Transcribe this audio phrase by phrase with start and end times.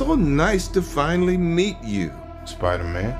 [0.00, 2.10] So nice to finally meet you,
[2.46, 3.12] Spider Man.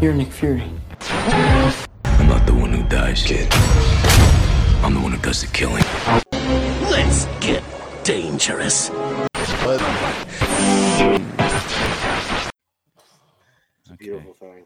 [0.00, 0.70] You're Nick Fury.
[1.00, 3.48] I'm not the one who dies, kid.
[4.84, 5.82] I'm the one who does the killing.
[6.92, 7.64] Let's get
[8.04, 8.88] dangerous.
[13.98, 14.64] Beautiful thing.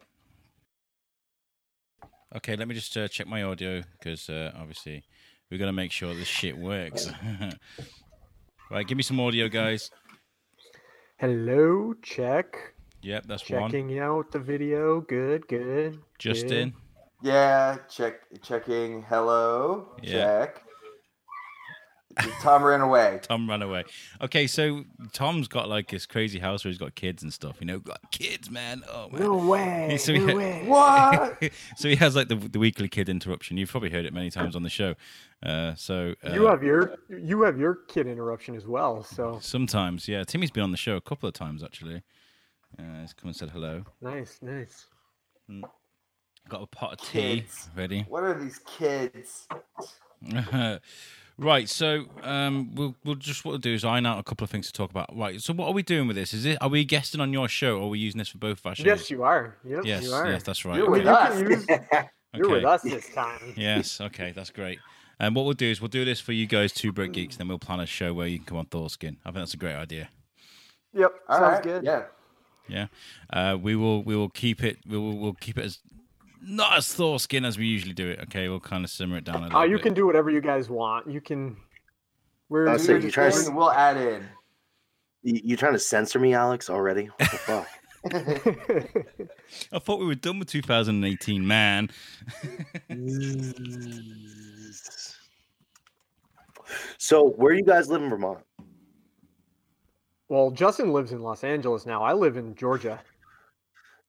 [2.36, 5.04] Okay, let me just uh, check my audio because uh, obviously
[5.50, 7.10] we're gonna make sure this shit works.
[8.74, 9.90] right, give me some audio, guys.
[11.18, 12.74] Hello, check.
[13.02, 13.70] Yep, that's one.
[13.70, 15.00] Checking out the video.
[15.00, 16.00] Good, good.
[16.18, 16.70] Justin.
[16.70, 17.28] good.
[17.28, 19.02] Yeah, check checking.
[19.02, 20.12] Hello, Yeah.
[20.12, 20.63] check.
[22.42, 23.20] Tom ran away.
[23.22, 23.84] Tom ran away.
[24.20, 27.56] Okay, so Tom's got like this crazy house where he's got kids and stuff.
[27.60, 28.82] You know, got kids, man.
[28.88, 29.20] Oh man.
[29.22, 29.96] No way.
[30.00, 30.62] So he no ha- way.
[30.66, 31.52] What?
[31.76, 33.56] so he has like the, the weekly kid interruption.
[33.56, 34.94] You've probably heard it many times on the show.
[35.42, 39.02] Uh, so uh, You have your you have your kid interruption as well.
[39.02, 40.24] So sometimes, yeah.
[40.24, 42.02] Timmy's been on the show a couple of times actually.
[42.78, 43.84] Uh, he's come and said hello.
[44.00, 44.86] nice, nice.
[46.48, 47.44] Got a pot of tea
[47.76, 48.04] ready.
[48.08, 49.46] What are these kids?
[51.36, 54.50] Right, so um, we'll we'll just what we'll do is iron out a couple of
[54.50, 55.08] things to talk about.
[55.16, 56.32] Right, so what are we doing with this?
[56.32, 58.60] Is it are we guesting on your show, or are we using this for both
[58.60, 58.86] of our shows?
[58.86, 59.56] Yes, you are.
[59.64, 60.30] Yep, yes, you are.
[60.30, 60.76] yes, that's right.
[60.76, 61.42] You're with you us.
[61.42, 61.66] can use,
[62.34, 63.54] you're with us this time.
[63.56, 64.78] Yes, okay, that's great.
[65.18, 67.48] And what we'll do is we'll do this for you guys, two broke geeks, then
[67.48, 69.16] we'll plan a show where you can come on Thor's Kin.
[69.24, 70.08] I think that's a great idea.
[70.92, 71.62] Yep, All sounds right.
[71.62, 71.84] good.
[71.84, 72.02] Yeah.
[72.68, 72.86] Yeah,
[73.30, 75.80] uh, we will we will keep it we will we'll keep it as
[76.46, 78.20] not as Thor's Kin as we usually do it.
[78.24, 79.82] Okay, we'll kind of simmer it down a little Uh, you bit.
[79.82, 81.08] can do whatever you guys want.
[81.08, 81.56] You can.
[82.48, 84.26] We're, I'll we're you try to, we'll add in.
[85.22, 86.68] You, you trying to censor me, Alex?
[86.68, 87.06] Already?
[87.06, 87.66] What the fuck?
[89.72, 91.88] I thought we were done with 2018, man.
[96.98, 98.40] so, where do you guys live in Vermont?
[100.28, 102.02] well, Justin lives in Los Angeles now.
[102.02, 103.00] I live in Georgia.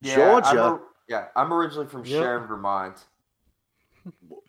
[0.02, 0.80] Yeah, Georgia?
[1.10, 2.22] I'm or- yeah, I'm originally from Yep.
[2.22, 3.04] Sharon, Vermont.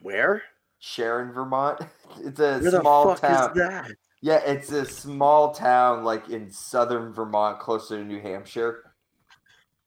[0.00, 0.42] Where?
[0.78, 1.80] Sharon, Vermont.
[2.20, 3.50] It's a Where the small fuck town.
[3.50, 3.90] is that?
[4.22, 8.92] Yeah, it's a small town like in southern Vermont, closer to New Hampshire.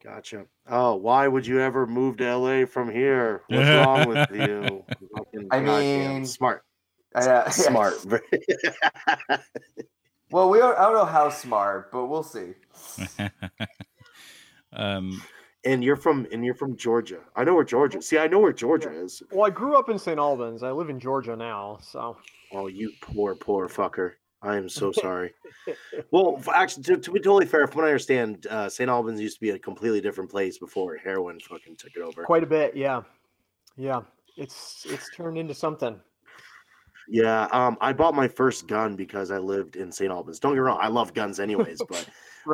[0.03, 0.45] Gotcha.
[0.69, 3.43] Oh, why would you ever move to LA from here?
[3.47, 4.83] What's wrong with you?
[5.51, 6.63] I mean- smart.
[7.15, 7.95] Uh, Smart.
[10.31, 12.53] Well, we don't, I don't know how smart, but we'll see.
[14.73, 15.19] um,
[15.65, 17.19] and you're from and you're from Georgia.
[17.35, 18.01] I know where Georgia.
[18.01, 19.21] See, I know where Georgia is.
[19.31, 20.17] Well, I grew up in St.
[20.19, 20.63] Albans.
[20.63, 22.17] I live in Georgia now, so
[22.51, 24.13] Oh, you poor, poor fucker.
[24.41, 25.33] I am so sorry.
[26.11, 28.89] well, actually, to, to be totally fair, from what I understand, uh, St.
[28.89, 32.23] Albans used to be a completely different place before heroin fucking took it over.
[32.23, 32.75] quite a bit.
[32.75, 33.01] Yeah,
[33.75, 34.01] yeah.
[34.37, 35.99] It's it's turned into something.
[37.11, 40.11] Yeah, um, I bought my first gun because I lived in St.
[40.11, 40.39] Albans.
[40.39, 42.07] Don't get me wrong, I love guns anyways, but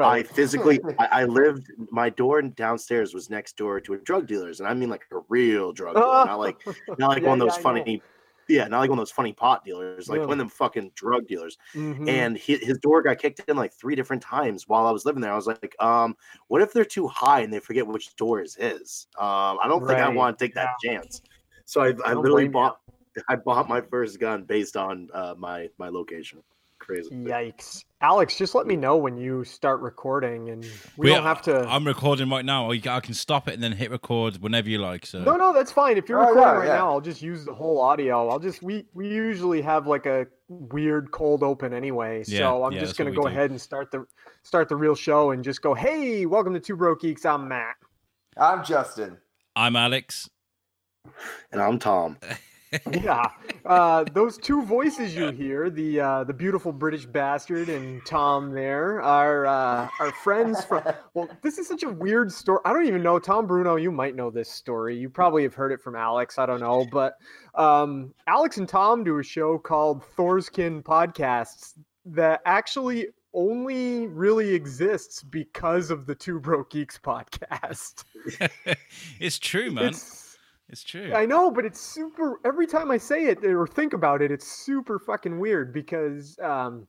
[0.03, 1.72] I physically, I, I lived.
[1.91, 5.19] My door downstairs was next door to a drug dealer's, and I mean like a
[5.29, 6.57] real drug dealer, not like
[6.97, 7.85] not like Yeah, one of those I know.
[7.85, 8.03] funny,
[8.47, 10.28] yeah, not like one of those funny pot dealers, like Yeah.
[10.28, 11.57] one of them fucking drug dealers.
[11.73, 12.07] Mhm.
[12.07, 15.22] And he, his door got kicked in like three different times while I was living
[15.22, 15.31] there.
[15.31, 16.16] I was like, um,
[16.47, 19.07] what if they're too high and they forget which door is his?
[19.17, 21.22] Um, I don't think I want to take that chance.
[21.66, 22.69] So I, I don't literally blame you.
[22.69, 22.79] bought,
[23.29, 26.44] I bought my first gun based on uh, my my location.
[26.85, 27.09] Crazy.
[27.16, 28.38] Yikes, Alex!
[28.38, 30.63] Just let me know when you start recording, and
[30.97, 31.62] we don't have to.
[31.68, 32.69] I'm recording right now.
[32.69, 35.07] I can stop it and then hit record whenever you like.
[35.07, 35.97] So No, no, that's fine.
[35.97, 36.75] If you're Oh, recording yeah, right yeah.
[36.75, 38.29] now, I'll just use the whole audio.
[38.29, 42.73] I'll just we we usually have like a weird cold open anyway, Yeah, so I'm
[42.73, 43.29] yeah, just gonna go do.
[43.29, 44.05] ahead and start the
[44.43, 47.26] start the real show and just go, hey, welcome to Two Broke Geeks.
[47.26, 47.78] I'm Matt.
[48.37, 49.17] I'm Justin.
[49.55, 50.29] I'm Alex.
[51.52, 52.17] And I'm Tom.
[52.91, 53.29] yeah,
[53.66, 59.02] uh, those two voices you hear, the uh, the beautiful British bastard and Tom there,
[59.02, 60.84] are uh, are friends from.
[61.14, 62.59] Well, this is such a weird story.
[62.66, 63.20] I don't even know.
[63.20, 64.97] Tom Bruno, you might know this story.
[64.97, 66.38] You probably have heard it from Alex.
[66.38, 67.14] I don't know, but
[67.53, 71.76] um, Alex and Tom do a show called Thor's Kin Podcasts
[72.06, 78.03] that actually only really exists because of the Two Broke Geeks podcast.
[79.20, 79.85] it's true, man.
[79.85, 80.24] It's-
[80.70, 81.14] It's true.
[81.14, 82.40] I know, but it's super.
[82.44, 86.88] Every time I say it or think about it, it's super fucking weird because um,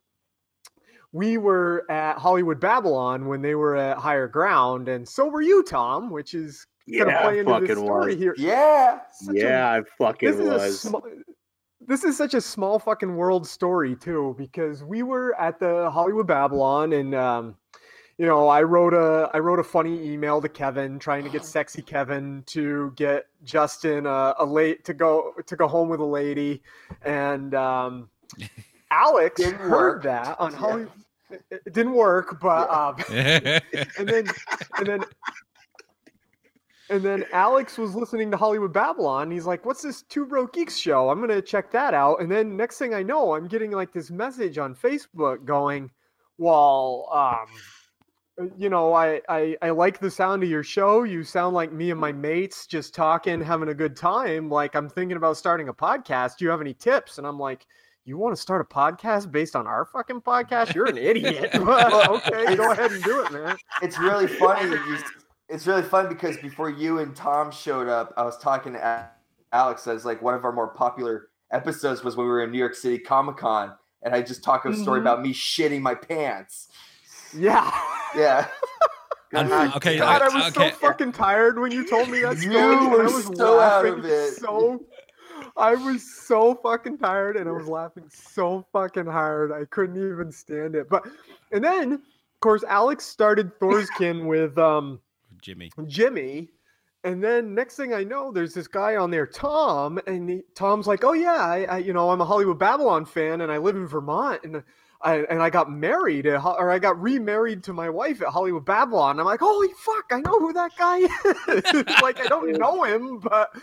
[1.12, 5.62] we were at Hollywood Babylon when they were at Higher Ground, and so were you,
[5.62, 6.66] Tom, which is
[6.98, 8.22] gonna Yeah, play I into this story was.
[8.22, 8.34] here.
[8.38, 9.00] Yeah.
[9.12, 10.94] Such yeah, I fucking this is a was.
[11.86, 16.26] this is such a small fucking world story too because we were at the Hollywood
[16.26, 17.56] Babylon and um,
[18.18, 21.44] you know I wrote a I wrote a funny email to Kevin trying to get
[21.56, 26.04] sexy Kevin to get Justin a, a late to go to go home with a
[26.04, 26.62] lady
[27.02, 28.08] and um,
[28.90, 30.02] Alex Didn't heard work.
[30.04, 30.58] that on Yeah.
[30.58, 30.92] Hollywood.
[31.28, 32.96] It, it didn't work, but um,
[33.98, 34.26] and then
[34.78, 35.04] and then
[36.88, 39.28] and then Alex was listening to Hollywood Babylon.
[39.32, 41.10] He's like, "What's this Two Broke Geeks show?
[41.10, 44.08] I'm gonna check that out." And then next thing I know, I'm getting like this
[44.08, 45.90] message on Facebook going,
[46.38, 47.48] "Well, um,
[48.58, 51.04] you know, I, I I like the sound of your show.
[51.04, 54.50] You sound like me and my mates just talking, having a good time.
[54.50, 56.36] Like I'm thinking about starting a podcast.
[56.38, 57.66] Do you have any tips?" And I'm like.
[58.08, 60.76] You want to start a podcast based on our fucking podcast?
[60.76, 61.50] You're an idiot.
[61.56, 63.56] okay, go ahead and do it, man.
[63.82, 64.68] It's really funny.
[64.70, 64.98] You,
[65.48, 69.10] it's really fun because before you and Tom showed up, I was talking to
[69.52, 69.88] Alex.
[69.88, 72.76] As like one of our more popular episodes was when we were in New York
[72.76, 73.72] City Comic Con,
[74.04, 75.02] and I just talked a story Mhm.
[75.02, 76.68] about me shitting my pants.
[77.36, 77.70] Yeah.
[78.16, 78.48] Yeah.
[79.32, 80.70] And- God, okay, God, I I- was okay.
[80.70, 82.56] so fucking tired when you told me that story.
[82.56, 84.34] and were I was so out laughing of it.
[84.34, 84.84] So,
[85.56, 89.50] I was so fucking tired, and I was laughing so fucking hard.
[89.52, 90.88] I couldn't even stand it.
[90.88, 91.06] But,
[91.50, 92.00] and then, of
[92.40, 95.00] course, Alex started Thor's Kin with um
[95.42, 95.70] Jimmy.
[95.86, 96.48] Jimmy.
[97.04, 100.86] And then next thing I know, there's this guy on there, Tom, and he, Tom's
[100.86, 103.76] like, "Oh yeah, I, I, you know, I'm a Hollywood Babylon fan, and I live
[103.76, 104.62] in Vermont, and
[105.02, 108.64] I and I got married, at, or I got remarried to my wife at Hollywood
[108.64, 112.84] Babylon." I'm like, "Holy fuck, I know who that guy is!" like I don't know
[112.84, 113.54] him, but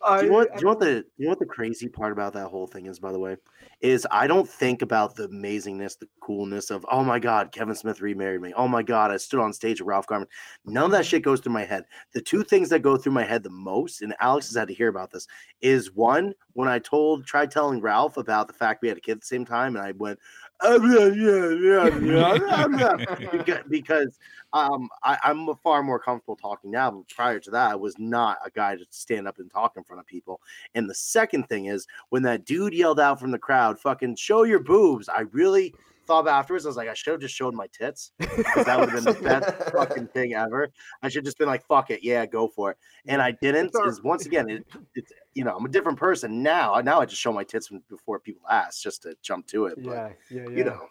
[0.00, 2.32] I, Do you, what, do you what the you know what the crazy part about
[2.34, 3.36] that whole thing is, by the way,
[3.80, 8.00] is I don't think about the amazingness, the coolness of oh my god, Kevin Smith
[8.00, 8.52] remarried me.
[8.56, 10.28] Oh my god, I stood on stage with Ralph Garman.
[10.64, 11.84] None of that shit goes through my head.
[12.12, 14.74] The two things that go through my head the most, and Alex has had to
[14.74, 15.26] hear about this,
[15.60, 19.12] is one when I told tried telling Ralph about the fact we had a kid
[19.12, 20.20] at the same time, and I went.
[20.60, 22.34] "Ah, yeah, yeah, yeah, yeah,
[22.76, 24.18] yeah, yeah," because, because
[24.52, 26.90] um, I, I'm far more comfortable talking now.
[26.90, 29.84] But prior to that, I was not a guy to stand up and talk in
[29.84, 30.40] front of people.
[30.74, 34.42] And the second thing is when that dude yelled out from the crowd, "Fucking show
[34.44, 35.74] your boobs!" I really
[36.08, 36.66] thought about afterwards.
[36.66, 39.20] I was like, I should have just showed my tits that would have been the
[39.22, 40.70] best fucking thing ever.
[41.02, 43.72] I should just been like, "Fuck it, yeah, go for it." And I didn't.
[43.72, 46.80] Because once again, it, it's you know I'm a different person now.
[46.82, 49.74] Now I just show my tits before people ask, just to jump to it.
[49.76, 50.56] But yeah, yeah, yeah.
[50.56, 50.88] you know,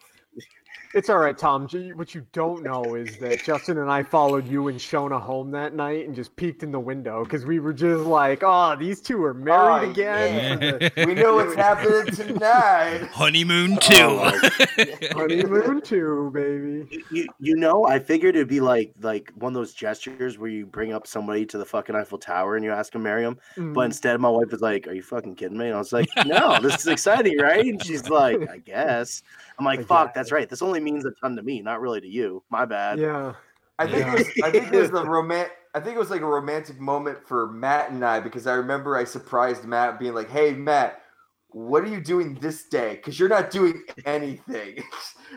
[0.94, 1.68] It's all right, Tom.
[1.68, 5.50] J- What you don't know is that Justin and I followed you and Shona home
[5.50, 9.02] that night and just peeked in the window because we were just like, "Oh, these
[9.02, 13.02] two are married Oh, again." for the we know what's happening tonight.
[13.12, 14.40] Honeymoon Oh,
[15.12, 16.86] honeymoon two, baby.
[16.90, 20.50] you, you you know, I figured it'd be like like one of those gestures where
[20.50, 23.36] you bring up somebody to the fucking Eiffel Tower and you ask them marry them.
[23.56, 23.74] Mm-hmm.
[23.74, 26.08] But instead, my wife was like, "Are you fucking kidding me?" And I was like,
[26.26, 29.22] "No, this is exciting, right?" And she's like, "I guess."
[29.58, 30.14] I'm like, I "Fuck, guess.
[30.14, 30.48] that's right.
[30.48, 32.42] This only means a ton to me, not really to you.
[32.50, 33.34] My bad." yeah,
[33.78, 34.12] I think Yeah.
[34.12, 36.80] it was, I think it was the roman- I think it was like a romantic
[36.80, 41.02] moment for Matt and I because I remember I surprised Matt being like, "Hey Matt,
[41.50, 42.96] what are you doing this day?
[42.96, 44.82] Because you're not doing anything."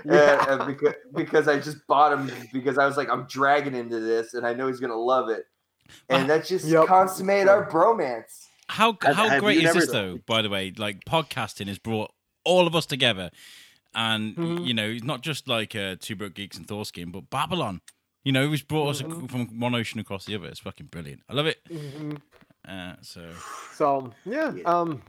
[0.06, 0.46] Yeah.
[0.48, 4.34] and because, because I just bought him because I was like, I'm dragging into this
[4.34, 5.44] and I know he's gonna love it.
[6.10, 6.88] Ah, and that just Yep.
[6.88, 8.46] consummated our bromance.
[8.70, 10.20] How how have great is this never- though?
[10.26, 12.10] By the way, like podcasting has brought
[12.46, 13.32] all of us together,
[13.94, 14.66] and Mhm.
[14.68, 17.82] you know, it's not just like uh, Two Broke Geeks and Thor's Kin, but Babylon.
[18.24, 19.18] You know, it's brought us Mhm.
[19.18, 20.48] ac- from one ocean across the other.
[20.48, 21.22] It's fucking brilliant.
[21.30, 21.60] I love it.
[21.70, 22.16] hmm
[22.68, 23.34] Uh, so
[23.74, 24.64] So yeah, Yeah.
[24.66, 25.02] um,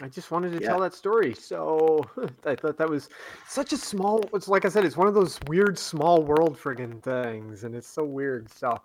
[0.00, 0.68] I just wanted to Yeah.
[0.68, 1.34] tell that story.
[1.34, 2.00] So
[2.46, 3.08] I thought that was
[3.46, 4.24] such a small.
[4.32, 7.88] It's like I said, it's one of those weird small world friggin' things, and it's
[7.88, 8.50] so weird.
[8.50, 8.80] So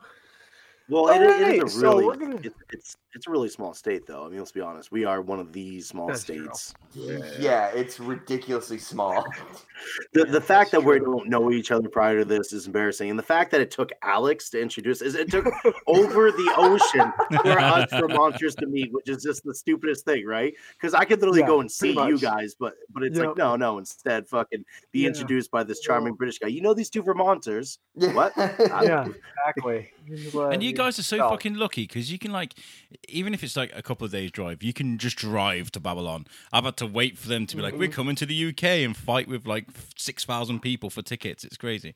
[0.89, 3.29] Well, it, is- it Alright, is a so really we're gonna- it, it's it's a
[3.29, 4.25] really small state, though.
[4.25, 4.91] I mean, let's be honest.
[4.91, 6.73] We are one of these small That's states.
[6.93, 9.25] Yeah, it's ridiculously small.
[10.13, 13.09] The, the fact that that's we don't know each other prior to this is embarrassing,
[13.09, 15.47] and the fact that it took Alex to introduce is it took
[15.87, 20.53] over the ocean for us Vermonters to meet, which is just the stupidest thing, right?
[20.73, 23.27] Because I could literally Yeah, go and see pretty you guys, but but it's Yep.
[23.29, 23.79] like no, no.
[23.79, 25.07] Instead, fucking be Yeah.
[25.07, 26.49] introduced by this charming Well- British guy.
[26.49, 27.79] You know these two Vermonters?
[27.95, 28.13] Yeah.
[28.13, 28.33] What?
[28.37, 29.91] yeah, exactly.
[30.35, 32.53] and you guys are so So- fucking lucky because you can like,
[33.07, 36.25] even if it's like a couple of days drive, you can just drive to Babylon.
[36.51, 37.93] I've had to wait for them to be like, we're mm-hmm.
[37.93, 39.67] coming to the UK and fight with like
[39.97, 41.43] six thousand people for tickets.
[41.43, 41.95] It's crazy.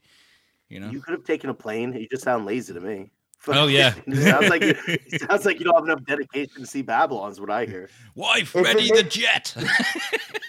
[0.69, 0.89] You know.
[0.89, 1.93] You could have taken a plane.
[1.93, 3.11] You just sound lazy to me.
[3.47, 3.93] Oh, yeah.
[4.11, 4.75] Sounds like you,
[5.29, 7.31] sounds like you don't have enough dedication to see Babylon.
[7.31, 7.91] Is what I hear.
[8.15, 9.53] Wife, If ready the makes- jet.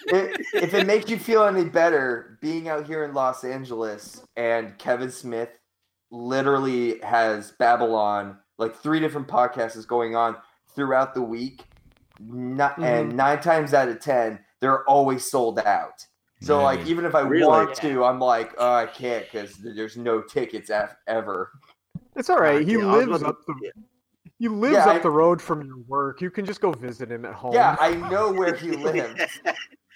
[0.07, 4.75] if, if it makes you feel any better, being out here in Los Angeles and
[4.79, 5.49] Kevin Smith
[6.09, 10.35] literally has Babylon, like three different podcasts is going on
[10.77, 11.63] throughout the week.
[12.21, 13.17] Not, And mm-hmm.
[13.17, 16.05] nine times out of ten, they're always sold out.
[16.41, 17.47] So like even if I Really?
[17.47, 21.51] want to, I'm like, oh, I can't because there's no tickets af- ever.
[22.15, 22.59] It's all right.
[22.59, 23.71] God He damn, I was lives up the to-
[24.39, 26.21] he lives Yeah, up I- the road from your work.
[26.21, 27.53] You can just go visit him at home.
[27.53, 29.39] Yeah, I know where he lives.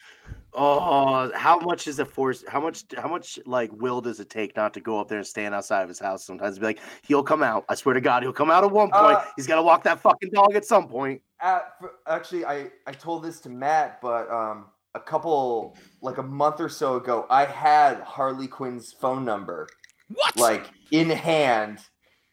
[0.53, 2.43] Oh, how much is it force?
[2.48, 2.84] How much?
[2.98, 5.81] How much like will does it take not to go up there and stand outside
[5.81, 6.25] of his house?
[6.25, 7.63] Sometimes be like, he'll come out.
[7.70, 9.17] I swear to God, he'll come out at one point.
[9.17, 11.22] Uh, He's got to walk that fucking dog at some point.
[11.39, 11.72] At,
[12.05, 16.70] actually, I I told this to Matt, but um, a couple like a month or
[16.70, 19.67] so ago, I had Harley Quinn's phone number
[20.13, 20.38] what?
[20.38, 21.79] like in hand.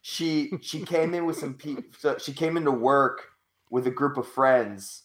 [0.01, 1.83] She she came in with some people.
[1.97, 3.27] so she came into work
[3.69, 5.03] with a group of friends,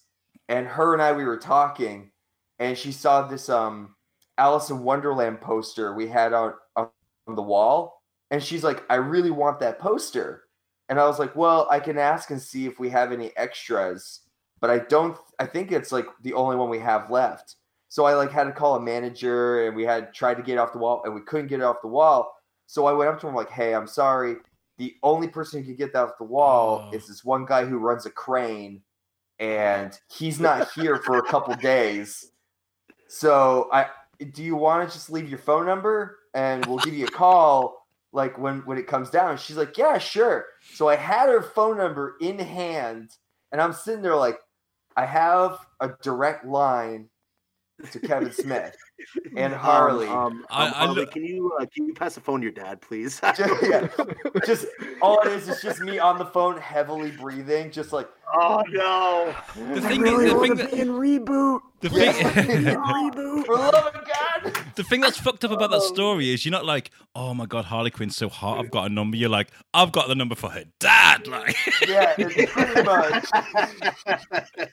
[0.49, 2.11] and her and I we were talking,
[2.59, 3.95] and she saw this um
[4.39, 6.89] Alice in Wonderland poster we had on on
[7.29, 10.45] the wall, and she's like, I really want that poster.
[10.91, 14.21] And I was like, well, I can ask and see if we have any extras,
[14.61, 15.17] but I don't.
[15.39, 17.57] I think it's like the only one we have left.
[17.89, 20.59] So I like had to call a manager, and we had tried to get it
[20.59, 22.35] off the wall, and we couldn't get it off the wall.
[22.67, 24.37] So I went up to him like, "Hey, I'm sorry.
[24.79, 26.95] The only person who can get that off the wall Oh.
[26.97, 28.83] is this one guy who runs a crane,
[29.39, 32.31] and he's not here for a couple days.
[33.15, 33.87] So I,
[34.33, 37.87] do you want to just leave your phone number, and we'll give you a call
[38.13, 41.77] like when when it comes down?" She's like, "Yeah, sure." So I had her phone
[41.79, 43.11] number in hand,
[43.53, 44.41] and I'm sitting there like,
[44.97, 47.09] I have a direct line
[47.91, 48.77] to Kevin Smith
[49.37, 50.07] and Harley.
[50.07, 52.41] Um, um, I- um, I Harley, look- can you uh, can you pass the phone
[52.41, 53.21] to your dad, please?
[53.37, 53.89] just, yeah,
[54.47, 54.67] just
[55.03, 59.35] all it is is just me on the phone, heavily breathing, just like oh no!
[59.57, 61.61] The I thing, really the thing, that, in reboot.
[61.81, 62.13] the Yeah.
[62.13, 63.45] thing, reboot.
[63.47, 64.04] for the love of God.
[64.77, 65.93] The thing that's fucked up about that Oh.
[65.95, 68.59] story is you're not like, oh my god, Harley Quinn's so hot.
[68.59, 69.17] I've got a number.
[69.17, 71.27] You're like, I've got the number for her dad.
[71.29, 71.57] Like,
[71.89, 73.25] Yeah, pretty much.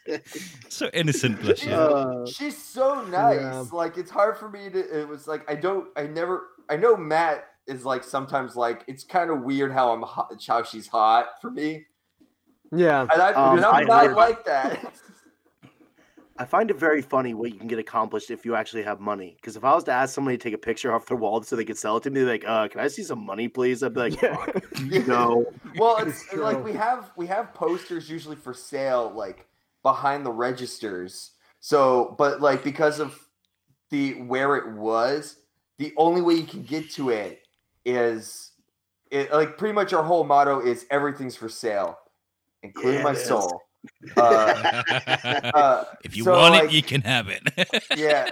[0.70, 1.72] so innocent, bless you.
[1.72, 3.40] Uh, She's so nice.
[3.42, 3.66] Yeah.
[3.72, 5.00] Like it's hard for me to.
[5.02, 5.88] It was like I don't.
[5.96, 6.48] I never.
[6.70, 10.64] I know Matt is like sometimes like it's kind of weird how I'm hot, how
[10.64, 11.86] she's hot for me,
[12.72, 13.02] Yeah.
[13.12, 14.94] and, I, um, I'm I not heard- like that.
[16.38, 19.36] I find it very funny what you can get accomplished if you actually have money.
[19.36, 21.56] Because if I was to ask somebody to take a picture off their wall so
[21.56, 23.84] they could sell it to me, like, uh, can I see some money, please?
[23.84, 24.36] I'd be like, Yeah.
[24.38, 25.46] "Fuck, no.
[25.78, 26.42] well, it's True.
[26.42, 29.46] like we have we have posters usually for sale like
[29.84, 31.32] behind the registers.
[31.60, 33.20] So, but like because of
[33.92, 35.38] the where it was,
[35.78, 37.44] the only way you can get to it
[37.86, 38.52] is
[39.12, 42.00] it like pretty much our whole motto is everything's for sale,
[42.64, 43.26] including Yeah, my it is.
[43.26, 43.62] soul.
[44.18, 44.22] Uh,
[45.54, 47.42] uh, if you so, want like, it, you can have it.
[47.98, 48.30] yeah.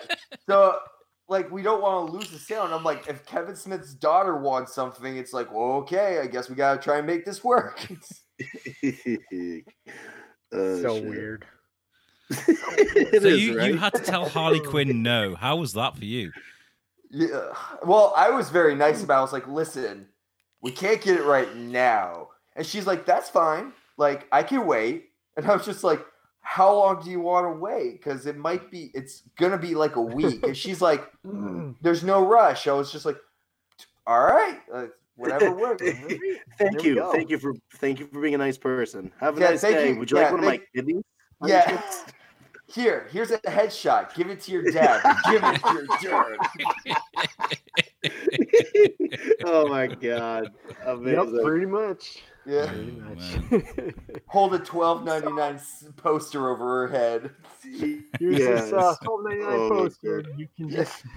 [0.48, 0.80] So
[1.28, 4.38] like we don't want to lose the sale, and I'm like, if Kevin Smith's daughter
[4.38, 7.88] wants something, it's like, well, okay, I guess we gotta try and make this work.
[10.52, 11.06] Oh, so shit.
[11.06, 11.46] weird.
[12.32, 13.72] It so is, you, right?
[13.72, 15.36] you had to tell Harley Quinn no.
[15.36, 16.32] How was that for you?
[17.12, 17.54] Yeah.
[17.86, 19.16] Well, I was very nice about.
[19.16, 19.20] It.
[19.20, 20.08] I was like, "Listen,
[20.62, 23.74] we can't get it right now," and she's like, "That's fine.
[23.98, 25.09] Like, I can wait."
[25.40, 26.06] And I was just like,
[26.42, 27.94] "How long do you want to wait?
[27.94, 28.92] Because it might be.
[28.94, 31.10] It's gonna be like a week." And she's like,
[31.82, 33.16] "There's no rush." I was just like,
[34.06, 35.82] "All right, uh, whatever works."
[36.58, 39.12] thank you, thank you for thank you for being a nice person.
[39.22, 39.94] Have a Yeah, nice day.
[39.94, 40.00] you.
[40.00, 41.04] Would you Yeah, like one of my kidneys?
[41.46, 41.82] Yeah.
[42.68, 44.14] Here, here's a headshot.
[44.14, 45.02] Give it to your dad.
[45.32, 46.38] Give it to your dad.
[49.46, 50.52] oh my god,
[50.86, 51.42] Yep, amazing!
[51.44, 52.22] pretty much.
[52.50, 52.68] Yeah.
[52.68, 53.94] Pretty Oh, much.
[54.28, 55.60] Hold a twelve ninety nine
[55.98, 57.30] poster over her head.
[57.64, 58.04] Here's
[58.40, 58.64] Yes.
[58.66, 60.24] this uh, twelve ninety nine Oh poster.
[60.38, 61.04] You can just.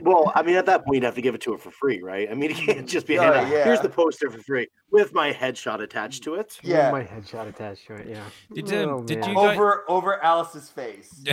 [0.00, 2.00] Well, I mean, at that point, you'd have to give it to her for free,
[2.00, 2.28] right?
[2.30, 3.64] I mean, you can't just be, Oh, yeah.
[3.64, 6.56] here's the poster for free with my headshot attached to it.
[6.62, 6.92] Yeah.
[6.92, 8.06] My headshot attached to it.
[8.08, 8.22] Yeah.
[8.54, 11.24] Did, um, Oh, did you guys- Over over Alice's face.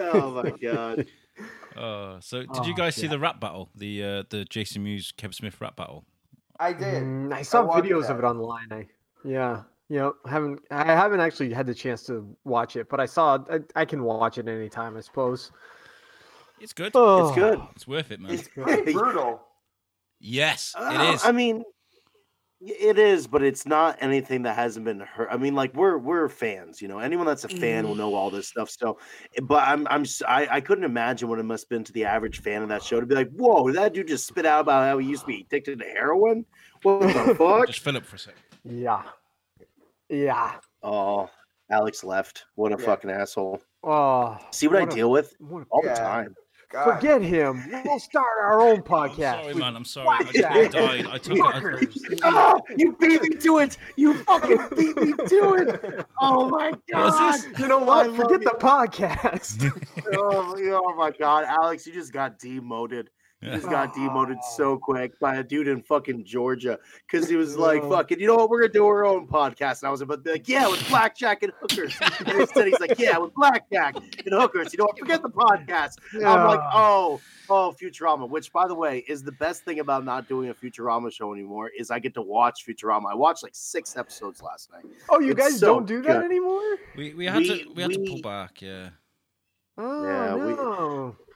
[0.00, 1.06] oh my god!
[1.76, 3.70] Uh, so did Oh, you guys see the rap battle?
[3.74, 6.04] The uh, the Jason Mewes Kevin Smith rap battle?
[6.60, 7.02] I did.
[7.02, 8.12] Mm, I saw watched videos that.
[8.12, 8.68] of it online.
[8.72, 8.86] I
[9.24, 9.62] yeah.
[9.90, 13.38] You know, haven't I haven't actually had the chance to watch it, but I saw
[13.50, 15.50] I, I can watch it anytime, I suppose.
[16.60, 16.92] It's good.
[16.94, 17.60] Oh, It's good.
[17.74, 18.32] It's worth it, man.
[18.32, 19.42] It's pretty brutal.
[20.20, 21.24] Yes, Uh, it is.
[21.24, 21.64] I mean,
[22.66, 25.28] It is, but it's not anything that hasn't been heard.
[25.30, 26.98] I mean, like we're we're fans, you know.
[26.98, 28.70] Anyone that's a fan will know all this stuff.
[28.70, 28.98] So,
[29.36, 31.92] eh, but I'm I'm s- I, I couldn't imagine what it must have been to
[31.92, 34.46] the average fan of that show to be like, "Whoa, did that dude just spit
[34.46, 36.46] out about how he used to be addicted to heroin?
[36.82, 38.34] What the fuck?" Just fill up for a sec.
[38.64, 39.02] Yeah.
[40.08, 40.54] Yeah.
[40.82, 41.28] Oh,
[41.70, 42.44] Alex left.
[42.54, 42.86] What a Yeah.
[42.86, 43.60] fucking asshole.
[43.82, 44.38] Oh.
[44.52, 46.34] See what, what I a- deal with what a- all the time.
[46.74, 46.94] God.
[46.96, 47.62] Forget him.
[47.84, 49.42] We'll start our own podcast.
[49.42, 49.76] Sorry, with man.
[49.76, 50.08] I'm sorry.
[50.10, 50.52] I, just, Blackjack.
[50.52, 51.06] I died.
[51.06, 51.38] I took
[52.12, 52.20] it.
[52.24, 53.76] Oh, you beat me to it.
[53.96, 56.06] You fucking beat me to it.
[56.20, 57.12] Oh my god.
[57.12, 58.08] What's You know what?
[58.08, 58.50] Oh, forget you.
[58.50, 59.70] the podcast.
[60.16, 63.08] oh, oh my god, Alex, you just got demoted.
[63.44, 64.54] You just got demoted oh.
[64.56, 67.90] so quick by a dude in fucking Georgia because he was like, Oh.
[67.90, 68.48] "Fucking, you know what?
[68.50, 70.86] We're gonna do our own podcast." And I was about to be like, "Yeah, with
[70.88, 71.94] blackjack and hookers."
[72.26, 74.98] And instead, he's like, "Yeah, with blackjack and hookers." You know what?
[74.98, 75.96] Forget the podcast.
[76.14, 77.20] I'm like, "Oh,
[77.50, 81.12] oh, Futurama." Which, by the way, is the best thing about not doing a Futurama
[81.12, 83.10] show anymore is I get to watch Futurama.
[83.12, 84.84] I watched like six episodes last night.
[85.10, 86.24] oh, you It's guys so don't do that good.
[86.24, 86.76] anymore?
[86.96, 88.62] We, we had We- to we had to pull back.
[88.62, 88.88] Yeah.
[89.76, 90.60] Oh Yeah, we-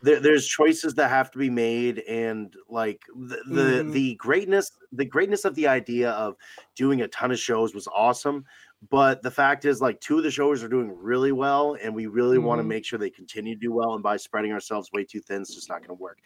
[0.02, 3.92] there, there's choices that have to be made and like the the, Mhm.
[3.92, 6.37] the greatness the greatness of the idea of
[6.76, 8.45] doing a ton of shows was awesome
[8.90, 12.06] but the fact is like two of the shows are doing really well and we
[12.06, 15.04] really want to make sure they continue to do well and by spreading ourselves way
[15.04, 16.20] too thin it's just not going to work.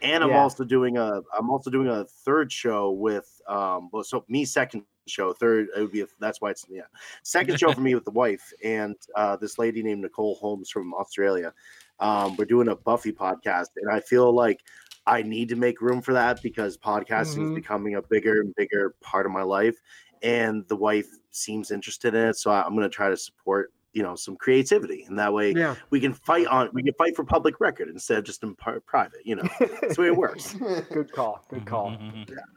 [0.00, 4.24] And i'm also doing a i'm also doing a third show with um well so
[4.28, 6.82] me second show third it would be a, that's why it's yeah
[7.22, 10.94] second show for me with the wife and uh this lady named nicole holmes from
[10.94, 11.52] australia.
[12.00, 14.60] Um, we're doing a Buffy podcast, and I feel like
[15.06, 17.54] I need to make room for that because podcasting is Mhm.
[17.54, 19.80] becoming a bigger and bigger part of my life,
[20.22, 22.36] and the wife seems interested in it.
[22.36, 25.52] So I- I'm going to try to support, you know, some creativity, and that way
[25.52, 25.74] Yeah.
[25.90, 28.80] we can fight on we can fight for public record instead of just in par-
[28.80, 29.20] private.
[29.24, 29.48] You know,
[29.80, 30.54] that's the way it works.
[30.92, 31.44] Good call.
[31.50, 31.96] Good call.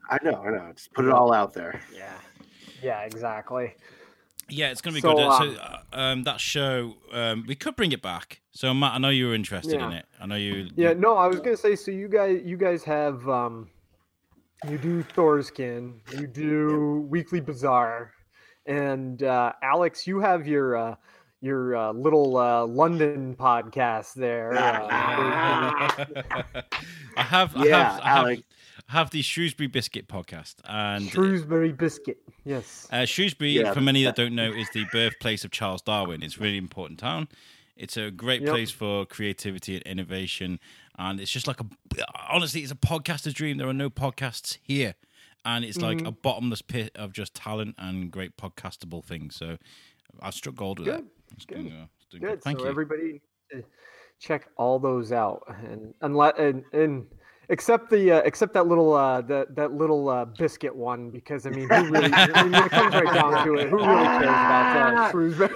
[0.10, 0.72] I know, I know.
[0.76, 1.82] Just put it all out there.
[1.96, 2.14] Yeah.
[2.84, 3.76] Yeah, exactly.
[4.50, 5.22] Yeah, it's gonna be So, good.
[5.24, 8.42] Uh, um, so uh, um, that show, um, we could bring it back.
[8.52, 10.06] So Matt, I know you were interested in it.
[10.20, 10.68] I know you.
[10.76, 11.76] Yeah, no, I was gonna say.
[11.78, 13.70] So you guys, you guys have, um,
[14.70, 18.12] you do Thor's Kin, you do Weekly Bazaar,
[18.66, 20.96] and uh, Alex, you have your uh,
[21.42, 24.54] your uh, little uh, London podcast there.
[24.54, 24.88] Uh,
[27.18, 28.42] I have, I Yeah, have, I have, Alex.
[28.90, 32.18] I have the Shrewsbury Biscuit podcast, and Shrewsbury Biscuit.
[32.46, 32.88] Yes.
[32.92, 36.24] Uh, Shrewsbury, Yeah, for many that don't know, is the birthplace of Charles Darwin.
[36.24, 37.28] It's a really important town.
[37.76, 38.52] It's a great Yep.
[38.52, 40.60] place for creativity and innovation,
[41.00, 41.66] and it's just like a
[42.30, 43.58] honestly, it's a podcaster's dream.
[43.58, 44.94] There are no podcasts here,
[45.46, 46.08] and it's like Mhm.
[46.08, 49.36] a bottomless pit of just talent and great podcastable things.
[49.36, 49.58] So
[50.20, 51.12] I struck gold with Good, that.
[51.36, 52.44] It's good, doing, uh, it's doing Good.
[52.44, 52.70] Thank so you.
[52.70, 53.22] everybody
[54.20, 57.08] check all those out, and unless and, and
[57.50, 61.50] except the uh, except that little uh, that that little uh, biscuit one, because I
[61.50, 64.94] mean, who really I mean, it comes right down to it, who really cares about
[64.96, 65.50] uh, Shrewsbury?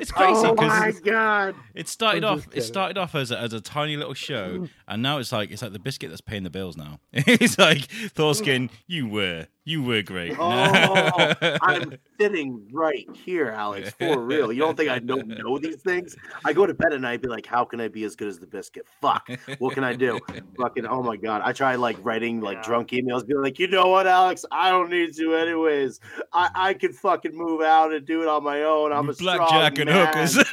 [0.00, 1.54] It's crazy Oh because my god!
[1.74, 2.44] It started off.
[2.44, 5.50] just It started off as a, as a tiny little show, and now it's like
[5.50, 7.00] it's like the biscuit that's paying the bills now.
[7.12, 7.82] it's like
[8.14, 10.36] Thor's Kin, you were you were great.
[10.38, 14.52] Oh, I'm sitting right here, Alex, for real.
[14.52, 16.16] You don't think I don't know these things?
[16.44, 18.28] I go to bed at night, and be like, how can I be as good
[18.28, 18.86] as the biscuit?
[19.00, 19.28] Fuck,
[19.58, 20.18] what can I do?
[20.58, 21.42] Fucking, oh my god!
[21.44, 22.62] I try like writing like Yeah.
[22.64, 24.44] drunk emails, be like, you know what, Alex?
[24.50, 26.00] I don't need to anyways.
[26.32, 28.92] I I can fucking move out and do it on my own.
[28.92, 30.06] I'm a blackjack strong and man.
[30.06, 30.36] hookers.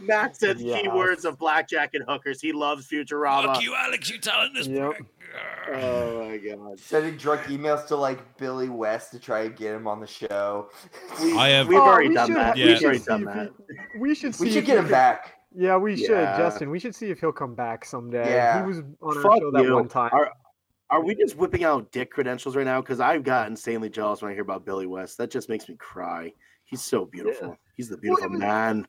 [0.00, 0.80] Matt said Yeah.
[0.82, 2.40] keywords of blackjack and hookers.
[2.40, 3.54] He loves Futurama.
[3.54, 4.10] Fuck you, Alex.
[4.10, 4.94] You talentless Yep.
[5.64, 5.82] Prick.
[5.82, 6.78] Oh my god.
[6.80, 10.70] Sending drunk emails to like Billy West to try and get him on the show.
[11.22, 12.56] We, I have- We've Oh, already we done should- that.
[12.56, 13.50] we We've already done that.
[13.98, 14.44] We should see.
[14.44, 15.34] We should get him back.
[15.56, 16.36] Yeah, we should, Yeah.
[16.36, 16.70] Justin.
[16.70, 18.28] We should see if he'll come back someday.
[18.28, 18.60] Yeah.
[18.62, 19.74] He was on our Fuck show that you.
[19.74, 20.10] one time.
[20.12, 20.32] Are,
[20.90, 22.80] are we just whipping out dick credentials right now?
[22.80, 25.16] Because I've got insanely jealous when I hear about Billy West.
[25.18, 26.32] That just makes me cry.
[26.64, 27.56] He's so beautiful.
[27.76, 28.86] He's the beautiful it was- man.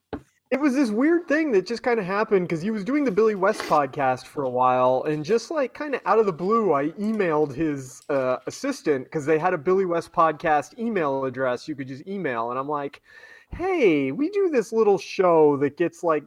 [0.52, 3.12] It was this weird thing that just kind of happened because he was doing the
[3.12, 6.72] Billy West podcast for a while, and just like kind of out of the blue,
[6.72, 11.76] I emailed his uh, assistant because they had a Billy West podcast email address you
[11.76, 13.02] could just email, and I'm like,
[13.50, 16.24] "Hey, we do this little show that gets like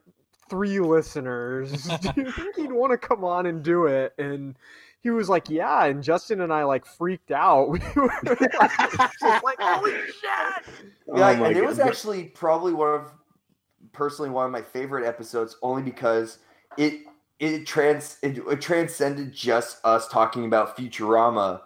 [0.50, 1.84] three listeners.
[2.00, 4.56] do you think he'd want to come on and do it?" And
[5.00, 7.68] he was like, "Yeah," and Justin and I like freaked out.
[7.70, 8.38] We were like,
[9.20, 10.58] just like, "Holy shit!" Yeah,
[11.06, 13.12] Oh my and it was actually probably one of
[13.92, 16.38] personally one of my favorite episodes only because
[16.76, 17.02] it
[17.38, 21.60] it trans it, it transcended just us talking about Futurama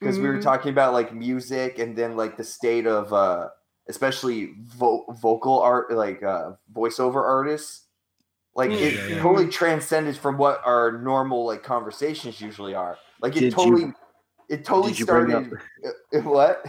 [0.00, 0.42] because we were Mhm.
[0.42, 3.48] talking about like music and then like the state of uh
[3.88, 7.84] especially vo- vocal art like uh voiceover artists
[8.54, 9.22] like it Yeah, yeah.
[9.22, 13.92] totally transcended from what our normal like conversations usually are like it Did you- totally
[14.48, 15.52] it totally Did you bring started.
[16.14, 16.64] uh, what?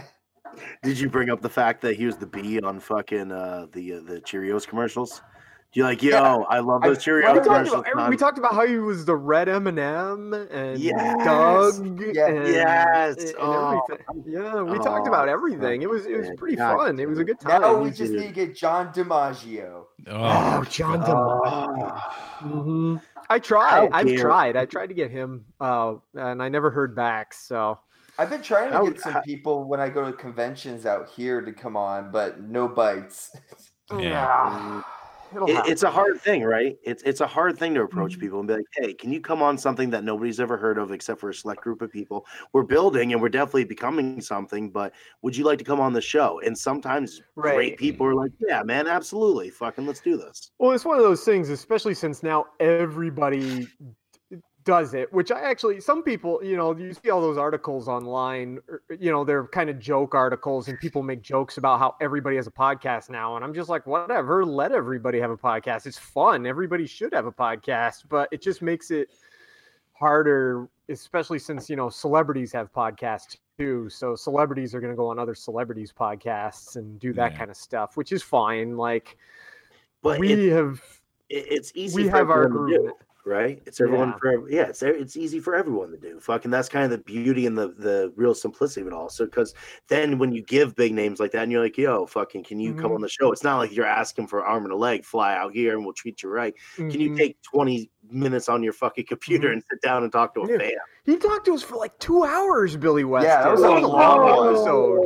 [0.82, 3.94] Did you bring up the fact that he was the bee on fucking uh, the
[3.94, 5.22] uh, the Cheerios commercials?
[5.70, 6.36] Do you like, yo, Yeah.
[6.48, 7.84] I love those Cheerios talked, commercials.
[7.92, 11.24] about, we talked about how he was the red M&M and Yes.
[11.26, 12.00] Doug.
[12.14, 12.26] Yeah.
[12.26, 13.16] and, Yes.
[13.24, 13.82] and Oh.
[14.24, 15.82] Yeah, we talked Oh, about everything.
[15.82, 16.98] It was it was pretty God fun.
[16.98, 17.60] It was a good time.
[17.60, 19.84] Now we just need to get John DiMaggio.
[20.06, 21.98] Oh, Oh, John DeMar.
[22.38, 22.96] hmm
[23.28, 23.90] I tried.
[23.92, 24.56] I've tried.
[24.56, 27.34] I tried to get him, uh, and I never heard back.
[27.34, 27.78] So
[28.18, 31.08] I've been trying to How- get some how- people when I go to conventions out
[31.08, 33.30] here to come on, but no bites.
[33.98, 34.82] Yeah.
[35.34, 35.72] it'll It, happen.
[35.72, 36.76] it's a hard thing, right?
[36.82, 38.20] It's it's a hard thing to approach Mm-hmm.
[38.20, 40.90] people and be like, "Hey, can you come on something that nobody's ever heard of
[40.92, 42.26] except for a select group of people?
[42.52, 46.02] We're building and we're definitely becoming something, but would you like to come on the
[46.02, 47.54] show?" And sometimes Right.
[47.54, 51.02] great people are like, "Yeah, man, absolutely, fucking let's do this." Well, it's one of
[51.02, 53.68] those things, especially since now everybody d-
[54.68, 58.58] does it, which I actually, some people, you know, you see all those articles online,
[58.68, 62.36] er, you know, they're kind of joke articles and people make jokes about how everybody
[62.36, 63.34] has a podcast now.
[63.34, 65.86] And I'm just like, whatever, let everybody have a podcast.
[65.86, 66.44] It's fun.
[66.44, 69.08] Everybody should have a podcast, but it just makes it
[69.94, 73.88] harder, especially since, you know, celebrities have podcasts too.
[73.88, 77.38] So celebrities are going to go on other celebrities' podcasts and do that Yeah.
[77.38, 78.76] kind of stuff, which is fine.
[78.76, 79.16] Like,
[80.02, 80.82] But we it, have
[81.30, 82.02] it's easy.
[82.02, 83.02] we for have our group.
[83.28, 83.62] Do, right?
[83.66, 84.18] It's everyone Yeah.
[84.18, 84.62] for yeah.
[84.68, 86.18] It's it's easy for everyone to do.
[86.20, 89.08] Fucking that's kind of the beauty and the the real simplicity of it all.
[89.08, 89.54] So because
[89.88, 92.74] then when you give big names like that and you're like, yo, fucking, can you
[92.74, 92.96] come Mhm.
[92.96, 93.30] on the show?
[93.32, 95.94] It's not like you're asking for arm and a leg, fly out here and we'll
[95.94, 96.54] treat you right.
[96.76, 97.16] Can you Mhm.
[97.16, 99.52] take 20 minutes on your fucking computer Mhm.
[99.54, 100.58] and sit down and talk to a Yeah.
[100.58, 100.72] fan?
[101.04, 103.26] He talked to us for like two hours, Billy West.
[103.26, 103.60] Yeah, that did.
[103.62, 104.98] was a long episode.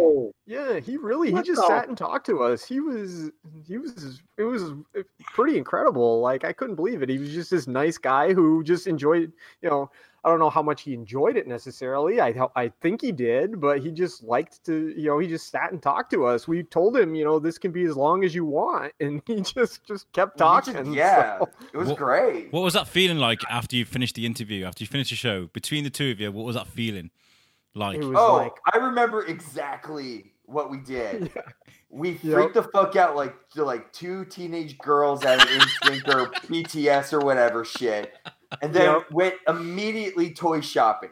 [0.44, 2.64] Yeah, he really he What just the- sat and talked to us.
[2.64, 3.30] He was
[3.66, 4.72] he was it was
[5.32, 6.20] pretty incredible.
[6.20, 7.08] Like I couldn't believe it.
[7.08, 9.88] He was just this nice guy who just enjoyed, you know,
[10.24, 12.20] I don't know how much he enjoyed it necessarily.
[12.20, 15.70] I I think he did, but he just liked to, you know, he just sat
[15.70, 16.48] and talked to us.
[16.48, 19.42] We told him, you know, this can be as long as you want, and he
[19.42, 20.92] just just kept He just- talking.
[21.02, 22.52] yeah, so- it was What- great.
[22.52, 24.64] What was that feeling like after you finished the interview?
[24.64, 27.10] After you finished the show, between the two of you, what was that feeling
[27.74, 27.98] like?
[27.98, 31.30] It was Oh, like I remember exactly what we did.
[31.36, 31.42] Yeah.
[31.94, 32.20] We Yep.
[32.22, 37.12] freaked the fuck out like to like two teenage girls at an NSYNC or BTS
[37.12, 38.14] or whatever shit,
[38.62, 39.10] and then Yep.
[39.12, 41.10] went immediately toy shopping.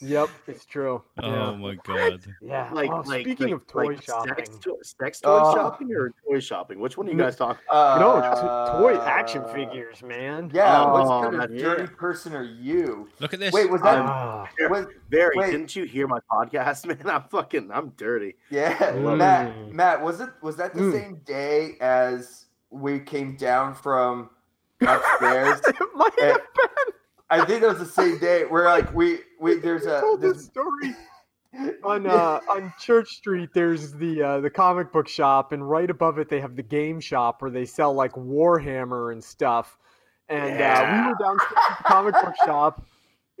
[0.00, 1.02] Yep, it's true.
[1.22, 1.56] Oh Yeah.
[1.56, 2.24] my god!
[2.42, 2.70] Yeah.
[2.72, 5.54] Like, oh, like speaking like- of toy like shopping, sex, to- sex toy Oh.
[5.54, 6.78] shopping or toy shopping?
[6.80, 7.62] Which one are you guys talking?
[7.70, 10.50] Uh, no, t- toy action figures, man.
[10.52, 11.88] Yeah, Oh, what kind of dirty yeah.
[11.96, 13.08] person are you?
[13.20, 13.52] Look at this.
[13.52, 13.98] Wait, was that?
[13.98, 14.48] Ah.
[14.68, 15.50] was, Barry, Wait.
[15.52, 16.98] didn't you hear my podcast, man?
[17.08, 18.36] I'm fucking, I'm dirty.
[18.50, 19.16] yeah, Mm.
[19.18, 19.72] Matt.
[19.72, 20.30] Matt, was it?
[20.42, 20.92] Was that the Mm.
[20.92, 24.30] same day as we came down from
[24.80, 25.60] upstairs?
[25.66, 26.89] it might have been.
[27.30, 28.44] I think that was the same day.
[28.44, 30.94] Where like we we there's You a told this, this story
[31.84, 33.50] on uh, on Church Street.
[33.54, 37.00] There's the uh, the comic book shop, and right above it they have the game
[37.00, 39.78] shop where they sell like Warhammer and stuff.
[40.28, 42.86] And uh, we were downstairs at the comic book shop.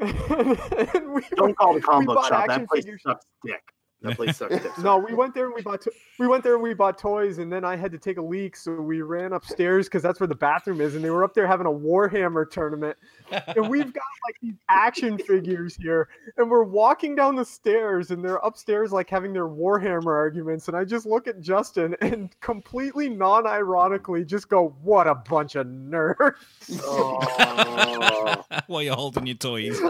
[0.00, 2.48] and we Don't call the comic book shop.
[2.48, 3.02] That place figures.
[3.02, 3.62] sucks dick.
[4.02, 4.78] That place sucks dick.
[4.78, 7.38] No, we went there and we bought to- we went there and we bought toys,
[7.38, 10.26] and then I had to take a leak, so we ran upstairs because that's where
[10.26, 12.96] the bathroom is, and they were up there having a Warhammer tournament,
[13.30, 16.08] and we've got like these action figures here,
[16.38, 20.76] and we're walking down the stairs, and they're upstairs like having their Warhammer arguments, and
[20.76, 26.34] I just look at Justin and completely non-ironically just go, "What a bunch of nerds!"
[26.82, 28.44] Oh.
[28.66, 29.80] While you're holding your toys.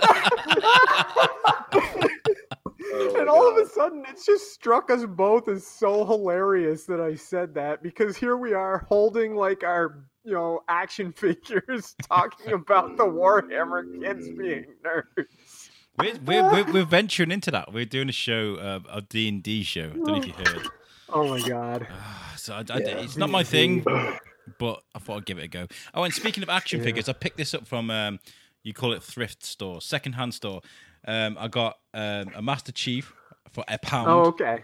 [2.83, 6.85] Oh and my all of a sudden, it just struck us both as so hilarious
[6.85, 11.95] that I said that because here we are holding like our, you know, action figures
[12.09, 15.71] talking about the Warhammer kids being nerds.
[15.99, 17.73] We're, we're, we're, we're venturing into that.
[17.73, 19.91] We're doing a show, uh, a D and D show.
[19.93, 20.69] I don't know if you heard.
[21.13, 21.89] Oh my god.
[22.37, 23.81] So I, I- it's not my thing,
[24.59, 25.67] but I thought I'd give it a go.
[25.93, 28.19] Oh, and speaking of action figures, I picked this up from um,
[28.63, 30.63] you call it thrift store, second hand store.
[31.07, 33.13] Um, I got um, a Master Chief
[33.53, 34.63] for a pound, Oh, okay.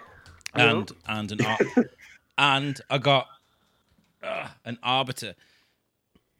[0.55, 1.85] and and an ar-
[2.39, 3.27] and I got
[4.23, 5.35] uh, an Arbiter.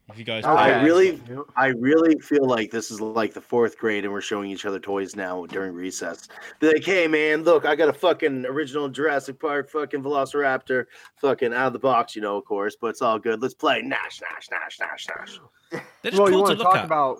[0.09, 0.53] If you guys, Okay.
[0.53, 1.19] I really,
[1.57, 4.79] I really feel like this is like the fourth grade, and we're showing each other
[4.79, 6.29] toys now during recess.
[6.61, 10.85] Be like, hey man, look, I got a fucking original Jurassic Park fucking Velociraptor,
[11.17, 13.41] fucking out of the box, you know, of course, but it's all good.
[13.41, 13.81] Let's play.
[13.81, 15.39] Nash, nash, nash, nash, nash.
[15.71, 16.85] They're just Well, you cool to want to look talk at.
[16.85, 17.19] about?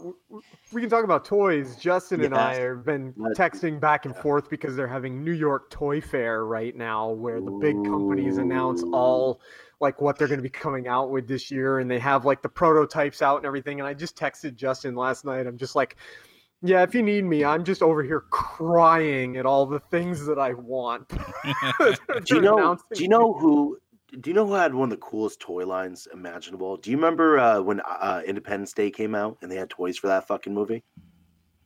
[0.71, 1.75] We can talk about toys.
[1.77, 6.01] Justin and I have been texting back and forth because they're having New York Toy
[6.01, 9.41] Fair right now, where the big companies announce all
[9.79, 12.41] like what they're going to be coming out with this year, and they have like
[12.41, 13.79] the prototypes out and everything.
[13.79, 15.45] And I just texted Justin last night.
[15.47, 15.97] I'm just like,
[16.63, 20.39] Yeah, if you need me, I'm just over here crying at all the things that
[20.39, 21.07] I want.
[21.09, 21.15] do
[22.35, 22.77] you know?
[22.93, 23.77] Do you know who?
[24.21, 26.77] Do you know who had one of the coolest toy lines imaginable?
[26.77, 30.07] Do you remember uh, when uh, Independence Day came out and they had toys for
[30.07, 30.83] that fucking movie?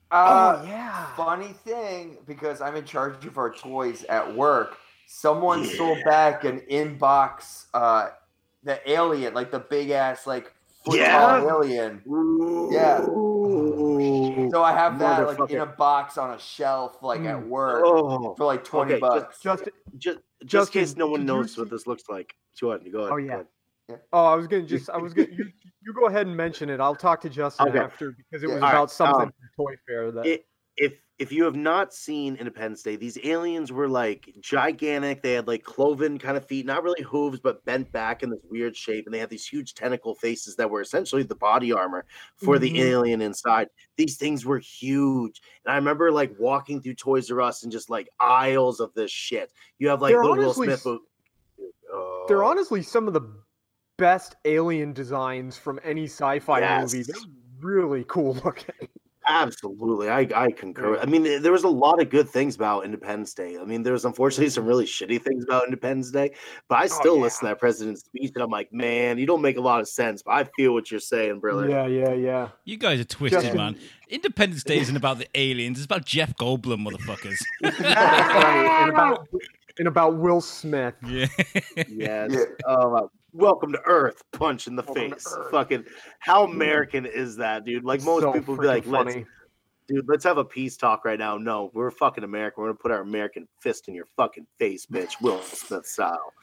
[0.10, 1.06] Uh, oh yeah.
[1.16, 4.78] Funny thing, because I'm in charge of our toys at work.
[5.08, 5.76] Someone Yeah.
[5.78, 8.10] sold back an inbox, uh,
[8.64, 10.52] the alien, like the big ass, like
[10.84, 11.18] foot Yeah.
[11.42, 12.02] tall alien.
[12.72, 13.06] Yeah.
[14.52, 18.34] So I have that like in a box on a shelf, like at work, Oh,
[18.36, 19.40] for like twenty okay, just- bucks.
[19.42, 22.34] Just just just Justin, in case no one knows see- what this looks like.
[22.60, 22.92] Go ahead.
[22.92, 23.12] Go ahead.
[23.12, 23.34] Oh, yeah.
[23.34, 23.48] ahead.
[24.14, 25.46] Oh, I was gonna just I was gonna you,
[25.82, 26.80] you go ahead and mention it.
[26.80, 27.80] I'll talk to Justin Okay.
[27.80, 30.46] after because it was All right, about something um, from Toy Fair that It,
[30.78, 35.22] if if you have not seen Independence Day, these aliens were like gigantic.
[35.22, 38.40] They had like cloven kind of feet, not really hooves, but bent back in this
[38.50, 42.06] weird shape, and they had these huge tentacle faces that were essentially the body armor
[42.38, 42.80] for the Mhm.
[42.80, 43.68] alien inside.
[43.98, 47.90] These things were huge, and I remember like walking through Toys R Us and just
[47.92, 49.54] like aisles of this shit.
[49.78, 50.88] You have like They're little Will honestly Smith.
[50.88, 51.68] s-
[52.28, 52.48] they're Oh.
[52.48, 53.30] honestly some of the
[53.98, 57.04] best alien designs from any sci-fi movie.
[57.04, 57.16] They're
[57.60, 58.88] really cool looking.
[59.28, 60.98] Absolutely, I I concur.
[61.00, 63.58] I mean, there was a lot of good things about Independence Day.
[63.60, 66.32] I mean, there was unfortunately some really shitty things about Independence Day,
[66.68, 67.24] but I oh, still yeah.
[67.24, 69.88] listen to that president's speech and I'm like, man, you don't make a lot of
[69.88, 71.70] sense, but I feel what you're saying, brother.
[71.70, 72.50] Yeah, yeah, yeah.
[72.66, 73.78] You guys are twisted, Justin- man.
[74.10, 75.78] Independence Day isn't about the aliens.
[75.78, 77.38] It's about Jeff Goldblum, motherfuckers.
[77.62, 78.82] Right.
[78.82, 79.28] And about
[79.80, 80.96] and about Will Smith.
[81.08, 81.28] yeah.
[81.88, 82.32] Yes.
[82.32, 82.44] Yeah.
[82.66, 83.12] Oh, wow.
[83.34, 84.24] Welcome to Earth.
[84.34, 85.38] Punch in the Welcome face.
[85.52, 85.86] Fucking
[86.20, 87.84] how American is that, dude?
[87.84, 89.16] Like most So people be like, freaking let's
[89.88, 91.38] dude, let's have a peace talk right now.
[91.38, 92.64] No, we're fucking American.
[92.64, 95.22] We're gonna put our American fist in your fucking face, bitch.
[95.22, 96.34] Will Smith style.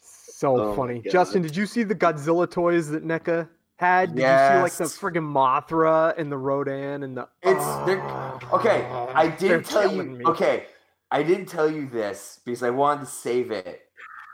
[0.00, 1.02] So Oh funny.
[1.10, 4.14] Justin, did you see the Godzilla toys that NECA had?
[4.14, 4.98] Did you see like the Yes.
[4.98, 8.38] friggin' Mothra and the Rodan and the It's they're ah.
[8.52, 8.84] okay.
[9.14, 10.02] I didn't tell you.
[10.02, 10.24] me.
[10.24, 10.66] Okay,
[11.10, 13.83] I didn't tell you this because I wanted to save it.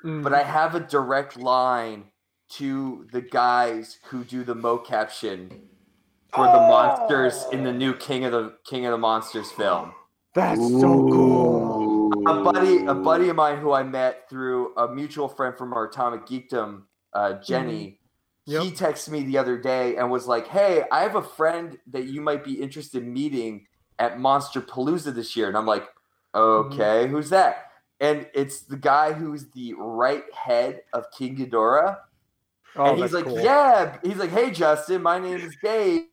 [0.04, 0.22] Mm.
[0.22, 2.04] But I have a direct line
[2.50, 5.50] to the guys who do the mocaption
[6.34, 9.92] for the monsters in the new King of the King of the Monsters film.
[10.34, 12.12] That's so cool.
[12.26, 15.86] A buddy, a buddy of mine who I met through a mutual friend from our
[15.86, 16.82] Atomic Geekdom,
[17.12, 17.98] uh, Jenny.
[18.46, 18.62] Yep.
[18.62, 22.04] He texted me the other day and was like, "Hey, I have a friend that
[22.04, 23.66] you might be interested in meeting
[23.98, 25.88] at Monster Palooza this year." And I'm like,
[26.34, 27.69] "Okay, who's that?"
[28.00, 31.98] And it's the guy who's the right head of King Ghidorah.
[32.76, 33.40] Oh, and he's like, cool.
[33.40, 36.06] "Yeah." He's like, "Hey, Justin, my name is Dave."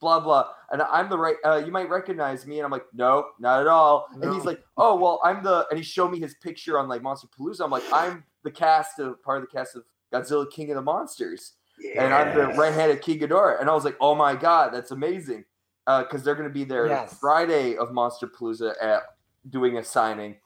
[0.00, 1.34] Blah blah, and I'm the right.
[1.44, 4.62] Uh, you might recognize me, and I'm like, "Nope, not at all." And he's like,
[4.76, 7.62] "Oh well, I'm the," and he showed me his picture on like Monster Palooza.
[7.64, 10.82] I'm like, "I'm the cast of part of the cast of Godzilla King of the
[10.82, 11.54] Monsters."
[11.96, 13.60] and I'm the right hand of King Ghidorah.
[13.60, 15.44] And I was like, oh my god, that's amazing.
[15.86, 17.16] Because they're going to be there Yes.
[17.18, 19.02] Friday of Monster Palooza at
[19.48, 20.36] doing a signing.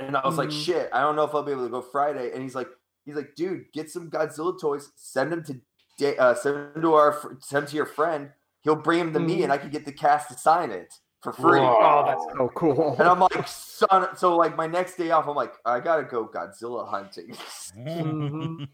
[0.00, 0.64] And I was like, Mhm.
[0.64, 2.32] shit, I don't know if I'll be able to go Friday.
[2.32, 2.68] And he's like,
[3.04, 7.12] he's like, dude, get some Godzilla toys, send them to, uh, send them to our,
[7.40, 8.30] send them to your friend.
[8.62, 11.32] He'll bring them to me, and I can get the cast to sign it for
[11.32, 11.60] free.
[11.60, 12.94] Oh, that's so cool.
[12.98, 14.14] And I'm like, son.
[14.16, 17.30] So like my next day off, I'm like, I gotta go Godzilla hunting.
[17.76, 18.68] Mhm.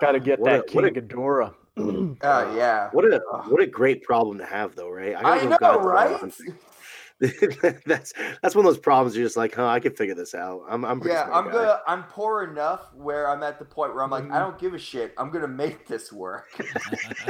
[0.00, 1.54] Gotta get What that a- King what a- Ghidorah.
[1.78, 2.90] Oh yeah.
[2.92, 5.14] What a what a great problem to have, though, right?
[5.16, 6.16] I gotta go know, Godzilla right?
[6.16, 6.58] hunting.
[7.86, 9.14] that's that's one of those problems.
[9.16, 9.66] You're just like, huh?
[9.66, 10.62] I can figure this out.
[10.68, 11.52] I'm I'm pretty Yeah, I'm guy.
[11.52, 11.80] gonna.
[11.86, 14.40] I'm poor enough where I'm at the point where I'm like, I Mhm.
[14.40, 15.12] don't give a shit.
[15.18, 16.48] I'm gonna make this work.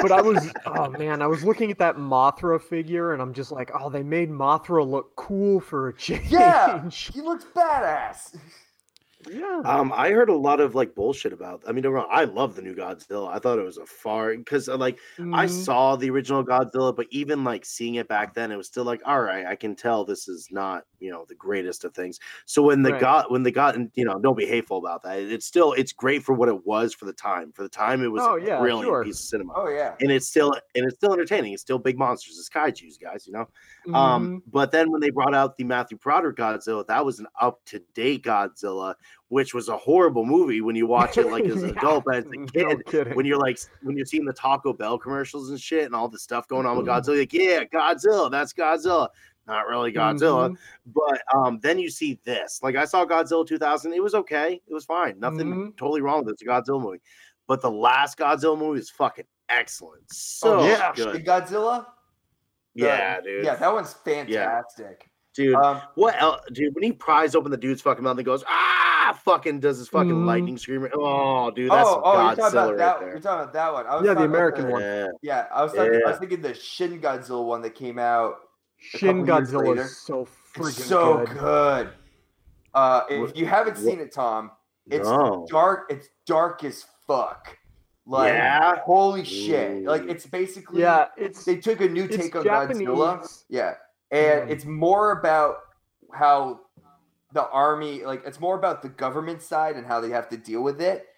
[0.01, 3.53] But I was, oh man, I was looking at that Mothra figure, and I'm just
[3.53, 6.31] like, oh, they made Mothra look cool for a change.
[6.31, 8.37] yeah, he looks badass.
[9.27, 9.63] yeah.
[9.65, 11.63] Um, I heard a lot of like bullshit about.
[11.67, 13.29] I mean, don't wrong, I love the new Godzilla.
[13.31, 14.99] I thought it was a far because like
[15.33, 15.49] I Mhm.
[15.49, 19.03] saw the original Godzilla, but even like seeing it back then, it was still like,
[19.05, 22.19] all right, I can tell this is not you know the greatest of things.
[22.47, 23.01] So when the Right.
[23.01, 25.19] got when they got and you know don't be hateful about that.
[25.21, 27.53] It's still it's great for what it was for the time.
[27.53, 29.05] For the time, it was Oh, yeah, brilliant sure.
[29.05, 29.53] piece of cinema.
[29.57, 29.97] Oh yeah.
[30.01, 31.53] And it's still and it's still entertaining.
[31.53, 32.39] It's still big monsters.
[32.39, 33.27] It's kaiju's, guys.
[33.27, 33.47] You know.
[33.87, 33.95] Mhm.
[33.95, 37.61] Um, but then when they brought out the Matthew Broderick Godzilla, that was an up
[37.67, 38.95] to date Godzilla,
[39.29, 41.79] which was a horrible movie when you watch it like as an Yeah.
[41.79, 43.15] adult, but as a kid, kidding.
[43.15, 46.19] when you're like when you're seeing the Taco Bell commercials and shit and all the
[46.19, 47.11] stuff going on with Mm-hmm.
[47.11, 49.09] Godzilla, like yeah, Godzilla, that's Godzilla.
[49.47, 50.57] Not really Godzilla, Mhm.
[50.95, 52.61] but um, then you see this.
[52.63, 55.77] Like I saw Godzilla 2000, it was okay, it was fine, nothing Mhm.
[55.77, 56.33] totally wrong with it.
[56.33, 57.01] It's a Godzilla movie,
[57.49, 60.03] but the last Godzilla movie is fucking excellent.
[60.13, 60.93] So oh, yeah.
[60.95, 61.25] good.
[61.25, 61.87] Godzilla.
[62.75, 63.45] The- Yeah, dude.
[63.45, 65.11] Yeah, that one's fantastic.
[65.35, 65.55] dude.
[65.55, 66.75] Um, what else, dude?
[66.75, 70.11] When he pries open the dude's fucking mouth and goes, ah, fucking does his fucking
[70.11, 70.25] Mhm.
[70.27, 70.91] lightning screamer.
[70.95, 73.01] Oh, dude, that's oh, oh, you're talking Godzilla about right that.
[73.01, 73.09] there.
[73.11, 73.87] You're talking about that one.
[73.87, 74.83] I was Yeah, the talking about American one.
[74.83, 75.07] Yeah.
[75.23, 78.37] Yeah, I was talking, I was thinking the Shin Godzilla one that came out.
[78.79, 81.39] Shin Godzilla is so freaking It's so good.
[81.39, 81.91] good.
[82.73, 84.53] Uh, if What- you haven't what- seen it, Tom,
[84.89, 85.45] it's No.
[85.51, 85.87] dark.
[85.91, 87.57] It's dark as fuck.
[88.07, 88.81] Like Yeah?
[88.85, 89.85] holy shit!
[89.85, 92.89] Like it's basically Yeah, it's they took a new take on Japanese.
[92.89, 93.43] Godzilla.
[93.49, 93.75] Yeah,
[94.11, 94.51] and Mm.
[94.51, 95.59] it's more about
[96.13, 96.61] how
[97.33, 100.63] the army, like it's more about the government side and how they have to deal
[100.63, 101.09] with it.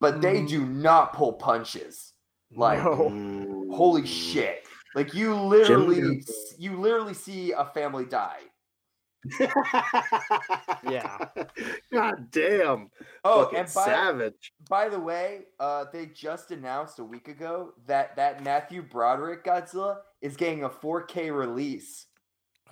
[0.00, 0.48] But they Mhm.
[0.48, 2.14] do not pull punches.
[2.50, 3.10] Like No.
[3.10, 3.74] Mm.
[3.76, 4.66] holy shit!
[4.94, 6.24] Like you literally,
[6.58, 8.40] you literally see a family die.
[10.88, 11.18] Yeah.
[11.92, 12.90] God damn.
[13.24, 14.52] Oh, Fucking and by, savage.
[14.68, 19.98] by the way, uh, they just announced a week ago that that Matthew Broderick Godzilla
[20.22, 22.06] is getting a 4K release.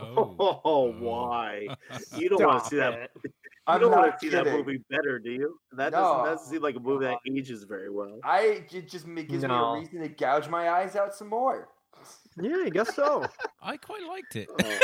[0.00, 1.66] Oh, Oh, why?
[2.16, 3.10] You don't want to see that.
[3.68, 5.58] You I'm don't want to see that movie better, do you?
[5.72, 5.98] That No.
[6.00, 8.18] doesn't, doesn't seem like a movie that ages very well.
[8.24, 11.68] I it just ma- gives me a reason to gouge my eyes out some more.
[12.40, 13.24] Yeah, I guess so.
[13.62, 14.48] I quite liked it.
[14.62, 14.78] Oh.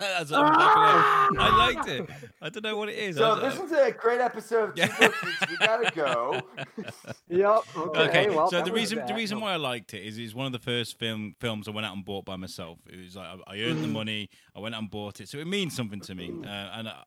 [0.00, 2.10] As I'm laughing at- I liked it.
[2.40, 3.16] I don't know what it is.
[3.16, 4.96] So I- this was a great episode of Two Yeah.
[4.98, 5.14] Broke
[5.50, 6.40] We gotta go.
[7.28, 7.60] Yep.
[7.76, 8.00] Okay.
[8.08, 10.52] Okay, well, so the reason the reason why I liked it is it's one of
[10.52, 12.78] the first film films I went out and bought by myself.
[12.88, 15.38] It was like I, I earned the money, I went out and bought it, so
[15.38, 16.30] it means something to me.
[16.44, 17.02] Uh, and I,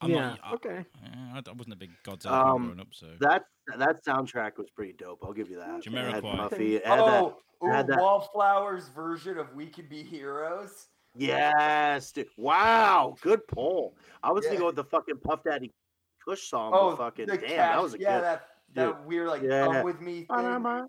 [0.00, 0.20] I'm yeah.
[0.30, 0.84] not, I, okay.
[1.34, 3.44] I, I wasn't a big Godzilla fan Um, growing up, so That
[3.76, 5.20] that soundtrack was pretty dope.
[5.24, 5.68] I'll give you that.
[5.68, 6.22] It had Jamiroquai.
[6.50, 10.88] Muffy, it had that- Oh, ooh, had that- Wallflower's version of We Can Be Heroes.
[11.14, 12.28] Yes, dude.
[12.36, 13.96] Wow, good pull.
[14.22, 14.50] I was Yeah.
[14.50, 15.74] thinking with the fucking Puff Daddy
[16.24, 16.72] Kush song.
[16.74, 18.24] Oh, fucking damn, cash, that was a yeah, good.
[18.24, 19.66] that that weird like Yeah.
[19.66, 20.88] come with me thing.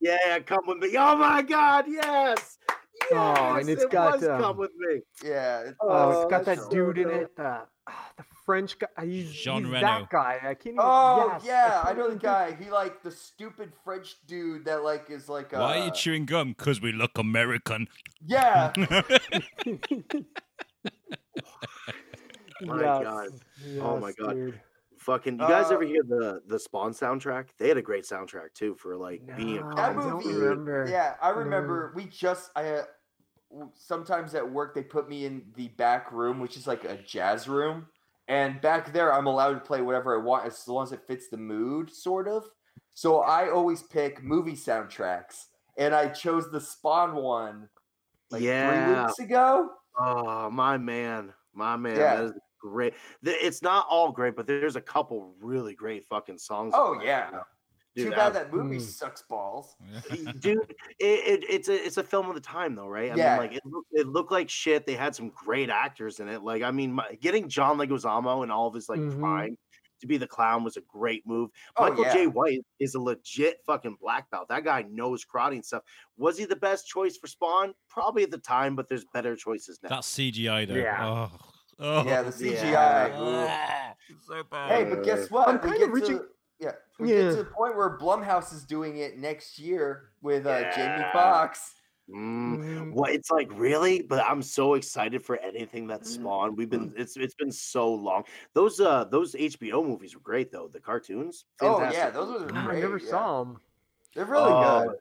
[0.00, 0.94] Yeah, come with me.
[0.96, 2.58] Oh my God, yes.
[3.10, 5.00] Yes, Oh, and it's it got, was come um, with me.
[5.22, 7.32] Yeah, it's, Oh, it's got that's that so dude in it.
[7.38, 8.88] Uh, ah, the French guy.
[9.04, 9.86] He's, Jean he's Reno.
[9.86, 10.36] that guy.
[10.42, 10.78] I can't even.
[10.80, 12.56] Oh yes, yeah, I know the guy.
[12.60, 15.52] He like the stupid French dude that like is like.
[15.54, 16.54] Uh, why are you chewing gum?
[16.56, 17.88] Because we look American.
[18.24, 18.72] Yeah,
[22.62, 23.28] My Yes, God.
[23.80, 24.34] Oh my God.
[24.34, 24.60] dude.
[24.98, 27.48] Fucking, you guys Uh, ever hear the the Spawn soundtrack?
[27.58, 30.32] They had a great soundtrack too for like being a No, that I don't movie.
[30.38, 30.86] remember.
[30.90, 31.92] Yeah, I remember.
[31.94, 32.68] We just I.
[32.70, 32.82] Uh,
[33.74, 37.46] sometimes at work they put me in the back room, which is like a jazz
[37.48, 37.86] room,
[38.28, 41.28] and back there I'm allowed to play whatever I want as long as it fits
[41.28, 42.44] the mood, sort of.
[42.94, 47.68] So I always pick movie soundtracks, and I chose the Spawn one
[48.30, 49.06] like three Yeah.
[49.06, 49.70] weeks ago.
[49.98, 52.16] Oh my man, my man, Yeah.
[52.16, 52.94] that is great.
[53.22, 56.72] It's not all great, but there's a couple really great fucking songs.
[56.76, 57.42] Oh yeah.
[57.96, 58.04] Know?
[58.04, 58.80] Too bad I- that movie Mm.
[58.80, 59.76] sucks balls.
[60.40, 60.58] dude
[60.98, 63.30] it, it, it's a it's a film of the time though right i Yeah.
[63.32, 66.42] mean like it looked, it looked like shit they had some great actors in it
[66.42, 69.20] like i mean my, getting john leguizamo and all of his like Mhm.
[69.20, 69.58] prime
[70.00, 72.14] to be the clown was a great move Oh, michael yeah.
[72.14, 75.82] Jai white is a legit fucking black belt that guy knows karate and stuff
[76.16, 79.78] was he the best choice for spawn probably at the time but there's better choices
[79.82, 80.74] now That's CGI though.
[80.74, 81.06] Yeah.
[81.06, 81.30] Oh,
[81.78, 82.04] oh.
[82.04, 82.70] Yeah, the CGI.
[82.72, 83.16] Yeah.
[83.18, 83.94] Ah,
[84.28, 84.70] so bad.
[84.70, 85.48] Hey, but guess what?
[85.48, 86.24] I'm kind of reaching- to
[86.64, 87.22] yeah, we Yeah.
[87.22, 91.74] get to the point where Blumhouse is doing it next year with uh, Jamie Foxx.
[92.10, 92.92] Mm, Mhm.
[92.92, 96.22] what it's like really but i'm so excited for anything that's Mm-hmm.
[96.22, 100.52] spawned we've been it's it's been so long those uh those hbo movies were great
[100.52, 102.76] though the cartoons Oh yeah, those are Ah, great.
[102.76, 103.08] I never yeah.
[103.08, 103.58] saw them.
[104.14, 104.96] They're really Oh, good.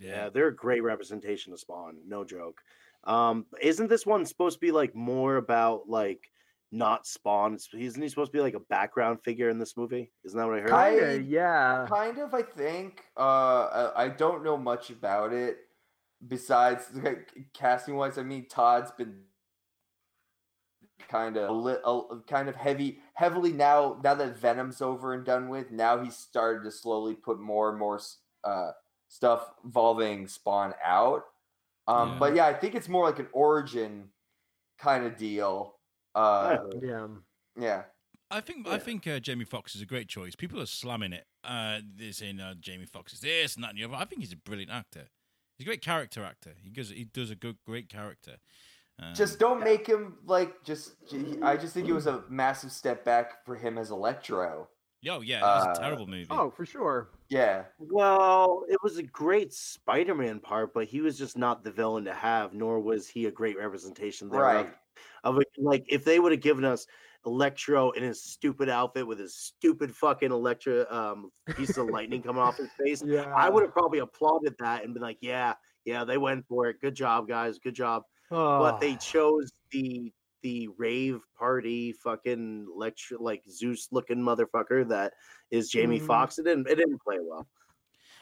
[0.00, 2.60] Yeah, they're a great representation of Spawn, no joke.
[3.04, 6.32] Um, isn't this one supposed to be like more about like
[6.72, 7.58] not Spawn?
[7.74, 10.12] Isn't he supposed to be like a background figure in this movie?
[10.24, 10.98] Isn't that what I heard?
[11.00, 11.86] Kinda, yeah.
[11.88, 13.02] Kind of, I think.
[13.16, 15.58] Uh, I, I don't know much about it.
[16.26, 19.20] Besides like, casting wise, I mean Todd's been
[21.08, 23.98] kind of a, li- a kind of heavy, heavily now.
[24.04, 27.78] Now that Venom's over and done with, now he's started to slowly put more and
[27.78, 28.00] more
[28.44, 28.72] uh,
[29.08, 31.24] stuff involving Spawn out.
[31.88, 32.16] Um, Yeah.
[32.18, 34.10] But yeah, I think it's more like an origin
[34.78, 35.76] kind of deal.
[36.14, 37.06] Uh, Yeah.
[37.58, 37.82] yeah.
[38.32, 40.36] I think I think uh, Jamie Foxx is a great choice.
[40.36, 41.26] People are slamming it.
[41.42, 43.94] Uh, they're saying uh, Jamie Foxx is this and that and the other.
[43.96, 45.08] I think he's a brilliant actor.
[45.58, 46.52] He's a great character actor.
[46.62, 48.36] He does he does a good great character.
[49.00, 50.92] Um, Just don't make him like just.
[51.42, 54.68] I just think it was a massive step back for him as Electro.
[55.02, 56.26] Yo, yeah, that was uh, a terrible movie.
[56.28, 57.08] Oh, for sure.
[57.30, 62.04] Yeah, Well, it was a great Spider-Man part, but he was just not the villain
[62.04, 64.66] to have, nor was he a great representation thereof.
[64.66, 64.74] right.
[65.24, 66.86] Of it, like if they would have given us
[67.26, 72.40] Electro in his stupid outfit with his stupid fucking Electro um piece of lightning coming
[72.42, 73.32] off his face, Yeah.
[73.36, 76.80] I would have probably applauded that and been like, yeah, yeah, they went for it.
[76.80, 77.58] Good job, guys.
[77.58, 78.04] Good job.
[78.30, 85.12] Oh, But they chose the the rave party fucking lecture like Zeus looking motherfucker that
[85.50, 86.06] is Jamie Mhm.
[86.06, 86.38] Foxx.
[86.38, 87.46] It didn't it didn't play well.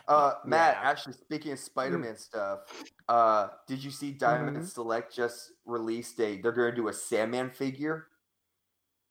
[0.08, 0.88] Uh, Matt, Yeah.
[0.90, 2.60] actually, speaking of Spider-Man stuff,
[3.08, 4.66] uh, did you see Diamond Mhm.
[4.66, 6.40] Select just released a?
[6.40, 8.08] They're going to do a Sandman figure,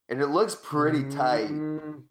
[0.09, 1.49] and it looks pretty tight.
[1.49, 2.07] Mm,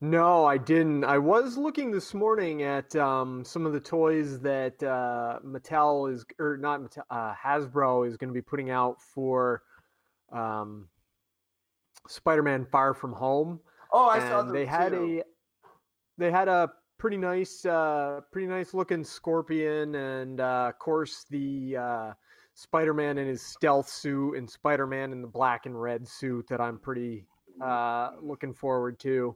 [0.00, 1.04] No, I didn't.
[1.04, 6.24] I was looking this morning at um, some of the toys that uh, Mattel is,
[6.40, 9.62] or not Mattel, uh, Hasbro is going to be putting out for
[10.32, 10.88] um,
[12.08, 13.60] Spider-Man: Far From Home.
[13.92, 15.22] Oh, I saw and them they had too.
[15.22, 15.24] a
[16.18, 16.72] they had a
[17.02, 22.12] pretty nice uh pretty nice looking scorpion and uh of course the uh
[22.54, 26.78] spider-man in his stealth suit and spider-man in the black and red suit that i'm
[26.78, 27.26] pretty
[27.60, 29.34] uh looking forward to.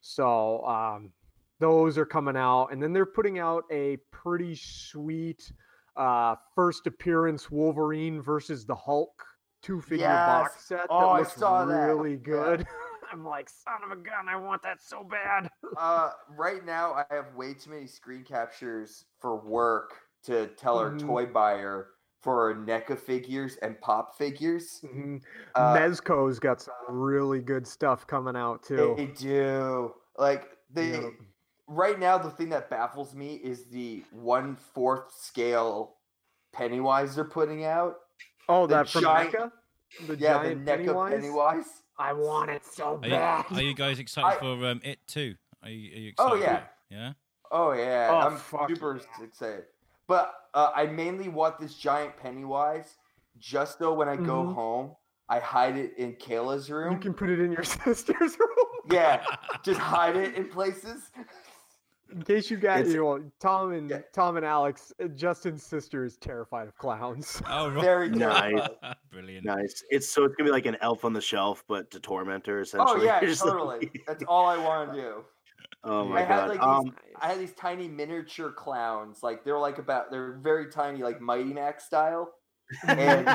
[0.00, 1.12] So um
[1.60, 2.68] those are coming out.
[2.72, 5.52] And then they're putting out a pretty sweet
[5.98, 9.22] uh first appearance wolverine versus the hulk
[9.62, 11.74] two figure box set that Oh, I looks saw that.
[11.74, 12.66] really good
[13.12, 15.48] i'm like son of a gun i want that so bad
[15.78, 19.92] Uh, right now, I have way too many screen captures for work
[20.24, 21.00] to tell our Mhm.
[21.00, 21.88] toy buyer
[22.22, 24.80] for our NECA figures and pop figures.
[24.82, 25.22] Mhm.
[25.54, 28.94] Uh, Mezco's got some really good stuff coming out too.
[28.96, 29.94] They do.
[30.16, 31.12] Like they Yep.
[31.66, 35.98] right now the thing that baffles me is the one fourth scale
[36.52, 37.98] Pennywise they're putting out.
[38.48, 39.52] Oh, the that from giant- NECA?
[40.06, 41.12] The yeah, giant the NECA Pennywise?
[41.12, 41.82] Pennywise.
[41.98, 43.44] I want it so Are you, bad.
[43.52, 45.34] are you guys excited I- for um, it too?
[45.62, 46.62] Are you, are you Oh, yeah.
[46.90, 47.12] Yeah.
[47.50, 48.38] Oh yeah, Oh, I'm
[48.68, 49.24] super yeah.
[49.24, 49.64] excited.
[50.08, 52.96] But uh, I mainly want this giant Pennywise
[53.38, 54.54] just so when I go Mhm.
[54.54, 54.96] home,
[55.28, 56.92] I hide it in Kayla's room.
[56.94, 58.66] You can put it in your sister's room.
[58.90, 59.24] Yeah,
[59.64, 61.10] just hide it in places.
[62.12, 64.00] In case you got It's- you know, Tom and Yeah.
[64.12, 67.42] Tom and Alex, uh, Justin's sister is terrified of clowns.
[67.48, 67.80] Oh, right.
[67.82, 68.68] Very Nice.
[69.10, 69.44] Brilliant.
[69.44, 69.82] Nice.
[69.90, 72.62] It's so it's gonna be like an elf on the shelf, but to tormentor Oh
[72.62, 73.00] essentially.
[73.00, 73.90] Oh, yeah, You're just like- totally.
[74.06, 75.24] That's all I want to do.
[75.84, 76.48] oh my I had god.
[76.50, 79.22] like um, these, I had these tiny miniature clowns.
[79.22, 82.32] Like they're like about they're very tiny, like Mighty Max style.
[82.86, 83.28] And.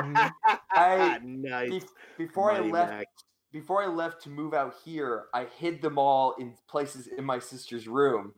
[0.74, 1.70] I nice.
[1.70, 1.82] be-
[2.26, 3.06] before Mighty I left Max.
[3.52, 7.38] before I left to move out here, I hid them all in places in my
[7.38, 8.32] sister's room.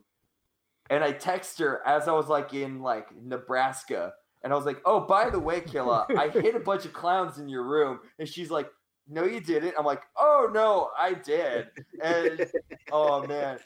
[0.91, 4.12] And I text her as I was like in like Nebraska.
[4.43, 7.39] And I was like, oh, by the way, Killa, I hit a bunch of clowns
[7.39, 8.01] in your room.
[8.18, 8.68] And she's like,
[9.09, 9.74] no, you didn't.
[9.78, 11.68] I'm like, oh, no, I did.
[12.03, 12.47] And
[12.93, 13.59] oh, man.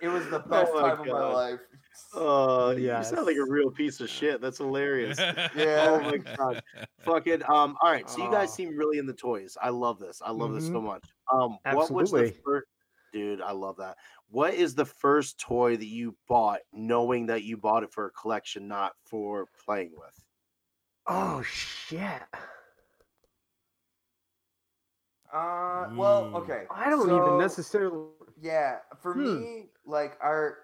[0.00, 1.60] It was the best Oh my time of my life.
[2.12, 4.40] Oh, yeah, you sound like a real piece of shit.
[4.40, 5.18] That's hilarious.
[5.56, 5.86] Yeah.
[5.88, 6.62] Oh my god.
[7.04, 8.54] Fucking um all right, so you guys Oh.
[8.54, 9.56] seem really in the toys.
[9.62, 10.20] I love this.
[10.24, 10.84] I love this so Mhm.
[10.84, 11.04] much.
[11.32, 12.40] Um what was the Absolutely.
[12.44, 12.66] first
[13.14, 13.96] dude, I love that.
[14.28, 18.10] What is the first toy that you bought knowing that you bought it for a
[18.10, 20.20] collection, not for playing with?
[21.06, 22.22] Oh shit.
[25.32, 26.64] Uh, well, okay.
[26.70, 28.08] I don't so- even necessarily
[28.40, 29.24] Yeah, for Hmm.
[29.24, 30.58] me, like our,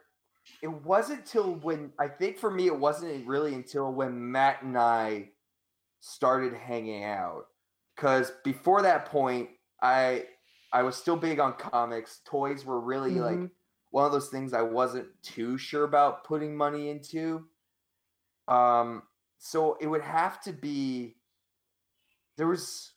[0.61, 4.77] it wasn't till when I think for me it wasn't really until when Matt and
[4.77, 5.31] I
[6.01, 7.47] started hanging out,
[7.95, 9.51] because before that point,
[9.83, 10.27] I
[10.73, 12.21] I was still big on comics.
[12.25, 13.51] Toys were really like Mhm.
[13.91, 17.49] one of those things I wasn't too sure about putting money into.
[18.49, 19.03] Um,
[19.39, 21.17] so it would have to be.
[22.37, 22.93] There was.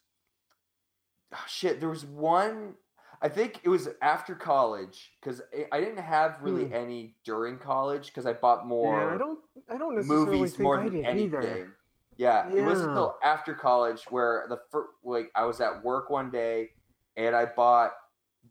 [1.34, 2.78] oh, shit, there was one.
[3.22, 6.74] I think it was after college because I didn't have really Hmm.
[6.74, 10.64] any during college because I bought more Yeah, I don't I don't necessarily movies think
[10.64, 11.34] more I than anything.
[11.42, 11.78] either.
[12.18, 16.30] Yeah, it wasn't until after college where the first, like I was at work one
[16.30, 16.74] day
[17.16, 17.92] and I bought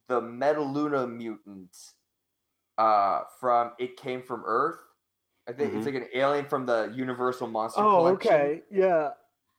[0.09, 1.77] the Metaluna mutant
[2.79, 4.79] uh from It Came from Earth.
[5.49, 5.93] I think it's Mhm.
[5.95, 8.33] like an alien from the Universal Monster Oh, Collection.
[8.33, 8.63] okay.
[8.71, 9.11] Yeah.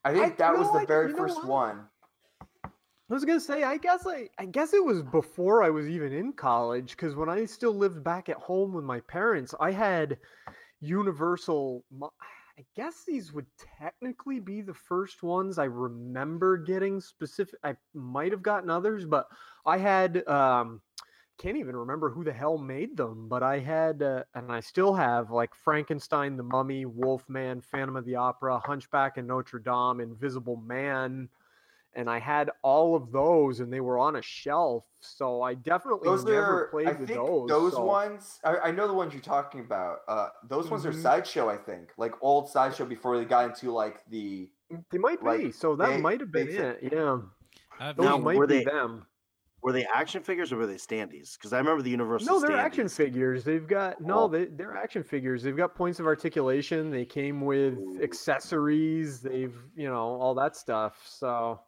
[0.04, 1.88] I think I- that was the I- very first one.
[2.64, 6.12] I was gonna say, I guess I, I guess it was before I was even
[6.12, 10.18] in college, because when I still lived back at home with my parents, I had
[10.80, 11.84] Universal.
[12.58, 13.46] I guess these would
[13.78, 17.58] technically be the first ones I remember getting specific.
[17.64, 19.26] I might have gotten others, but
[19.66, 20.26] I had.
[20.28, 20.80] Um,
[21.36, 24.94] can't even remember who the hell made them, but I had, uh, and I still
[24.94, 30.56] have, like Frankenstein, the Mummy, Wolfman, Phantom of the Opera, Hunchback and Notre Dame, Invisible
[30.58, 31.28] Man
[31.96, 34.84] and I had all of those, and they were on a shelf.
[35.00, 37.48] So I definitely Those never are, played I with think those.
[37.48, 38.40] those so- ones.
[38.44, 39.98] I, I know the ones you're talking about.
[40.08, 41.02] Uh, those ones are Mhm.
[41.02, 44.50] sideshow, I think, like old sideshow before they got into like the.
[44.90, 45.52] They might like, be.
[45.52, 46.92] So that they- might have been they it.
[46.92, 47.20] Yeah,
[47.78, 49.06] I've those Now, might were be they- them.
[49.62, 51.38] Were they action figures or were they standees?
[51.38, 52.34] Because I remember the Universal.
[52.34, 52.58] No, they're standees.
[52.64, 53.44] action figures.
[53.44, 54.28] They've got no, Oh.
[54.28, 55.42] they they're action figures.
[55.42, 56.90] They've got points of articulation.
[56.90, 59.20] They came with accessories.
[59.22, 61.02] They've you know all that stuff.
[61.06, 61.60] So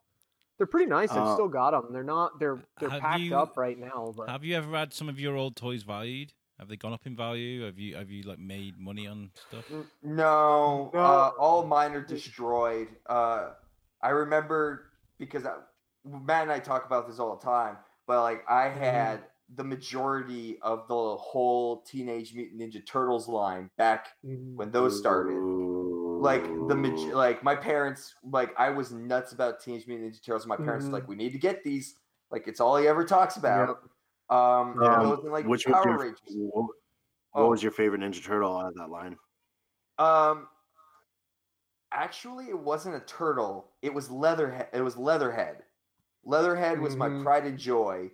[0.58, 1.10] they're pretty nice.
[1.12, 1.92] I've Uh, still got them.
[1.92, 2.38] They're not.
[2.38, 4.12] They're they're packed you- up right now.
[4.16, 6.32] But Have you ever had some of your old toys valued?
[6.58, 7.64] Have they gone up in value?
[7.66, 9.70] Have you have you like made money on stuff?
[10.02, 10.98] No, No.
[10.98, 12.88] Uh, all mine are destroyed.
[13.06, 13.50] Uh,
[14.02, 14.84] I remember
[15.18, 15.56] because I,
[16.04, 17.76] Matt and I talk about this all the time,
[18.06, 24.08] but like I had the majority of the whole Teenage Mutant Ninja Turtles line back
[24.22, 25.34] when those started.
[26.26, 26.74] Like the
[27.14, 30.44] like my parents like I was nuts about Teenage Mutant Ninja Turtles.
[30.46, 30.92] My parents Mhm.
[30.92, 31.94] like we need to get these.
[32.32, 33.78] Like it's all he ever talks about.
[34.28, 34.38] Um,
[34.82, 36.20] Um, and, like which was Power your, Rangers.
[36.26, 36.66] what,
[37.30, 39.16] what was your favorite Ninja Turtle out of that line?
[39.98, 40.48] Um,
[41.92, 43.72] actually, it wasn't a turtle.
[43.82, 44.68] It was Leatherhead.
[44.72, 45.62] It was Leatherhead.
[46.24, 47.22] Leatherhead was my Mhm.
[47.22, 48.10] pride and joy.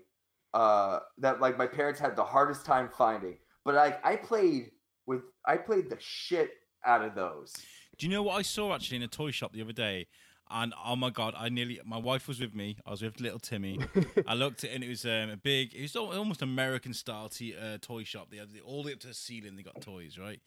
[0.53, 3.39] Uh, that like my parents had the hardest time finding.
[3.65, 4.73] But like I played
[5.07, 6.51] with, I played the shit
[6.85, 7.55] out of those.
[8.03, 10.09] Do you know what I saw actually in a toy shop the other day?
[10.51, 12.77] And oh my god, I nearly my wife was with me.
[12.85, 13.79] I was with little Timmy.
[14.27, 17.29] I looked at it and it was um, a big, it was almost American style
[17.29, 18.27] t- uh, toy shop.
[18.33, 19.55] They had the, all the way up to the ceiling.
[19.55, 20.41] They got toys, right?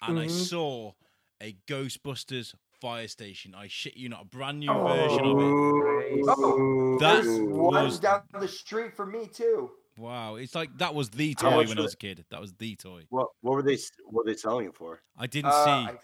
[0.00, 0.30] And I Mhm.
[0.30, 0.92] saw
[1.42, 3.54] a Ghostbusters fire station.
[3.54, 6.24] I shit you not, a brand new version of it.
[6.26, 9.72] Oh, That was down the street for me too.
[9.98, 10.36] wow.
[10.36, 12.24] It's like that was the toy when I was was a kid.
[12.30, 13.02] That was the toy.
[13.10, 13.76] What what were they
[14.06, 15.00] what were they selling it for?
[15.18, 15.70] I didn't Uh, see.
[15.70, 15.98] I,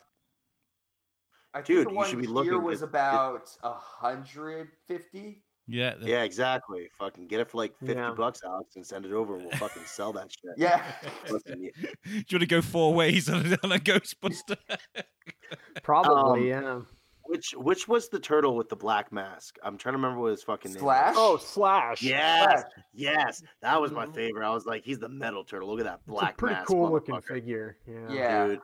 [1.54, 3.72] I think Dude, the you one should be here looking, was 'cause it- about a
[3.72, 5.42] hundred fifty.
[5.68, 6.88] yeah, the- Yeah, exactly.
[6.98, 8.10] Fucking get it for like fifty Yeah.
[8.10, 9.36] bucks, Alex, and send it over.
[9.36, 10.52] and We'll fucking sell that shit.
[10.56, 10.84] Yeah.
[11.30, 11.70] Listen, y-
[12.04, 14.56] Do you want to go four ways on a, on a Ghostbuster?
[15.82, 16.80] probably Um, yeah.
[17.26, 19.56] Which which was the turtle with the black mask?
[19.62, 20.80] I'm trying to remember what his fucking name.
[20.80, 21.14] Slash?
[21.16, 22.02] Oh, Slash.
[22.02, 22.64] Yes, Slash.
[22.92, 24.46] yes, that was my favorite.
[24.46, 25.70] I was like, he's the metal turtle.
[25.70, 27.78] Look at that It's a black pretty mask, cool looking figure.
[27.88, 28.10] Yeah.
[28.12, 28.46] Yeah.
[28.48, 28.60] dude.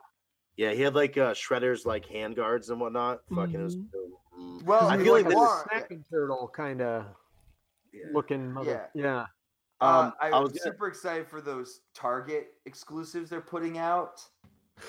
[0.56, 3.20] Yeah, he had like uh, Shredder's like hand guards and whatnot.
[3.34, 3.76] Fucking, it was.
[3.76, 4.62] mm.
[4.64, 7.06] Well, I He's feel like like a this snapping turtle kind of
[7.92, 8.04] Yeah.
[8.12, 8.52] looking.
[8.52, 9.26] Mother- yeah.
[9.80, 13.78] Uh, Um, I, I was was gonna- super excited for those Target exclusives they're putting
[13.78, 14.20] out.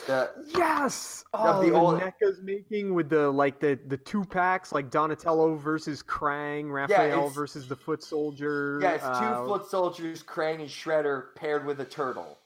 [0.08, 1.24] The, Yes.
[1.34, 5.56] Oh, the the, old- NECA's making with the like the the two packs like Donatello
[5.56, 8.80] versus Krang, Raphael it's- versus the Foot Soldier.
[8.82, 12.38] yeah, it's two uh, foot soldiers, Krang and Shredder paired with a turtle.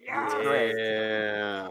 [0.00, 0.74] It's great.
[0.78, 1.68] Yeah.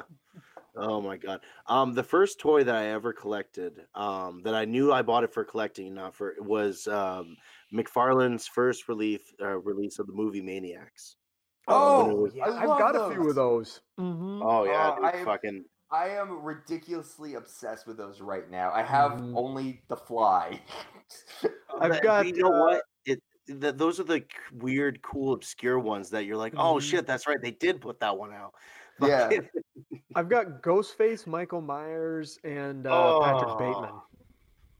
[0.79, 1.41] Oh my god.
[1.65, 5.33] Um, the first toy that I ever collected, um, that I knew I bought it
[5.33, 7.35] for collecting, not for, was um
[7.73, 11.17] McFarlane's first release uh, release of the movie Maniacs.
[11.67, 13.81] Oh, when was- Yeah, I I've love got a few of those.
[13.99, 14.41] Mhm.
[14.43, 15.65] Oh yeah, Uh, dude, I am- fucking.
[15.89, 18.71] I am ridiculously obsessed with those right now.
[18.73, 19.33] I have Mhm.
[19.35, 20.61] only the fly.
[21.79, 22.83] I've That- got, You know uh, what?
[23.05, 23.21] It.
[23.47, 26.81] th those are the weird, cool, obscure ones that you're like, oh Mhm.
[26.81, 28.53] shit, that's right, they did put that one out.
[29.01, 29.29] Yeah.
[30.15, 33.57] I've got Ghostface, Michael Myers, and uh, Patrick Oh.
[33.59, 34.01] Bateman.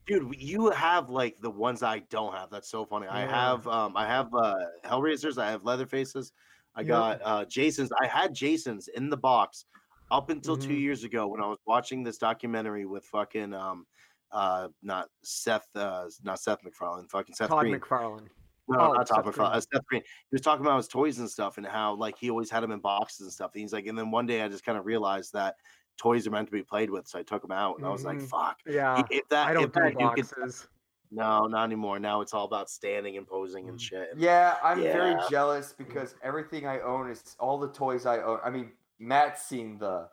[0.06, 2.48] Dude, you have like the ones I don't have.
[2.50, 3.06] That's so funny.
[3.08, 4.54] I have um I have uh
[4.84, 6.32] Hellraisers, I have Leatherfaces,
[6.74, 6.88] I Yep.
[6.88, 7.90] got uh Jason's.
[8.00, 9.66] I had Jason's in the box
[10.10, 10.80] up until two Mhm.
[10.80, 13.86] years ago when I was watching this documentary with fucking um
[14.32, 17.78] uh not Seth uh not Seth MacFarlane, fucking Seth Todd Green.
[17.78, 18.28] McFarlane.
[18.68, 19.56] No, Oh, not Todd Seth MacFarlane.
[19.56, 20.02] Uh, Seth Green.
[20.02, 22.70] He was talking about his toys and stuff and how like he always had them
[22.72, 23.52] in boxes and stuff.
[23.54, 25.56] And he's like, and then one day I just kind of realized that
[25.96, 28.04] toys are meant to be played with, so I took them out and I was
[28.04, 28.28] like, Mhm.
[28.28, 28.58] fuck.
[28.66, 30.68] Yeah, If that I if don't do that you could boxes.
[31.10, 31.98] no, not anymore.
[31.98, 34.10] Now it's all about standing and posing and shit.
[34.16, 34.92] Yeah, I'm Yeah.
[34.92, 38.38] very jealous because everything I own is all the toys I own.
[38.44, 40.10] I mean, Matt's seen the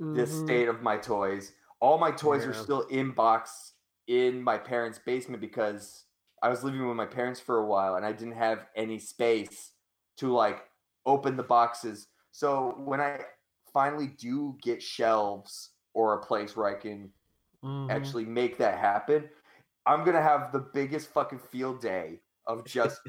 [0.00, 0.28] the Mhm.
[0.28, 1.54] state of my toys.
[1.80, 3.74] All my toys are still in box
[4.06, 6.06] in my parents' basement because
[6.42, 9.72] I was living with my parents for a while and I didn't have any space
[10.18, 10.70] to like
[11.06, 12.08] open the boxes.
[12.32, 13.24] So when I
[13.72, 17.12] finally do get shelves or a place where I can
[17.62, 17.88] Mhm.
[17.90, 19.30] actually make that happen,
[19.86, 23.00] I'm gonna have the biggest fucking field day of just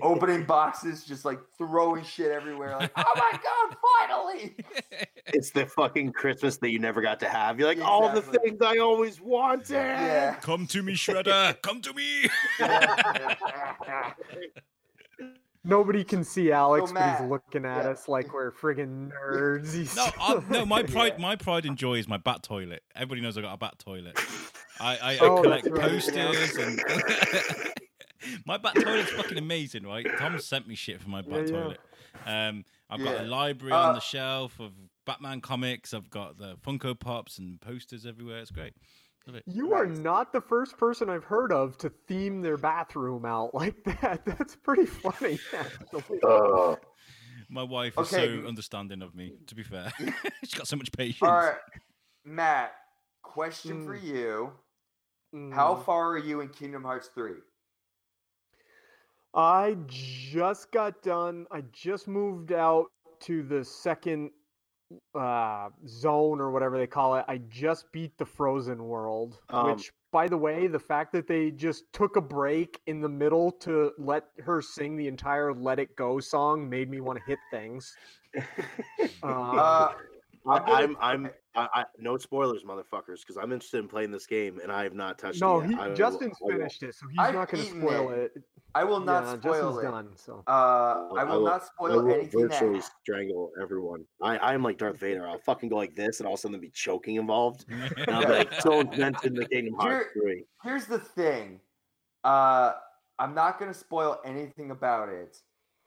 [0.00, 2.76] opening boxes, just like throwing shit everywhere.
[2.76, 3.76] Like, oh my god,
[4.08, 4.56] finally!
[5.34, 7.58] It's the fucking Christmas that you never got to have.
[7.58, 9.70] You're like, all the things I always wanted.
[9.74, 10.34] Yeah.
[10.40, 11.60] Come to me, Shredder.
[11.62, 12.28] Come to me.
[15.64, 17.90] Nobody can see Alex, but he's looking at yeah.
[17.90, 19.74] us like we're friggin' nerds.
[19.74, 20.64] He's No, I, no.
[20.64, 21.22] My pride, Yeah.
[21.22, 22.82] my pride and joy is my bat toilet.
[22.94, 24.18] Everybody knows I got a bat toilet.
[24.80, 26.80] I, I, I Oh, collect right, posters and
[28.46, 30.06] my bat toilet's fucking amazing, right?
[30.16, 31.62] Tom sent me shit for my bat Yeah, yeah.
[31.62, 31.80] toilet.
[32.24, 33.22] Um, I've got Yeah.
[33.22, 34.72] a library Uh, on the shelf of
[35.08, 35.94] Batman comics.
[35.94, 38.40] I've got the Funko Pops and posters everywhere.
[38.40, 38.74] It's great.
[39.46, 43.82] You are not the first person I've heard of to theme their bathroom out like
[43.84, 44.20] that.
[44.26, 45.40] That's pretty funny.
[46.22, 46.76] Uh,
[47.48, 48.42] My wife is Okay.
[48.42, 49.32] so understanding of me.
[49.46, 49.90] To be fair,
[50.44, 51.22] she's got so much patience.
[51.22, 51.56] All right,
[52.26, 52.72] Matt.
[53.22, 53.84] Question Mm.
[53.86, 54.52] for you:
[55.54, 55.84] How Mm.
[55.86, 57.40] far are you in Kingdom Hearts three?
[59.32, 61.46] I just got done.
[61.50, 62.88] I just moved out
[63.20, 64.30] to the second
[65.14, 67.24] uh, zone or whatever they call it.
[67.28, 71.50] I just beat the frozen world, Um, which, by the way, the fact that they
[71.50, 75.94] just took a break in the middle to let her sing the entire "Let It
[75.96, 77.94] Go" song made me want to hit things.
[79.22, 79.92] Um, Uh,
[80.46, 84.26] I, I'm I'm, I'm, I, I, no spoilers, motherfuckers, because I'm interested in playing this
[84.26, 85.66] game and I have not touched no, it.
[85.66, 85.80] he yet.
[85.80, 88.32] I Justin's will- finished it, so he's I've not going to spoil it.
[88.36, 88.42] it.
[88.74, 89.90] I will not yeah, spoil Justin's it.
[89.90, 90.08] done.
[90.16, 92.90] So Uh, I will not I spoil will anything virtually that.
[93.02, 94.04] strangle everyone.
[94.22, 95.26] I, I'm like Darth Vader.
[95.26, 97.64] I'll fucking go like this, and all of a sudden there'll be choking involved.
[97.96, 100.44] And I'll be like, someone's mentioned the Kingdom Hearts Here- 3.
[100.64, 101.60] Here's the thing.
[102.24, 102.74] Uh,
[103.18, 105.40] I'm not gonna spoil anything about it,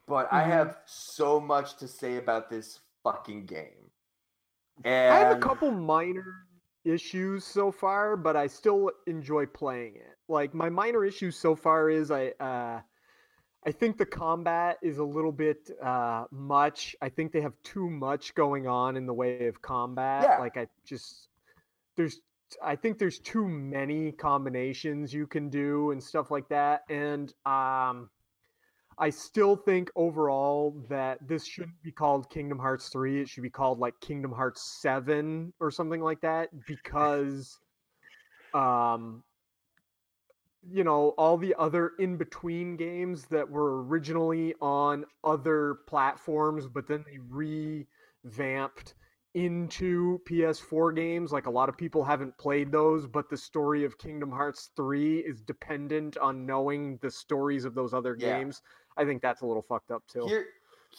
[0.08, 0.48] but I Mhm.
[0.48, 3.90] have so much to say about this fucking game.
[4.84, 6.48] And I have a couple minor
[6.84, 10.11] issues so far, but I still enjoy playing it.
[10.32, 12.80] Like my minor issue so far is I uh
[13.64, 16.96] I think the combat is a little bit uh much.
[17.02, 20.24] I think they have too much going on in the way of combat.
[20.24, 20.38] Yeah.
[20.40, 21.28] Like I just
[21.98, 22.22] there's
[22.64, 26.84] I think there's too many combinations you can do and stuff like that.
[26.90, 28.10] And um
[28.98, 33.22] I still think overall that this shouldn't be called Kingdom Hearts 3.
[33.22, 37.60] It should be called like Kingdom Hearts 7 or something like that because
[38.54, 39.24] um
[40.70, 46.88] you know, all the other in between games that were originally on other platforms but
[46.88, 48.94] then they revamped
[49.34, 51.32] into PS4 games.
[51.32, 55.20] Like a lot of people haven't played those, but the story of Kingdom Hearts 3
[55.20, 58.38] is dependent on knowing the stories of those other Yeah.
[58.38, 58.62] games.
[58.98, 60.28] I think that's a little fucked up too.
[60.28, 60.46] Here,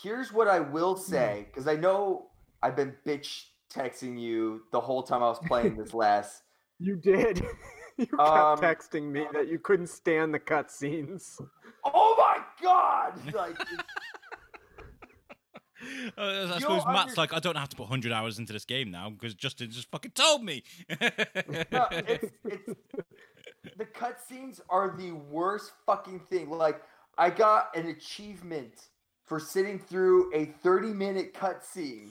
[0.02, 0.98] here's what I will Hmm.
[1.12, 2.30] say because I know
[2.62, 6.42] I've been bitch texting you the whole time I was playing this last.
[6.84, 7.40] You did.
[7.99, 11.40] you kept Um, texting me that you couldn't stand the cutscenes.
[11.84, 13.34] Oh my god!
[13.34, 13.57] Like,
[16.16, 18.53] Uh, I You'll suppose Matt's under- like, I don't have to put 100 hours into
[18.53, 20.62] this game now because Justin just fucking told me.
[20.88, 22.74] no, it's, it's
[23.76, 26.51] the cutscenes are the worst fucking thing.
[26.51, 26.82] Like,
[27.18, 28.74] I got an achievement
[29.26, 32.11] for sitting through a 30 minute cutscene.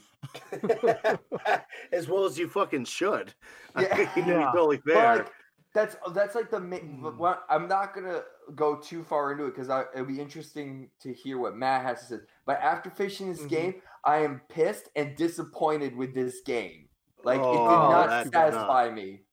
[1.93, 3.33] as well as you fucking should.
[3.73, 3.95] I Yeah.
[3.97, 4.51] mean, to be Yeah.
[4.51, 5.15] totally But, fair.
[5.17, 5.31] like,
[5.73, 7.23] that's that's like the ma- Hmm.
[7.49, 8.23] I'm not gonna
[8.55, 12.05] go too far into it because it'll be interesting to hear what Matt has to
[12.17, 12.21] say.
[12.45, 13.49] But after finishing this Mhm.
[13.49, 16.89] game, I am pissed and disappointed with this game.
[17.23, 19.23] Like it did Oh, not that did satisfy me.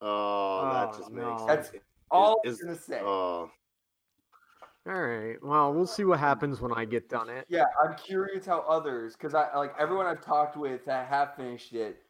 [0.00, 1.30] oh, that Oh, just no.
[1.30, 3.00] makes That's it- all is- I'm gonna say.
[3.02, 3.50] Oh,
[4.88, 5.36] All right.
[5.42, 7.44] Well, we'll see what happens when I get done it.
[7.48, 11.72] Yeah, I'm curious how others, because I like everyone I've talked with that have finished
[11.72, 12.04] it.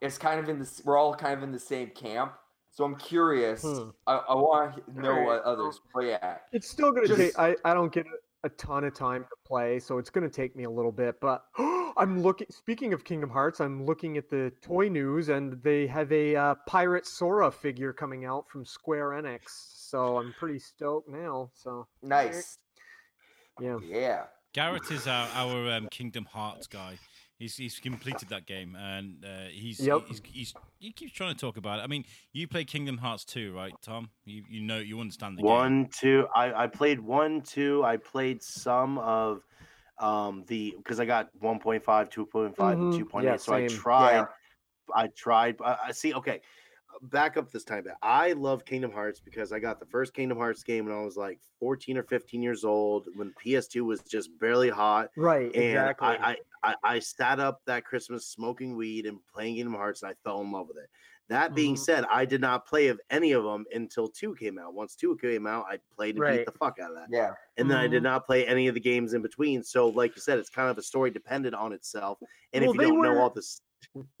[0.00, 0.80] It's kind of in this.
[0.82, 2.32] We're all kind of in the same camp,
[2.76, 3.62] so I'm curious.
[3.62, 3.88] Hmm.
[4.06, 5.80] I, I want to know what others.
[5.94, 7.38] But yeah, It's still gonna Just- take.
[7.38, 10.54] I, I don't get a, a ton of time to play, so it's gonna take
[10.54, 11.18] me a little bit.
[11.18, 11.46] But
[11.96, 12.48] I'm looking.
[12.50, 16.54] Speaking of Kingdom Hearts, I'm looking at the toy news, and they have a uh,
[16.66, 19.40] Pirate Sora figure coming out from Square Enix.
[19.46, 21.50] So I'm pretty stoked now.
[21.54, 22.58] So nice.
[23.58, 23.78] yeah.
[23.82, 24.24] Yeah.
[24.52, 26.98] Garrett is our, our um, Kingdom Hearts guy.
[27.38, 30.02] He's, he's completed that game and uh, he's, Yep.
[30.08, 31.82] he's he's he keeps trying to talk about it.
[31.82, 34.10] I mean, you play Kingdom Hearts 2, right, Tom?
[34.24, 35.50] You you know you understand the game.
[35.50, 36.26] one, two.
[36.34, 37.84] I, I played one, two.
[37.84, 39.42] I played some of
[39.98, 42.72] um the because I got 1.5, 2.5, Mhm.
[42.72, 43.22] and 2.8.
[43.24, 44.16] Yeah, so I tried.
[44.16, 44.26] Yeah.
[44.94, 45.56] I tried.
[45.62, 46.14] I, I see.
[46.14, 46.40] Okay,
[47.02, 47.86] back up this time.
[48.02, 51.16] I love Kingdom Hearts because I got the first Kingdom Hearts game when I was
[51.16, 55.10] like 14 or 15 years old when PS2 was just barely hot.
[55.16, 55.54] Right.
[55.54, 56.18] And exactly.
[56.18, 60.10] I, I, I, I sat up that Christmas smoking weed and playing Kingdom Hearts, and
[60.10, 60.90] I fell in love with it.
[61.28, 61.78] That being Mhm.
[61.78, 64.74] said, I did not play of any of them until two came out.
[64.74, 66.36] Once two came out, I played and Right.
[66.38, 67.10] beat the fuck out of that.
[67.10, 67.34] Yeah.
[67.56, 67.90] And then I Mm-hmm.
[67.92, 69.62] did not play any of the games in between.
[69.62, 72.18] So, like you said, it's kind of a story dependent on itself.
[72.52, 73.62] And Well, if you don't know all this,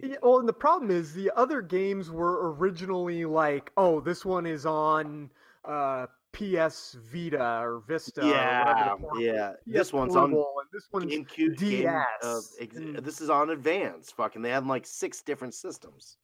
[0.00, 4.46] Yeah, well, and the problem is the other games were originally like, oh, this one
[4.46, 5.30] is on
[5.64, 8.22] uh, PS Vita or Vista.
[8.22, 10.30] or yeah, whatever yeah, this one's on
[10.72, 11.56] this one's GameCube.
[11.58, 11.88] Game,
[12.22, 12.56] uh, DS.
[12.60, 13.02] ex- Mm.
[13.04, 14.12] This is on Advance.
[14.12, 16.16] Fucking, they had like six different systems.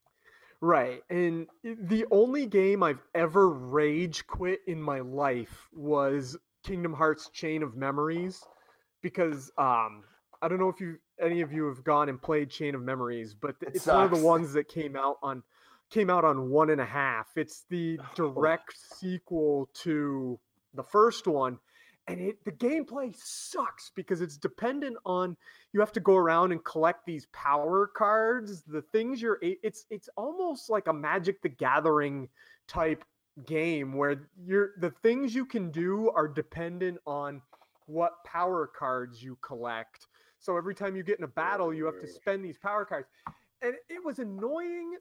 [0.60, 1.02] right.
[1.10, 7.62] And the only game I've ever rage quit in my life was Kingdom Hearts Chain
[7.62, 8.42] of Memories,
[9.02, 10.04] because um,
[10.40, 13.34] I don't know if you any of you have gone and played Chain of Memories,
[13.34, 15.42] but It it's one of the ones that came out on
[15.90, 17.28] came out on one and a half.
[17.36, 18.06] It's the oh.
[18.14, 20.38] direct sequel to
[20.74, 21.58] the first one.
[22.06, 25.36] And it the gameplay sucks because it's dependent on
[25.72, 28.62] you have to go around and collect these power cards.
[28.66, 32.28] The things you're it's it's almost like a Magic the Gathering
[32.68, 33.04] type
[33.46, 37.40] game where you're the things you can do are dependent on
[37.86, 40.06] what power cards you collect.
[40.44, 43.08] So every time you get in a battle, you have to spend these power cards.
[43.62, 44.96] And it was annoying,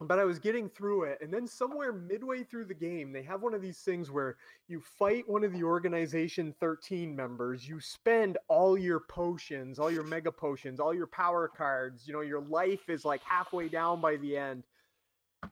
[0.00, 1.18] but I was getting through it.
[1.22, 4.80] And then somewhere midway through the game, they have one of these things where you
[4.80, 10.32] fight one of the organization 13 members, you spend all your potions, all your mega
[10.32, 14.36] potions, all your power cards, you know, your life is like halfway down by the
[14.36, 14.64] end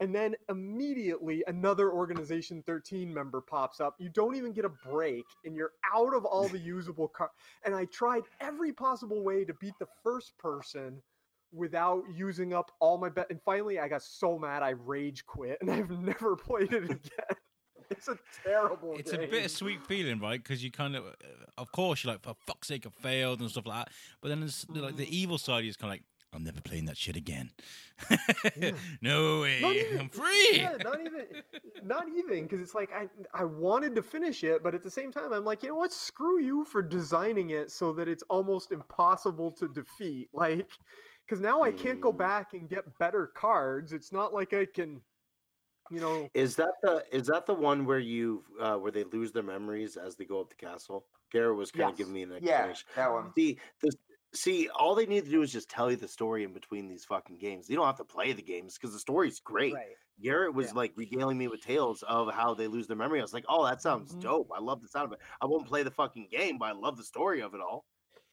[0.01, 5.25] and then immediately another organization 13 member pops up you don't even get a break
[5.45, 7.31] and you're out of all the usable car
[7.65, 11.01] and i tried every possible way to beat the first person
[11.53, 15.59] without using up all my bet and finally i got so mad i rage quit
[15.61, 17.37] and i've never played it again
[17.91, 20.43] it's a terrible It's a bittersweet feeling, right?
[20.43, 21.11] Because you kind of, uh,
[21.59, 23.95] of course, you're like, for fuck's sake, I failed and stuff like that.
[24.21, 26.03] But then there's like the evil side is kind of like,
[26.35, 27.51] I'm never playing that shit again.
[29.01, 30.51] no way, even- I'm free.
[30.55, 31.27] Yeah, not even,
[31.85, 35.13] not even, because it's like I I wanted to finish it, but at the same
[35.13, 35.93] time, I'm like, you know what?
[35.93, 40.29] Screw you for designing it so that it's almost impossible to defeat.
[40.35, 40.69] Like,
[41.27, 43.93] because now I can't go back and get better cards.
[43.93, 45.01] It's not like I can,
[45.91, 46.29] you know.
[46.35, 49.97] Is that the is that the one where you uh, where they lose their memories
[49.97, 51.07] as they go up the castle?
[51.33, 52.87] Garrett was kind of giving me an explanation.
[52.97, 53.33] Yeah, that one.
[53.37, 53.93] See, the,
[54.35, 57.05] see, all they need to do is just tell you the story in between these
[57.05, 57.69] fucking games.
[57.71, 59.75] You don't have to play the games because the story's great.
[59.75, 59.97] Right.
[60.23, 63.19] Garrett was like regaling me with tales of how they lose their memory.
[63.19, 64.21] I was like, oh, that sounds Mhm.
[64.21, 64.51] dope.
[64.55, 65.19] I love the sound of it.
[65.41, 67.85] I won't play the fucking game, but I love the story of it all.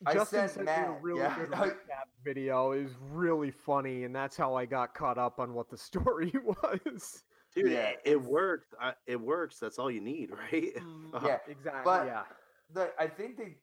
[0.06, 1.36] I Justin sent sent me a really yeah.
[1.39, 2.72] good recap video.
[2.72, 7.24] is really funny, and that's how I got caught up on what the story was.
[7.56, 8.74] Dude, Yeah, it, it works.
[8.80, 9.58] I, it works.
[9.60, 10.72] That's all you need, right?
[11.14, 11.28] Uh-huh.
[11.28, 11.82] Yeah, exactly.
[11.84, 12.24] but yeah.
[12.72, 13.58] the I think they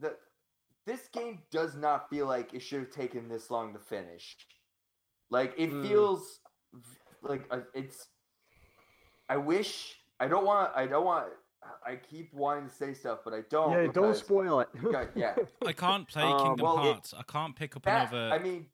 [0.00, 0.16] the
[0.88, 4.36] this game does not feel like it should have taken this long to finish.
[5.30, 5.86] Like it Mm.
[5.86, 6.40] feels
[7.22, 8.08] like uh, it's.
[9.28, 11.26] I wish I don't want I don't want
[11.86, 13.70] I keep wanting to say stuff, but I don't.
[13.72, 14.68] yeah, don't spoil it.
[14.82, 15.34] Okay, yeah,
[15.66, 17.12] I can't play Um, Kingdom well, it- Hearts.
[17.16, 18.66] I can't pick up that, another I mean,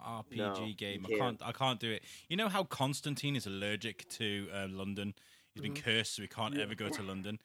[0.00, 1.04] RPG No, game.
[1.08, 1.42] you I can't.
[1.42, 2.02] I can't do it.
[2.28, 5.14] You know how Constantine is allergic to uh, London.
[5.54, 7.38] He's been cursed, so he can't ever go to London.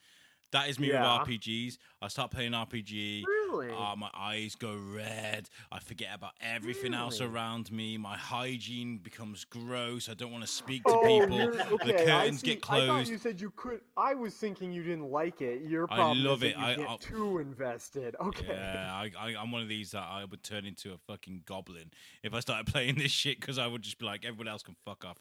[0.51, 1.19] That is me Yeah.
[1.19, 1.77] with RPGs.
[2.01, 3.23] I start playing RPG.
[3.49, 3.69] Really?
[3.71, 5.49] Oh, my eyes go red.
[5.71, 7.97] I forget about everything else around me.
[7.97, 10.09] My hygiene becomes gross.
[10.09, 11.37] I don't want to speak to Oh, people.
[11.37, 12.47] the okay, I curtains see.
[12.55, 13.81] get I thought you said you could.
[13.95, 15.61] I was thinking you didn't like it.
[15.61, 16.55] Your I problem love is it.
[16.57, 18.15] that you I- get I'll- too invested.
[18.21, 18.45] Okay.
[18.49, 21.91] Yeah, I, I, I'm one of these that I would turn into a fucking goblin
[22.23, 24.75] if I started playing this shit because I would just be like, everyone else can
[24.85, 25.17] fuck off.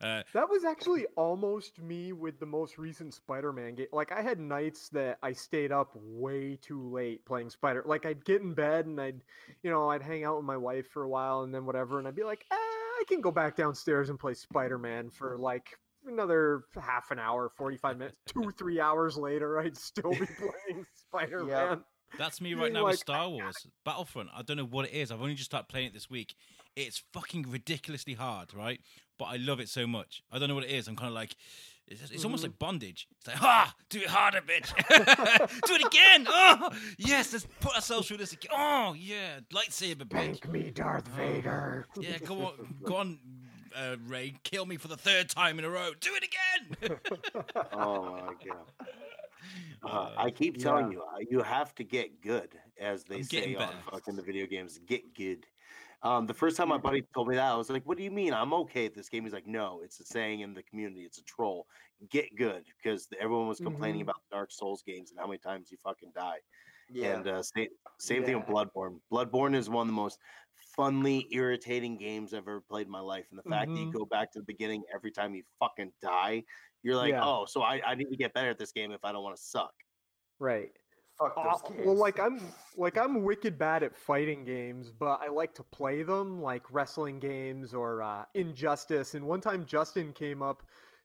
[0.00, 3.86] Uh, That was actually almost me with the most recent Spider-Man game.
[3.92, 7.82] Like I had nights that I stayed up way too late playing Spider.
[7.86, 9.22] Like I'd get in bed and I'd,
[9.62, 12.06] you know, I'd hang out with my wife for a while and then whatever, and
[12.06, 16.64] I'd be like, eh, I can go back downstairs and play Spider-Man for like another
[16.80, 18.16] half an hour, forty-five minutes.
[18.26, 21.82] Two, three hours later, I'd still be playing Spider-Man.
[22.18, 24.30] That's me right now like, with Star Wars Battlefront.
[24.34, 25.10] I don't know what it is.
[25.10, 26.34] I've only just started playing it this week.
[26.76, 28.80] It's fucking ridiculously hard, right?
[29.18, 30.22] But I love it so much.
[30.30, 30.88] I don't know what it is.
[30.88, 31.36] I'm kind of like,
[31.88, 32.50] it's, it's almost Mm-hmm.
[32.52, 33.06] like bondage.
[33.18, 34.74] It's like, ah, do it harder, bitch.
[35.66, 36.26] do it again.
[36.28, 38.50] Oh, yes, let's put ourselves through this again.
[38.54, 40.10] Oh, yeah, lightsaber, bitch.
[40.10, 41.86] Thank me, Darth Vader.
[41.98, 42.52] Yeah, go on,
[42.82, 43.18] go on,
[43.74, 44.34] uh, Rey.
[44.42, 45.92] Kill me for the third time in a row.
[46.00, 46.98] Do it again.
[47.72, 48.66] Oh my god.
[49.82, 52.48] Uh, I keep telling you, uh, you have to get good,
[52.80, 54.80] as they I'm say getting on fucking the video games.
[54.86, 55.46] Get good.
[56.06, 58.10] Um, the first time my buddy told me that, I was like, "What do you
[58.12, 58.32] mean?
[58.32, 61.04] I'm okay at this game." He's like, "No, it's a saying in the community.
[61.04, 61.66] It's a troll.
[62.08, 64.04] Get good," because everyone was complaining Mhm.
[64.04, 66.40] about Dark Souls games and how many times you fucking die.
[66.88, 67.16] yeah.
[67.16, 69.00] And uh, same same thing with Bloodborne.
[69.12, 70.18] Bloodborne is one of the most
[70.78, 73.26] funly irritating games I've ever played in my life.
[73.30, 73.92] And the fact that you Mhm.
[73.92, 76.44] go back to the beginning every time you fucking die,
[76.82, 77.24] you're like, Yeah.
[77.24, 79.36] oh, so I, I need to get better at this game if I don't want
[79.36, 79.74] to suck.
[80.38, 80.76] Right.
[81.18, 81.86] Fuck those Uh, games.
[81.86, 82.40] well, like I'm
[82.76, 87.18] like I'm wicked bad at fighting games, but I like to play them, like wrestling
[87.20, 89.14] games or uh, Injustice.
[89.14, 90.62] And one time, Justin came up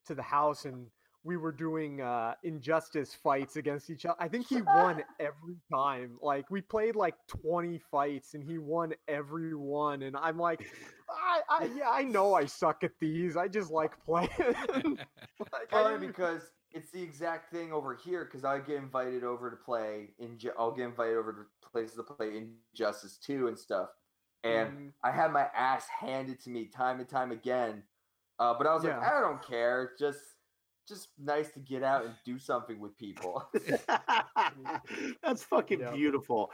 [0.08, 0.88] to the house and
[1.24, 4.16] we were doing uh, Injustice fights against each other.
[4.20, 6.18] I think he won every time.
[6.22, 10.02] Like we played like 20 fights and he won every one.
[10.02, 10.66] And I'm like,
[11.10, 13.38] I, I yeah, I know I suck at these.
[13.38, 14.30] I just like playing.
[14.84, 16.42] like, Probably because
[16.74, 18.26] it's the exact thing over here.
[18.26, 20.40] Because I get invited over to play in.
[20.58, 22.38] I'll get invited over to places to play
[22.74, 23.90] Injustice Two and stuff.
[24.44, 24.94] and Mhm.
[25.04, 27.88] I had my ass handed to me time and time again.
[28.40, 29.96] Uh, but I was like, I don't care.
[30.00, 30.31] Just
[30.88, 33.44] just nice to get out and do something with people.
[35.24, 35.92] That's fucking Yeah.
[35.92, 36.52] beautiful.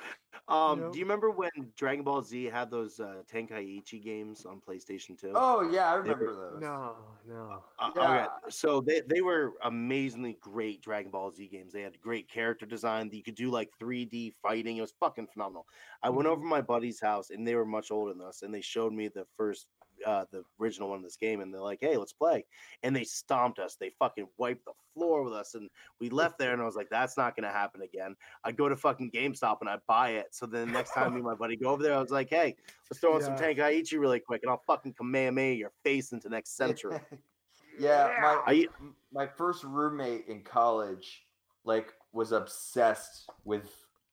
[0.48, 0.92] Um, Yep.
[0.94, 5.32] do you remember when Dragon Ball Z had those uh, Tenkaichi games on PlayStation 2?
[5.36, 6.62] oh yeah, I They were- remember those.
[6.62, 6.96] No,
[7.28, 7.64] no.
[7.80, 8.02] Uh, Yeah.
[8.26, 11.74] Okay, so they, they were amazingly great Dragon Ball Z games.
[11.74, 13.10] They had great character design.
[13.12, 14.78] You could do like 3D fighting.
[14.78, 15.66] It was fucking phenomenal.
[16.04, 18.54] I went over to my buddy's house, and they were much older than us, and
[18.54, 19.68] they showed me the first,
[20.06, 22.46] uh, the original one of this game, and they're like, "Hey, let's play."
[22.84, 23.76] And they stomped us.
[23.76, 25.70] They fucking wiped the floor with us, and
[26.00, 26.54] we left there.
[26.54, 29.70] And I was like, "That's not gonna happen again." I go to fucking GameStop and
[29.70, 30.28] I buy it.
[30.32, 32.30] So then the next time me and my buddy go over there, I was like,
[32.30, 32.56] "Hey,
[32.90, 33.54] let's throw in some Yeah.
[33.54, 37.00] Tenkaichi really quick, and I'll fucking Kamehameha your face into next century."
[37.80, 38.68] yeah, my I,
[39.12, 41.26] my first roommate in college
[41.64, 43.70] like was obsessed with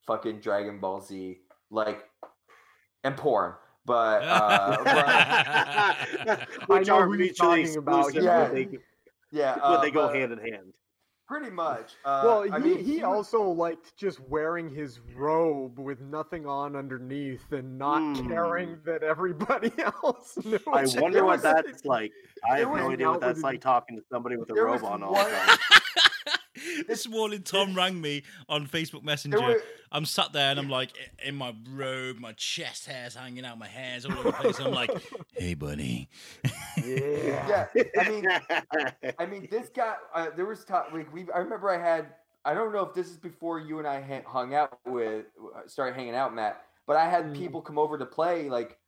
[0.07, 1.39] fucking Dragon Ball Z,
[1.71, 2.09] like
[3.05, 3.55] and porn.
[3.87, 8.45] But uh, but- which are who you're mutually talking about, exclusive, yeah.
[8.45, 8.69] but they,
[9.31, 10.73] yeah, but uh, they go hand in hand.
[11.27, 11.93] pretty much.
[12.05, 16.47] Uh, well, I he, mean, he was- also liked just wearing his robe with nothing
[16.47, 18.29] on underneath and not Hmm.
[18.29, 19.73] caring that everybody
[20.03, 20.59] else knew.
[20.73, 22.13] I wonder what that's like.
[22.49, 25.15] I have no idea what that's like talking to somebody with a robe on all
[25.15, 25.59] the time.
[26.89, 29.61] this morning, Tom rang me on Facebook Messenger.
[29.93, 30.91] I'm sat there and I'm like
[31.25, 34.59] in my robe, my chest hair's hanging out, my hair's all over the place.
[34.59, 34.91] I'm like,
[35.37, 36.09] "Hey, buddy."
[36.85, 37.83] yeah, yeah.
[37.99, 38.29] I mean,
[39.19, 39.95] I mean, this guy.
[40.15, 41.27] Uh, there was time like we.
[41.35, 42.07] I remember I had.
[42.45, 45.61] I don't know if this is before you and I ha- hung out with uh,
[45.67, 46.61] started hanging out, Matt.
[46.87, 47.37] But I had Mm.
[47.39, 48.79] people come over to play like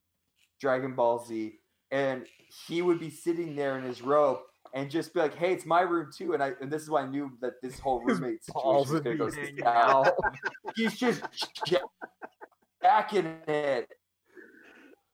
[0.60, 1.54] Dragon Ball Z,
[1.90, 2.26] and
[2.68, 4.40] he would be sitting there in his robe
[4.76, 7.02] and just be like, "Hey, it's my room too." And I and this is why
[7.02, 10.22] I knew that this whole His roommate balls situation was would gonna go hanging
[10.76, 11.22] He's just
[12.82, 13.88] jacking it.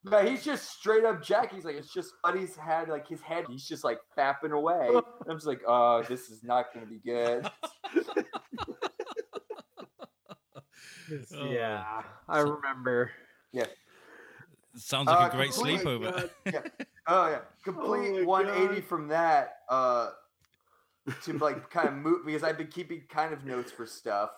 [0.04, 1.54] No, he's just straight up Jack.
[1.54, 3.44] He's like, it's just Buddy's had like his head.
[3.48, 4.88] He's just like fapping away.
[4.88, 7.48] And I'm just like, oh, this is not going to be good.
[11.30, 13.10] Yeah, I remember.
[13.52, 13.68] remember.
[14.74, 16.30] Sounds like Uh, a great complete- sleepover.
[16.46, 16.60] yeah.
[17.08, 18.84] Oh yeah, complete my 180 God.
[18.84, 20.10] from that uh,
[21.24, 24.30] to like kind of move because I've been keeping kind of notes for stuff.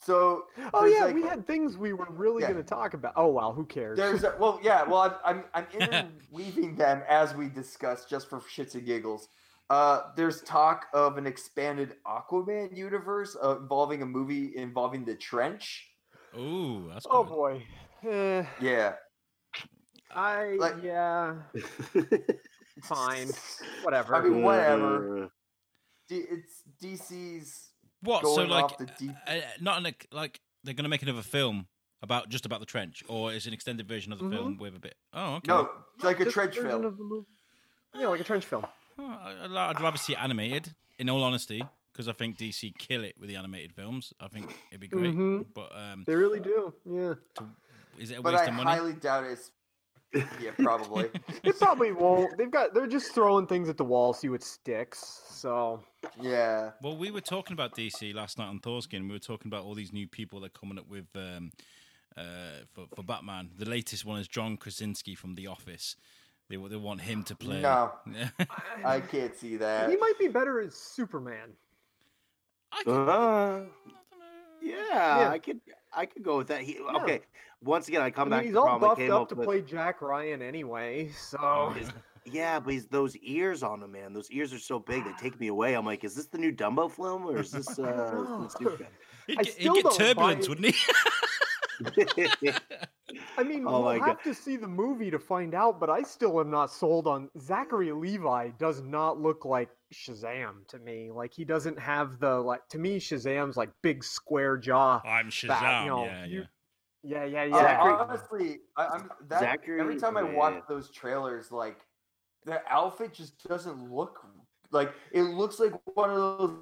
[0.00, 2.52] So Oh yeah, like- we had things we were really Yeah.
[2.52, 3.12] going to talk about.
[3.14, 3.96] Oh well, who cares?
[3.98, 5.80] There's a, well, yeah, well, I'm I'm, I'm
[6.32, 9.28] interweaving them as we discuss, just for shits and giggles.
[9.70, 15.88] Uh, there's talk of an expanded Aquaman universe uh, involving a movie involving the trench.
[16.36, 17.30] Ooh, that's oh good.
[17.32, 17.66] boy.
[18.04, 18.94] Eh, Yeah,
[20.10, 21.36] I Like- yeah,
[22.82, 23.28] fine,
[23.82, 24.14] whatever.
[24.16, 25.24] I mean, whatever.
[25.24, 25.28] Uh,
[26.08, 28.22] D- it's DC's What?
[28.24, 29.14] going So like, off the deep.
[29.26, 31.68] uh, not an, like they're gonna make another film
[32.02, 34.32] about just about the trench, or is an extended version of the Mhm.
[34.32, 34.96] film with a bit?
[35.12, 35.48] Oh, okay.
[35.48, 36.84] No, it's like a Just trench film.
[36.84, 37.26] of the movie.
[37.94, 38.66] Yeah, like a trench film.
[38.98, 40.74] Oh, I- I'd I'd rather see it animated.
[40.98, 44.12] In all honesty, because I think DC kill it with the animated films.
[44.20, 45.14] I think it'd be great.
[45.14, 45.46] Mhm.
[45.54, 46.74] But um, They really do.
[46.84, 47.14] Yeah.
[48.02, 48.70] Is it a But waste I of money?
[48.70, 49.50] highly doubt it's.
[50.40, 51.08] Yeah, probably.
[51.44, 52.36] It probably won't.
[52.36, 52.74] They've got.
[52.74, 55.22] They're just throwing things at the wall, see what sticks.
[55.30, 55.80] So
[56.20, 56.72] yeah.
[56.82, 59.06] Well, we were talking about DC last night on Thor's Kin.
[59.08, 61.50] We were talking about all these new people that are coming up with um,
[62.16, 62.22] uh,
[62.74, 63.50] for, for Batman.
[63.56, 65.96] The latest one is John Krasinski from The Office.
[66.50, 67.62] They, they want him to play.
[67.62, 67.92] No.
[68.84, 69.88] I can't see that.
[69.88, 71.54] he might be better as Superman.
[72.72, 73.60] I could- uh,
[74.60, 75.28] yeah, Yeah.
[75.30, 75.60] I could
[75.94, 76.60] I could go with that.
[76.62, 77.20] He, Okay,
[77.62, 79.34] once again, I I come mean, back he's to all problem buffed up up to
[79.36, 79.46] with.
[79.46, 81.10] play Jack Ryan anyway.
[81.16, 81.76] So Oh,
[82.24, 84.12] Yeah, but he's those ears on him, man.
[84.12, 85.74] Those ears are so big they take me away.
[85.74, 88.42] I'm like, is this the new Dumbo film or is this uh know.
[88.44, 88.78] this new
[89.26, 90.92] He'd, get- he'd get turbulence, wouldn't he?
[93.36, 95.78] I mean, Oh we'll my have to see the movie to find out.
[95.80, 98.50] But I still am not sold on Zachary Levi.
[98.58, 101.10] Does not look like Shazam to me.
[101.12, 102.66] Like he doesn't have the like.
[102.70, 105.00] To me, Shazam's like big square jaw.
[105.04, 105.48] I'm Shazam.
[105.48, 106.44] Back, you know, yeah, you- yeah.
[107.02, 107.56] Yeah, yeah, Uh, yeah.
[107.62, 110.34] Zachary- honestly, I, I'm that Zachary- every time I yeah.
[110.34, 111.78] watch those trailers, like
[112.44, 114.24] the outfit just doesn't look
[114.70, 116.16] like it looks like one of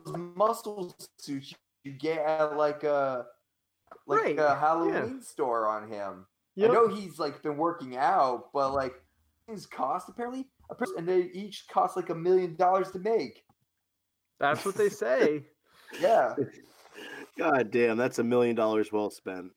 [0.04, 3.26] those muscle suits you get at like a
[4.06, 4.58] like Right, a yeah.
[4.60, 6.26] Halloween store on him.
[6.56, 6.70] Yep.
[6.70, 8.94] I know he's like been working out, but like
[9.46, 13.44] things cost apparently, apparently- and they each cost like a million dollars to make.
[14.38, 15.44] That's what they say.
[16.00, 16.36] Yeah,
[17.38, 19.50] God damn, that's a million dollars well spent.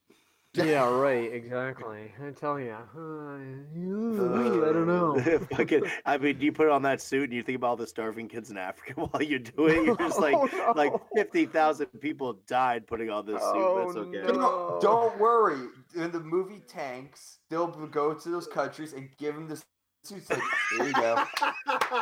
[0.56, 1.34] Yeah, right.
[1.34, 2.12] Exactly.
[2.26, 5.20] I tell you, uh, I don't know.
[5.56, 8.28] Fucking, I mean, you put on that suit and you think about all the starving
[8.28, 9.86] kids in Africa while you're doing it.
[9.86, 10.74] You're just like, Oh, no.
[10.76, 13.51] like fifty thousand people died putting on this suit.
[13.56, 14.18] Oh, That's okay.
[14.34, 14.80] no.
[14.80, 15.70] Don't, don't worry.
[15.95, 19.62] In the movie Tanks, they'll go to those countries and give them the
[20.04, 20.30] suits.
[20.30, 20.41] Like,
[20.78, 21.24] here you go.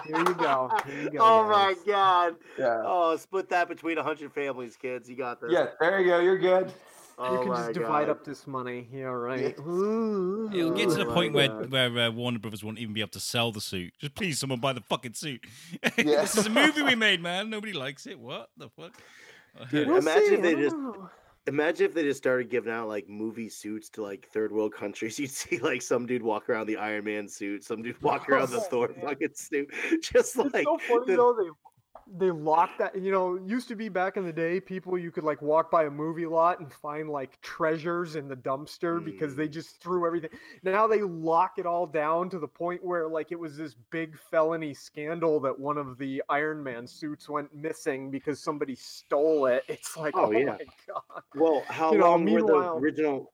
[0.05, 0.71] Here you go.
[0.85, 1.17] Here you go.
[1.21, 2.35] Oh my god!
[2.57, 2.81] Yeah.
[2.83, 5.09] Oh, split that between hundred families, kids.
[5.09, 5.51] You got this.
[5.51, 6.19] Yeah, there you go.
[6.19, 6.73] You're good.
[7.23, 8.09] Oh you can just divide God.
[8.09, 8.87] up this money.
[8.91, 9.55] Yeah, right.
[9.57, 11.71] It'll get to the Oh point where God.
[11.71, 13.93] where uh, Warner Brothers won't even be able to sell the suit.
[13.99, 15.45] Just please, someone buy the fucking suit.
[15.97, 16.21] Yeah.
[16.21, 17.49] this is a movie we made, man.
[17.49, 18.19] Nobody likes it.
[18.19, 18.93] What the fuck?
[19.69, 21.09] Dude, We'll imagine see, if they just know.
[21.47, 25.19] imagine if they just started giving out like movie suits to like third world countries.
[25.19, 28.49] You'd see like some dude walk around the Iron Man suit, some dude walk around
[28.51, 29.69] the Thor fucking suit,
[30.01, 31.35] just It's like so funny the- though.
[31.37, 31.49] They
[32.13, 32.95] they locked that.
[33.01, 35.85] You know, used to be back in the day, people you could like walk by
[35.85, 39.37] a movie lot and find like treasures in the dumpster because Mm.
[39.37, 40.29] they just threw everything.
[40.63, 44.17] Now they lock it all down to the point where like it was this big
[44.17, 49.63] felony scandal that one of the Iron Man suits went missing because somebody stole it.
[49.69, 50.45] It's like, Oh, oh, yeah.
[50.45, 50.57] my
[50.87, 51.23] god.
[51.35, 53.31] Well, how You know, long were the original?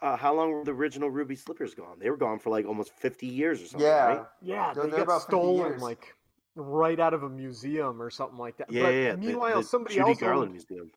[0.00, 1.98] Uh, how long were the original Ruby slippers gone?
[1.98, 3.86] They were gone for like almost fifty years or something.
[3.86, 4.04] Yeah.
[4.06, 4.26] right?
[4.40, 6.14] Yeah, They're- they they're got about stolen like
[6.56, 8.70] right out of a museum or something like that.
[8.70, 9.10] yeah, but yeah.
[9.12, 10.90] the- meanwhile, the somebody Judy else Garland owned- Museum.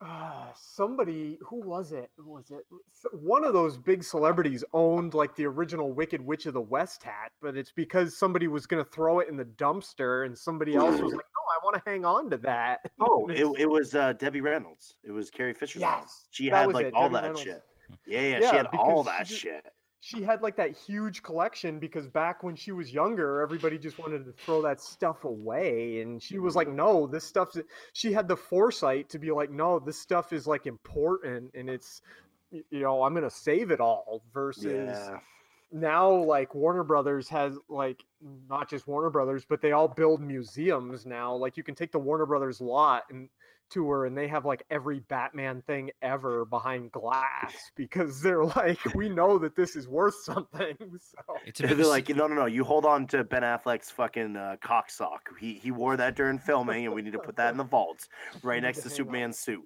[0.00, 2.10] uh, somebody who was it?
[2.18, 2.64] Who was it?
[3.12, 7.30] One of those big celebrities owned like the original Wicked Witch of the West hat,
[7.40, 11.00] but it's because somebody was going to throw it in the dumpster, and somebody else
[11.00, 14.12] was like, "No, I want to hang on to that." Oh, it, it was uh,
[14.14, 14.96] Debbie Reynolds.
[15.04, 16.00] It was Carrie Fisher's mom.
[16.02, 17.42] Yes, She had like it, all Debbie that Reynolds.
[17.42, 17.62] shit.
[18.06, 19.64] Yeah, yeah, Yeah, she had all that she shit.
[20.04, 24.26] She had like that huge collection because back when she was younger, everybody just wanted
[24.26, 26.02] to throw that stuff away.
[26.02, 27.56] And she was like, no, this stuff,
[27.94, 32.02] She had the foresight to be like, no, this stuff is like important and it's,
[32.50, 35.20] you know, I'm going to save it all versus Yeah.
[35.72, 38.04] now like Warner Brothers has like
[38.50, 41.34] not just Warner Brothers, but they all build museums now.
[41.34, 43.30] Like you can take the Warner Brothers lot and
[43.70, 49.08] tour and they have like every Batman thing ever behind glass because they're like, we
[49.08, 50.76] know that this is worth something.
[51.00, 52.46] So It's They're like, no, no, no.
[52.46, 55.28] You hold on to Ben Affleck's fucking uh, cock sock.
[55.40, 58.06] He he wore that during filming, and we need to put that in the vault
[58.42, 58.90] right next to to.
[58.90, 59.62] Superman's suit.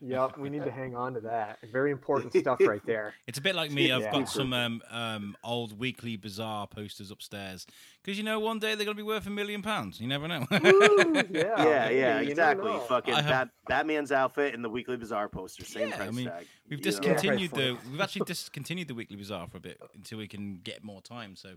[0.00, 1.58] yep, we need to hang on to that.
[1.72, 3.14] Very important stuff right there.
[3.26, 3.90] It's a bit like me.
[3.90, 4.12] I've Yeah.
[4.12, 7.66] got some um, um, old Weekly Bazaar posters upstairs
[8.02, 10.00] because you know one day they're going to be worth a million pounds.
[10.00, 10.46] You never know.
[10.50, 12.72] Woo, yeah, yeah, yeah, exactly.
[12.88, 16.26] Fucking I have- Bat- Batman's outfit and the Weekly Bazaar poster, same Yeah, I mean,
[16.26, 16.46] tag.
[16.68, 16.90] We've you know?
[16.90, 17.58] discontinued Yeah.
[17.58, 17.78] the.
[17.90, 21.36] We've actually discontinued the Weekly Bazaar for a bit until we can get more time.
[21.36, 21.50] So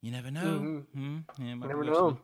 [0.00, 0.40] you never know.
[0.60, 0.86] Mhm.
[0.94, 1.18] Hmm?
[1.38, 2.18] Yeah, might Never know.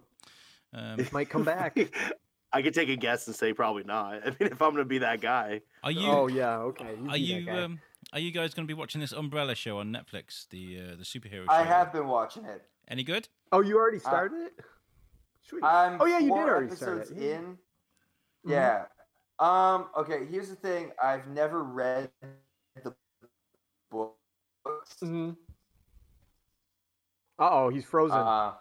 [0.72, 1.02] something.
[1.02, 1.78] Um, Might come back.
[2.52, 4.14] I could take a guess and say probably not.
[4.26, 6.06] I mean, if I'm gonna be that guy, are you?
[6.08, 6.96] oh yeah, okay.
[7.00, 7.50] you are you?
[7.50, 7.80] Um,
[8.12, 10.48] are you guys going to be watching this Umbrella show on Netflix?
[10.50, 11.52] The uh, the superhero show.
[11.52, 12.62] I have been watching it.
[12.86, 13.28] Any good?
[13.50, 14.52] oh, you already started it.
[15.48, 15.62] Sweet.
[15.64, 17.16] I'm oh yeah, you did four already start it.
[17.16, 17.36] Yeah.
[17.36, 17.58] in.
[18.46, 18.84] Yeah.
[19.38, 19.86] Um.
[19.98, 20.26] Okay.
[20.30, 20.92] Here's the thing.
[21.02, 22.10] I've never read
[22.82, 22.94] the
[23.90, 24.16] books.
[25.02, 25.30] Mm-hmm.
[27.38, 28.16] Uh oh, he's frozen.
[28.18, 28.52] Uh,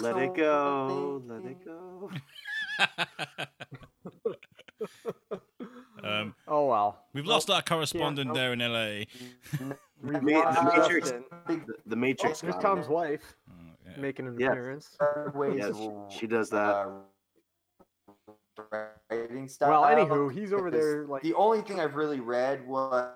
[0.00, 2.10] let it go, let it go.
[6.04, 7.04] Um, oh well.
[7.14, 9.04] we've lost our correspondent there in LA.
[10.02, 10.20] We've the
[10.74, 11.24] Matrix, Justin.
[11.46, 12.40] the, the Matrix.
[12.40, 13.54] There's Tom's wife Oh,
[13.86, 14.00] yeah.
[14.00, 14.50] making an Yes.
[14.50, 14.98] appearance.
[15.32, 15.76] ways Yes,
[16.10, 16.74] she does that.
[16.74, 16.90] uh,
[18.70, 19.70] writing style.
[19.70, 23.10] Well, anywho, he's over there like the only thing I've really read was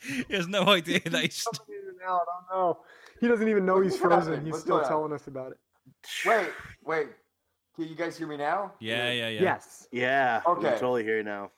[0.02, 1.42] he has no idea that he's.
[1.42, 2.20] coming in and out.
[2.22, 2.78] I don't know.
[3.20, 4.18] He doesn't even know he's frozen.
[4.32, 4.44] happening?
[4.46, 5.58] He's What's still telling us about it.
[6.24, 6.50] wait,
[6.84, 7.08] wait.
[7.76, 8.72] Can you guys hear me now?
[8.80, 9.42] Yeah, yeah, yeah.
[9.42, 9.88] Yes.
[9.92, 10.62] Yeah, Okay.
[10.62, 11.50] can totally hear you now.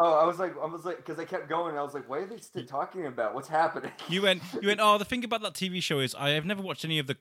[0.00, 2.08] Oh, I was like, I was like, because I kept going, and I was like,
[2.08, 3.34] what are they still talking about?
[3.34, 3.90] What's happening?
[4.08, 4.42] You went.
[4.62, 4.80] You went.
[4.80, 7.16] Oh, the thing about that TV show is I have never watched any of the.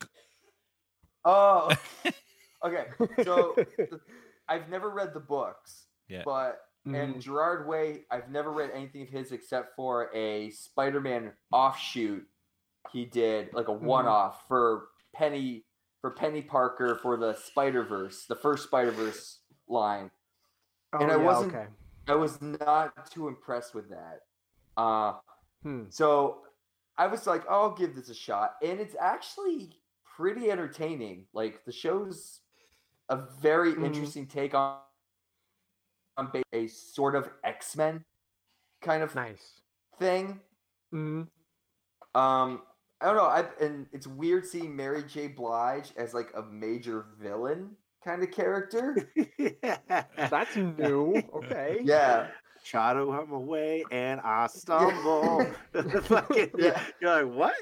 [1.25, 1.71] Oh,
[2.65, 2.85] okay.
[3.23, 3.99] So the,
[4.47, 6.23] I've never read the books, Yeah.
[6.25, 6.95] but Mm-hmm.
[6.95, 12.25] and Gerard Way, I've never read anything of his except for a Spider-Man offshoot
[12.93, 13.85] he did, like a Mm-hmm.
[13.85, 15.63] one-off for Peni
[15.99, 20.09] for Peni Parker for the Spider Verse, the first Spider Verse line.
[20.93, 21.65] Oh, And I yeah, wasn't- okay.
[22.07, 24.19] I was not too impressed with that.
[24.77, 25.15] Uh,
[25.63, 25.85] Hmm.
[25.89, 26.43] so
[26.97, 28.53] I was like, oh, I'll give this a shot.
[28.63, 29.71] And it's actually
[30.15, 31.25] pretty entertaining.
[31.33, 32.39] Like the show's
[33.09, 33.85] a very Mhm.
[33.85, 34.79] interesting take on,
[36.17, 38.03] on a sort of X-Men
[38.81, 39.61] kind of Nice.
[39.99, 40.41] thing.
[40.91, 41.23] hmm
[42.15, 42.63] Um,
[42.99, 43.25] I don't know.
[43.25, 45.27] I and it's weird seeing Mary J.
[45.27, 48.95] Blige as like a major villain kind of character.
[50.17, 51.21] That's new.
[51.35, 51.79] Okay.
[51.83, 52.31] yeah.
[52.63, 55.45] try to run away and I stumble.
[55.73, 56.81] Fucking- Yeah.
[56.99, 57.55] You're like, what?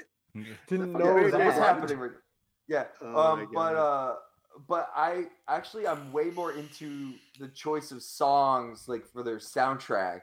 [0.67, 1.53] Didn't know it is that.
[1.53, 2.11] happening.
[2.67, 2.85] Yeah.
[3.01, 4.15] Oh my um, but uh,
[4.67, 10.21] but I actually I'm way more into the choice of songs like for their soundtrack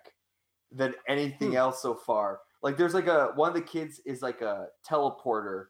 [0.70, 1.56] than anything Hmm.
[1.56, 2.40] else so far.
[2.62, 5.66] Like there's like a one of the kids is like a teleporter,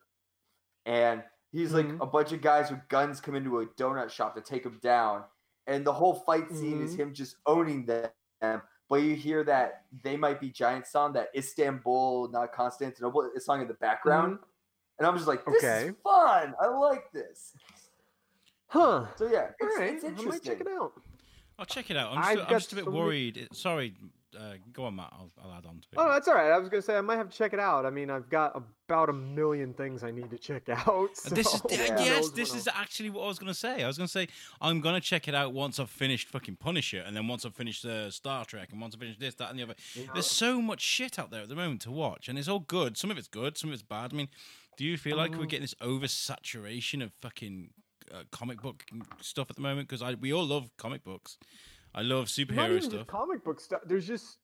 [0.86, 2.00] and he's like Mhm.
[2.00, 5.24] a bunch of guys with guns come into a donut shop to take him down,
[5.66, 6.98] and the whole fight scene is Mhm.
[7.00, 8.10] him just owning them.
[8.88, 13.62] But you hear that they might be giant song that Istanbul, not Constantinople, is song
[13.62, 14.38] in the background.
[14.98, 15.86] And I'm just like, this Okay.
[15.88, 16.54] is fun.
[16.60, 17.56] I like this.
[18.72, 19.04] Huh.
[19.16, 19.94] So yeah, All it's, right.
[19.94, 20.92] it's I might check it out.
[21.58, 22.12] I'll check it out.
[22.12, 23.48] I'm I've just, I'm just a bit so many- worried.
[23.52, 23.94] Sorry,
[24.34, 25.10] uh, go on, Matt.
[25.12, 25.98] I'll, I'll add on to it.
[25.98, 26.50] Oh, that's all right.
[26.50, 27.84] I was gonna say I might have to check it out.
[27.84, 28.56] I mean, I've got
[28.88, 31.10] about a million things I need to check out.
[31.14, 31.78] So this is Yeah.
[31.98, 33.82] yes, knows this what is actually what I was gonna say.
[33.84, 34.28] I was gonna say
[34.62, 37.84] I'm gonna check it out once I've finished fucking Punisher, and then once I've finished
[37.84, 39.74] uh, Star Trek, and once I've finished this, that, and the other.
[40.14, 42.96] There's so much shit out there at the moment to watch, and it's all good.
[42.96, 44.14] Some of it's good, some of it's bad.
[44.14, 44.28] I mean,
[44.78, 47.68] do you feel like we're getting this oversaturation of fucking
[48.12, 48.84] uh, comic book
[49.20, 49.88] stuff at the moment?
[49.88, 51.38] Because I we all love comic books.
[51.94, 52.92] I love Not superhero even stuff.
[53.00, 53.80] just comic book stuff.
[53.86, 54.38] There's just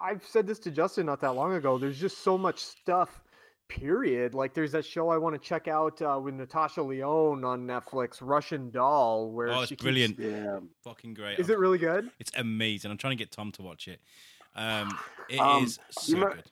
[0.00, 1.78] I've said this to Justin not that long ago.
[1.78, 3.22] There's just so much stuff.
[3.68, 4.32] Period.
[4.32, 8.16] Like there's that show I want to check out uh, with Natasha Lyonne on Netflix,
[8.22, 10.18] Russian Doll, where Oh, it's she keeps- brilliant.
[10.18, 10.60] Yeah.
[10.84, 11.38] Fucking great.
[11.38, 12.10] Is it really good?
[12.18, 12.90] It's amazing.
[12.90, 14.00] I'm trying to get Tom to watch it.
[14.56, 14.98] Um,
[15.28, 16.50] it is Um, so you remember- good.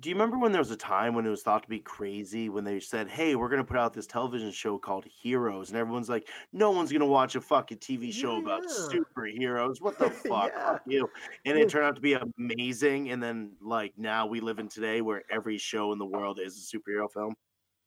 [0.00, 2.48] Do you remember when there was a time when it was thought to be crazy
[2.48, 6.08] when they said, "Hey, we're gonna put out this television show called Heroes," and everyone's
[6.08, 9.80] like, "No one's gonna watch a fucking TV show about superheroes.
[9.80, 10.52] What the fuck?
[10.54, 10.72] Yeah.
[10.72, 11.10] Fuck you!"
[11.44, 13.10] And it turned out to be amazing.
[13.10, 16.56] And then, like now, we live in today where every show in the world is
[16.56, 17.34] a superhero film.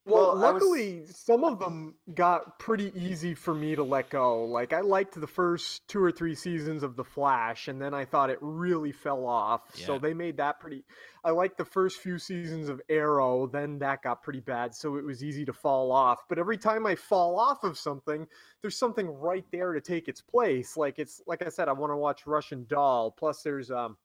[0.06, 4.10] Well, Well, I was- luckily, some of them got pretty easy for me to let
[4.10, 4.44] go.
[4.44, 8.04] Like, I liked the first two or three seasons of The Flash, and then I
[8.04, 9.62] thought it really fell off.
[9.76, 10.84] So they made that pretty.
[11.24, 15.06] I liked the first few seasons of Arrow, then that got pretty bad, so it
[15.06, 16.28] was easy to fall off.
[16.28, 18.28] But every time I fall off of something,
[18.62, 20.76] there's something right there to take its place.
[20.76, 23.12] Like it's like I said, I want to watch Russian Doll.
[23.12, 23.96] Plus, there's um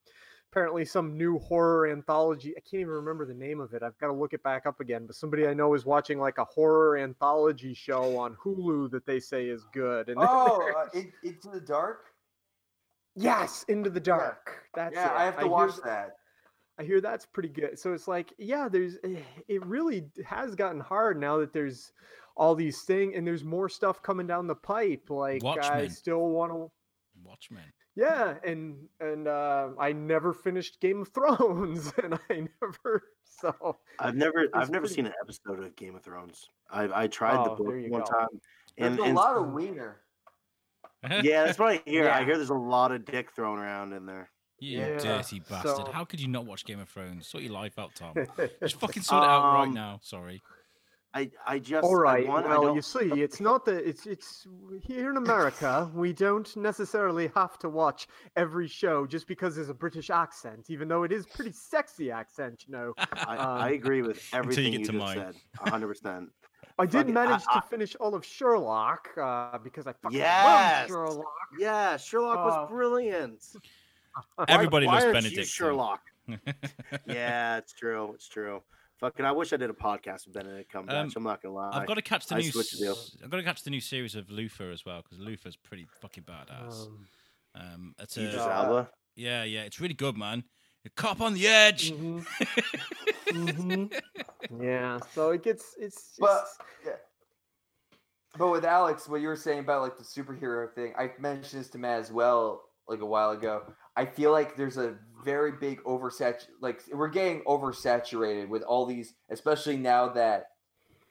[0.51, 2.55] apparently some new horror anthology.
[2.57, 3.83] I can't even remember the name of it.
[3.83, 5.07] I've got to look it back up again.
[5.07, 9.21] But somebody I know is watching like a horror anthology show on Hulu that they
[9.21, 10.09] say is good.
[10.09, 12.07] And then Oh, uh, In- Into the Dark.
[13.15, 14.65] yes, Into the Dark.
[14.75, 15.17] That's yeah, it.
[15.19, 16.17] I have to hear watch th- that.
[16.79, 17.79] I hear that's pretty good.
[17.79, 21.93] So it's like, yeah, there's eh, it really has gotten hard now that there's
[22.37, 25.11] all these things and there's more stuff coming down the pipe.
[25.11, 26.71] Like I still want to
[27.25, 27.65] Watchmen.
[27.99, 34.15] Yeah, and and uh, I never finished Game of Thrones, and I never so I've
[34.17, 36.47] never, I've never pretty- seen an episode of Game of Thrones.
[36.71, 38.07] I, I tried the Oh, book one go.
[38.07, 38.29] time,
[38.77, 40.01] There's and, a and lot of wiener.
[41.23, 42.09] yeah, that's what I hear.
[42.09, 44.31] I hear there's a lot of dick thrown around in there.
[44.61, 45.77] You Yeah, dirty bastard.
[45.87, 47.27] so- How could you not watch Game of Thrones?
[47.29, 48.15] Sort your life out, Tom.
[48.61, 50.01] Just fucking sort it out right Um, now.
[50.03, 50.43] Sorry.
[51.19, 52.25] I, I just, All right.
[52.25, 54.47] I want, well, don't- you see, it's not that it's it's
[54.83, 55.91] here in America.
[55.95, 58.07] We don't necessarily have to watch
[58.37, 62.65] every show just because there's a British accent, even though it is pretty sexy accent.
[62.67, 62.95] You know,
[63.27, 65.17] I, um, I agree with everything get you to just mine.
[65.17, 65.35] said.
[65.73, 66.29] hundred percent.
[66.79, 70.19] I did fucking- I- manage I- to finish all of Sherlock uh, because I fucking
[70.19, 70.89] Yes!
[70.91, 71.25] love Sherlock.
[71.59, 72.67] Yeah, Sherlock was Oh.
[72.73, 73.43] brilliant.
[74.37, 75.49] Why- Everybody why loves aren't you Benedict.
[75.49, 76.01] Sherlock.
[77.07, 78.13] yeah, it's true.
[78.15, 78.63] It's true.
[79.01, 80.93] Fucking, I wish I did a podcast with Benedict Cumberbatch.
[81.05, 81.71] Um, I'm not gonna lie.
[81.73, 82.51] I've got to catch the I new.
[82.51, 85.19] switched the s- I've got to catch the new series of Luther as well because
[85.19, 86.87] Luther's pretty fucking badass.
[86.87, 87.07] Um,
[87.55, 88.91] Um, it's Idris a, Elba.
[89.17, 90.45] yeah, yeah, it's really good, man.
[90.85, 91.93] A cop on the edge.
[91.93, 92.25] mhm.
[93.29, 94.01] Mhm.
[94.61, 96.93] Yeah, so it gets it's But just- yeah.
[98.37, 101.71] But with Alex, what you were saying about like the superhero thing, I mentioned this
[101.71, 103.63] to Matt as well, like a while ago.
[103.99, 109.15] I feel like there's a very big oversat like we're getting oversaturated with all these,
[109.31, 110.53] especially now that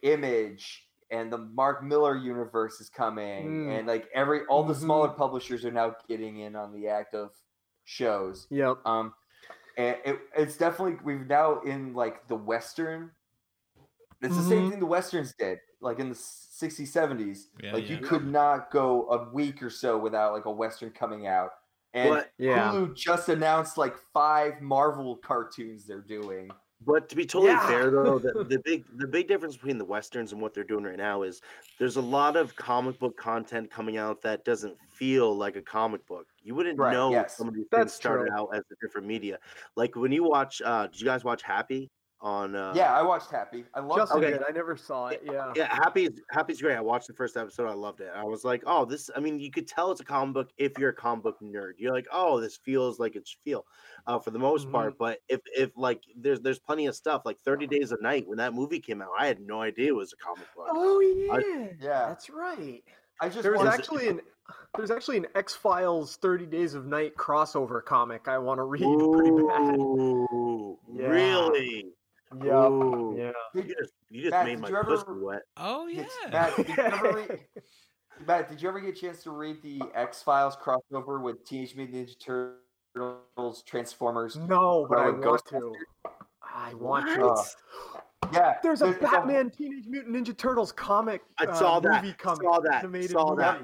[0.04, 3.80] Image and the Mark Millar universe is coming, Mm.
[3.80, 4.82] and like every all the Mhm.
[4.82, 7.32] smaller publishers are now getting in on the act of
[7.84, 8.48] shows.
[8.50, 8.78] yep.
[8.86, 9.14] Um,
[9.78, 13.12] and it, it's definitely we've now in like the western.
[14.22, 14.70] It's the same Mhm.
[14.72, 17.50] thing the westerns did, like in the '60s, '70s.
[17.62, 21.28] Yeah, like you could not go a week or so without like a western coming
[21.28, 21.52] out.
[21.94, 22.72] And But- Yeah.
[22.72, 26.50] Hulu just announced like five Marvel cartoons they're doing.
[26.86, 27.68] But to be totally Yeah.
[27.68, 30.84] fair, though, the, the big the big difference between the westerns and what they're doing
[30.84, 31.42] right now is
[31.80, 36.06] there's a lot of comic book content coming out that doesn't feel like a comic
[36.06, 36.28] book.
[36.44, 37.36] You wouldn't Right, know yes.
[37.36, 38.38] some of these That's things started true.
[38.38, 39.40] out as a different media.
[39.76, 41.90] Like when you watch, uh, did you guys watch Happy?
[42.22, 42.56] On.
[42.56, 43.64] Uh, yeah, I watched Happy.
[43.74, 44.32] I loved Justin it.
[44.32, 44.42] did.
[44.48, 45.22] I never saw it.
[45.24, 45.52] Yeah.
[45.56, 46.76] Yeah, Happy's Happy's great.
[46.76, 47.68] I watched the first episode.
[47.70, 48.10] I loved it.
[48.16, 49.10] I was like, oh, this.
[49.16, 51.74] I mean, you could tell it's a comic book if you're a comic book nerd.
[51.78, 53.66] You're like, oh, this feels like it should feel,
[54.08, 54.72] uh, for the most Mhm.
[54.72, 54.98] part.
[54.98, 58.38] But if if like there's there's plenty of stuff like Thirty Days a Night when
[58.40, 60.68] that movie came out, I had no idea it was a comic book.
[60.70, 61.68] Oh yeah.
[61.80, 62.08] Yeah.
[62.08, 62.84] That's right.
[63.22, 64.22] I just There's actually an
[64.76, 68.82] there's actually an X Files 30 Days of Night crossover comic I want to read
[68.82, 69.76] pretty bad.
[70.94, 71.08] Yeah.
[71.10, 71.86] really?
[72.34, 72.44] Yep.
[72.54, 73.16] Ooh.
[73.18, 73.32] Yeah.
[73.54, 75.42] You just you just Matt, made my ever- pussy wet.
[75.56, 76.30] Oh Did- yeah.
[76.32, 77.40] Matt, did you ever read,
[78.28, 81.76] Matt, did you ever get a chance to read the X Files crossover with Teenage
[81.76, 82.60] Mutant Ninja
[82.96, 84.36] Turtles, Transformers?
[84.36, 85.74] No, but I want to.
[86.44, 87.44] I want Uh, to.
[88.34, 91.22] yeah, There's a there's a- Batman Teenage Mutant Ninja Turtles comic.
[91.40, 92.04] I uh, saw that.
[92.04, 92.42] Movie coming.
[92.42, 92.84] Saw that.
[92.84, 93.42] Animated Saw movie.
[93.42, 93.62] that.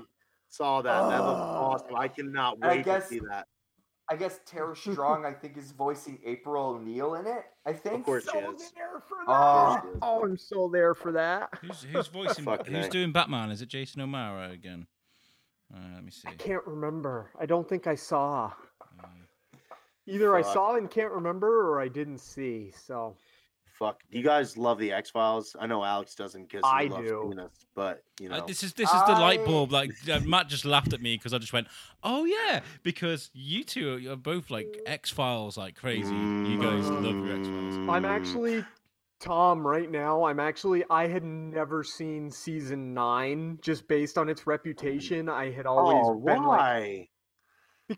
[0.49, 1.09] Saw that.
[1.09, 1.95] That looks awesome.
[1.97, 3.47] I cannot And I wait guess- to see that.
[4.09, 7.45] I guess Tara Strong, I think, is voicing April O'Neil in it.
[7.65, 7.99] I think.
[7.99, 8.71] Of course she is.
[8.75, 9.31] there for that.
[9.33, 9.97] Oh.
[10.01, 11.49] Oh, I'm so there for that.
[11.61, 12.45] Who's who's voicing?
[12.45, 12.89] Who's A.
[12.89, 13.51] doing Batman?
[13.51, 14.87] Is it Jason O'Mara again?
[15.73, 16.27] Uh, let me see.
[16.27, 17.31] I can't remember.
[17.39, 18.51] I don't think I saw.
[20.05, 22.73] Either I saw and can't remember, or I didn't see.
[22.85, 23.15] So
[23.73, 24.03] Fuck.
[24.11, 25.55] Do you guys love the X Files?
[25.59, 27.33] I know Alex doesn't because I he loves do.
[27.33, 28.35] doing but you know.
[28.37, 29.71] Uh, this is this is the light bulb.
[29.71, 31.67] Like uh, Matt just laughed at me because I just went,
[32.03, 36.13] "Oh yeah," because you two are, are both like X Files, like crazy.
[36.13, 37.89] You guys love your X Files.
[37.89, 38.63] I'm actually
[39.19, 40.23] Tom right now.
[40.25, 45.29] I'm actually I had never seen season nine just based on its reputation.
[45.29, 47.09] I had always Oh, been like why?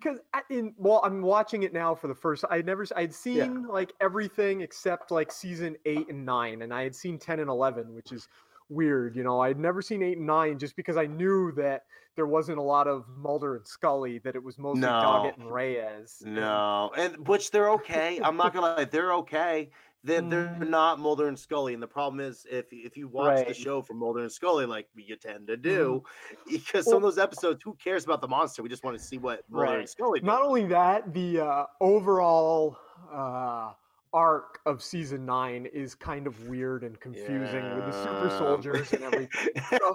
[0.02, 3.68] Because I- in well i'm watching it now for the first i'd never i'd seen
[3.68, 7.94] like everything except like season 8 and 9 and i had seen 10 and 11
[7.94, 8.28] which is
[8.70, 11.84] weird you know i'd never seen 8 and 9 just because i knew that
[12.16, 14.88] there wasn't a lot of mulder and scully that it was mostly No.
[14.88, 18.20] doggett and reyes No, and which they're okay.
[18.24, 19.70] I'm not gonna lie, they're okay.
[20.06, 20.69] They're, they're Mm.
[20.69, 23.95] not Mulder and Scully, and the problem is if if you watch the show for
[23.95, 26.52] Mulder and Scully, like you tend to do, Mm-hmm.
[26.52, 28.61] because some of those episodes, who cares about the monster?
[28.64, 30.26] We just want to see what Mulder and Scully do.
[30.26, 32.77] not only that the uh, overall
[33.11, 33.72] uh,
[34.16, 39.04] arc of season 9 is kind of weird and confusing with the super soldiers and
[39.04, 39.94] everything So,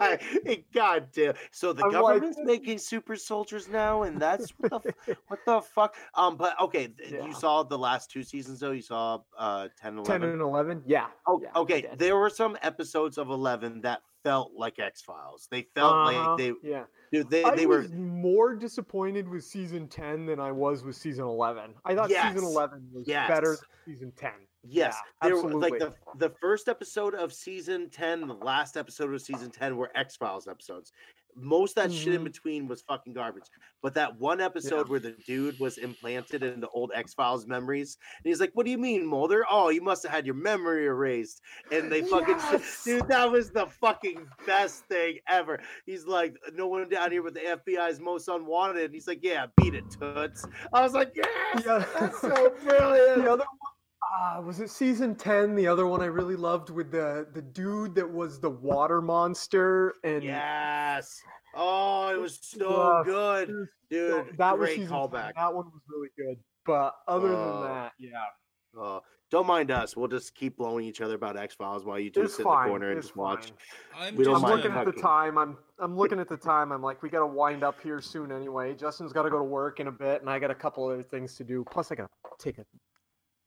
[0.00, 1.34] like- God damn!
[1.52, 5.38] So the I'm like- government's making super soldiers now, and that's what the f- what
[5.46, 5.94] the fuck?
[6.14, 7.24] Um, but okay, Yeah.
[7.24, 8.72] you saw the last two seasons though.
[8.72, 10.20] You saw uh 10 and 11.
[10.22, 11.86] 10 and 11 yeah Oh, yeah, okay.
[11.96, 15.48] There were some episodes of Eleven that felt like X Files.
[15.50, 19.44] They felt Uh-huh, like they yeah dude, they, I they were was more disappointed with
[19.44, 21.74] season 10 than I was with season 11.
[21.84, 22.32] I thought Yes.
[22.32, 23.28] season 11 was Yes.
[23.28, 24.32] better than season 10.
[24.62, 24.96] yes.
[25.22, 29.22] Yeah, they were like the the first episode of season ten, the last episode of
[29.22, 30.92] season ten were X Files episodes.
[31.34, 32.24] Most of that shit in Mhm.
[32.24, 33.44] between was fucking garbage.
[33.82, 37.96] But that one episode where the dude was implanted in the old X Files memories,
[38.18, 39.44] and he's like, "What do you mean, Mulder?
[39.50, 41.40] Oh, you must have had your memory erased."
[41.72, 42.84] And they fucking, Yes!
[42.84, 45.60] dude, that was the fucking best thing ever.
[45.86, 49.46] He's like, "No one down here with the FBI's most unwanted." And he's like, "Yeah,
[49.56, 51.84] beat it, toots." I was like, "Yes, Yeah.
[51.98, 53.72] that's so brilliant." The other one,
[54.02, 55.54] uh, was it season 10?
[55.54, 59.94] The other one I really loved with the, the dude that was the water monster.
[60.04, 61.20] And Yes.
[61.54, 64.36] Oh, it was so Uh, good, so dude.
[64.38, 64.96] that was great season 10.
[65.08, 65.34] callback.
[65.34, 66.38] That one was really good.
[66.64, 67.60] But other Oh.
[67.62, 68.24] than that, yeah.
[68.76, 69.00] Oh,
[69.30, 69.96] don't mind us.
[69.96, 72.58] We'll just keep blowing each other about X Files while you two It's sit fine.
[72.58, 73.52] in the corner and it's just watch.
[73.96, 75.38] I'm We don't I'm looking uh, at the time.
[75.38, 76.72] I'm I'm looking at the time.
[76.72, 78.74] I'm like, we got to wind up here soon anyway.
[78.74, 81.02] Justin's got to go to work in a bit, and I got a couple other
[81.02, 81.64] things to do.
[81.70, 82.64] Plus, I got to take a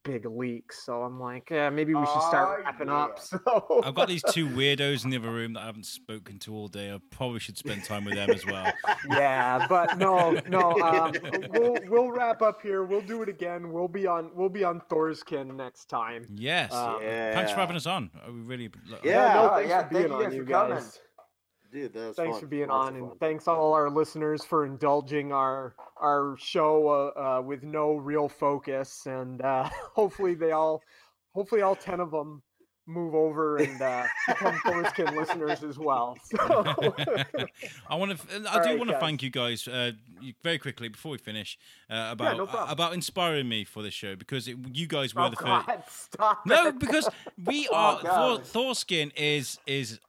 [0.03, 0.83] big leaks.
[0.85, 2.95] So I'm like, yeah, maybe we should start Oh, wrapping yeah.
[3.03, 3.19] up.
[3.19, 6.53] So I've got these two weirdos in the other room that I haven't spoken to
[6.53, 6.91] all day.
[6.91, 8.71] I probably should spend time with them as well.
[9.09, 10.71] yeah, but no, no.
[10.81, 11.13] Um,
[11.51, 12.83] we'll we'll wrap up here.
[12.83, 13.71] We'll do it again.
[13.71, 16.25] We'll be on we'll be on Thor's Kin next time.
[16.35, 16.73] Yes.
[16.73, 18.09] Um, Thanks for having us on.
[18.27, 18.69] We really.
[19.03, 19.33] Yeah.
[19.33, 20.83] no, Oh, thanks yeah, for being thank you on, guys you for coming.
[21.73, 21.81] Guys.
[21.81, 22.41] Dude, that was thanks fun.
[22.41, 26.87] for being Lots on, and thanks all our listeners for indulging our our show
[27.17, 30.81] uh, uh, with no real focus, and uh, hopefully they all,
[31.33, 32.41] hopefully all ten of them
[32.85, 36.17] move over and uh, become Thor's Kin listeners as well.
[36.25, 36.37] So,
[37.89, 38.27] I want to.
[38.35, 39.91] I do Alright, want to thank you guys uh,
[40.43, 41.57] very quickly before we finish
[41.89, 42.69] uh, about no problem.
[42.69, 46.11] about inspiring me for this show because it, you guys were oh the first.
[46.13, 46.45] Stop!
[46.45, 47.07] No, because
[47.45, 48.45] we Oh, are God.
[48.45, 49.99] Thor, Thor's Kin is is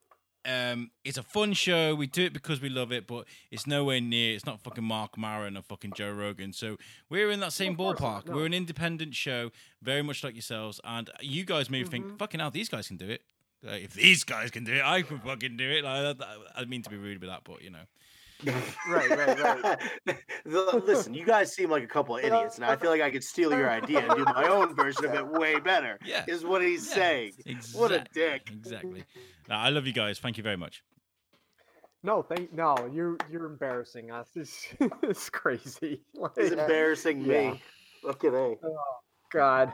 [0.46, 1.94] um it's a fun show.
[1.94, 4.34] We do it because we love it, but it's nowhere near.
[4.34, 6.52] It's not fucking Marc Maron or fucking Joe Rogan.
[6.52, 6.76] So
[7.08, 8.26] we're in that same not, ballpark.
[8.28, 9.50] We're an independent show,
[9.82, 11.90] very much like yourselves, and you guys may Mm-hmm.
[11.90, 13.22] think, fucking hell, these guys can do it.
[13.66, 15.84] Uh, if these guys can do it, I can fucking do it.
[15.84, 17.86] Like, I, I mean to be rude with that, but you know.
[18.46, 19.78] Right, right, right.
[20.44, 23.10] The- Listen, you guys seem like a couple of idiots, and I feel like I
[23.10, 25.98] could steal your idea and do my own version of it way better.
[26.04, 26.24] Yeah.
[26.28, 27.32] Is what he's saying.
[27.72, 28.50] What a dick.
[28.52, 29.04] Exactly.
[29.48, 30.18] No, I love you guys.
[30.18, 30.82] Thank you very much.
[32.02, 32.90] No, thank no.
[32.92, 34.28] You're you're embarrassing us.
[34.34, 34.66] This
[35.02, 36.02] is crazy.
[36.12, 37.34] He's Like, embarrassing me.
[37.44, 37.54] Yeah.
[38.02, 38.56] Look at A.
[39.32, 39.72] God.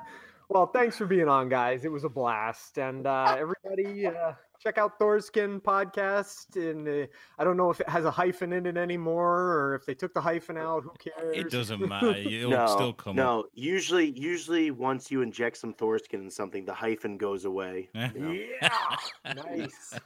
[0.49, 1.85] Well, thanks for being on, guys.
[1.85, 2.79] It was a blast.
[2.79, 6.57] And uh, everybody, uh, check out Thor's Kin podcast.
[6.57, 7.07] And uh,
[7.39, 10.15] I don't know if it has a hyphen in it anymore or if they took
[10.15, 10.85] the hyphen out.
[10.85, 11.37] Who cares?
[11.37, 12.11] It doesn't matter.
[12.11, 13.41] It'll no, still come no.
[13.41, 13.47] up.
[13.55, 17.89] Usually, usually once you inject some Thor's Kin in something, the hyphen goes away.
[17.95, 18.11] Eh?
[18.61, 18.97] Yeah.
[19.35, 19.99] nice.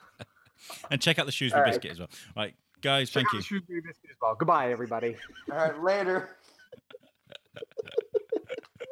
[0.91, 1.75] And check out the Shrewsbury All right.
[1.75, 2.09] biscuit as well.
[2.37, 3.39] Right, guys, Check thank out you.
[3.41, 4.35] the Shrewsbury Biscuit as well.
[4.35, 5.17] Goodbye, everybody.
[5.51, 6.37] All right, later.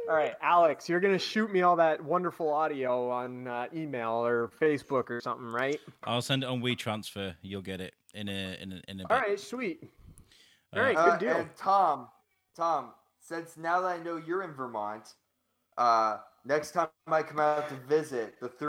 [0.09, 4.11] All right, Alex, you're going to shoot me all that wonderful audio on uh, email
[4.27, 5.81] or Facebook or something, right?
[6.05, 7.35] I'll send it on WeTransfer.
[7.41, 9.11] You'll get it in a in a in a bit.
[9.11, 9.91] All right, sweet.
[10.75, 11.37] All Uh, right, Uh, good deal.
[11.37, 12.09] and Tom,
[12.57, 15.15] Tom, since now that I know you're in Vermont,
[15.79, 18.69] uh, next time I come out to visit, the three.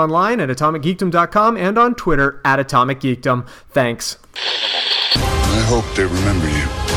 [0.00, 3.46] online at atomicgeekdom.com and on Twitter at atomicgeekdom.
[3.70, 4.18] Thanks.
[4.34, 6.89] I hope they remember you.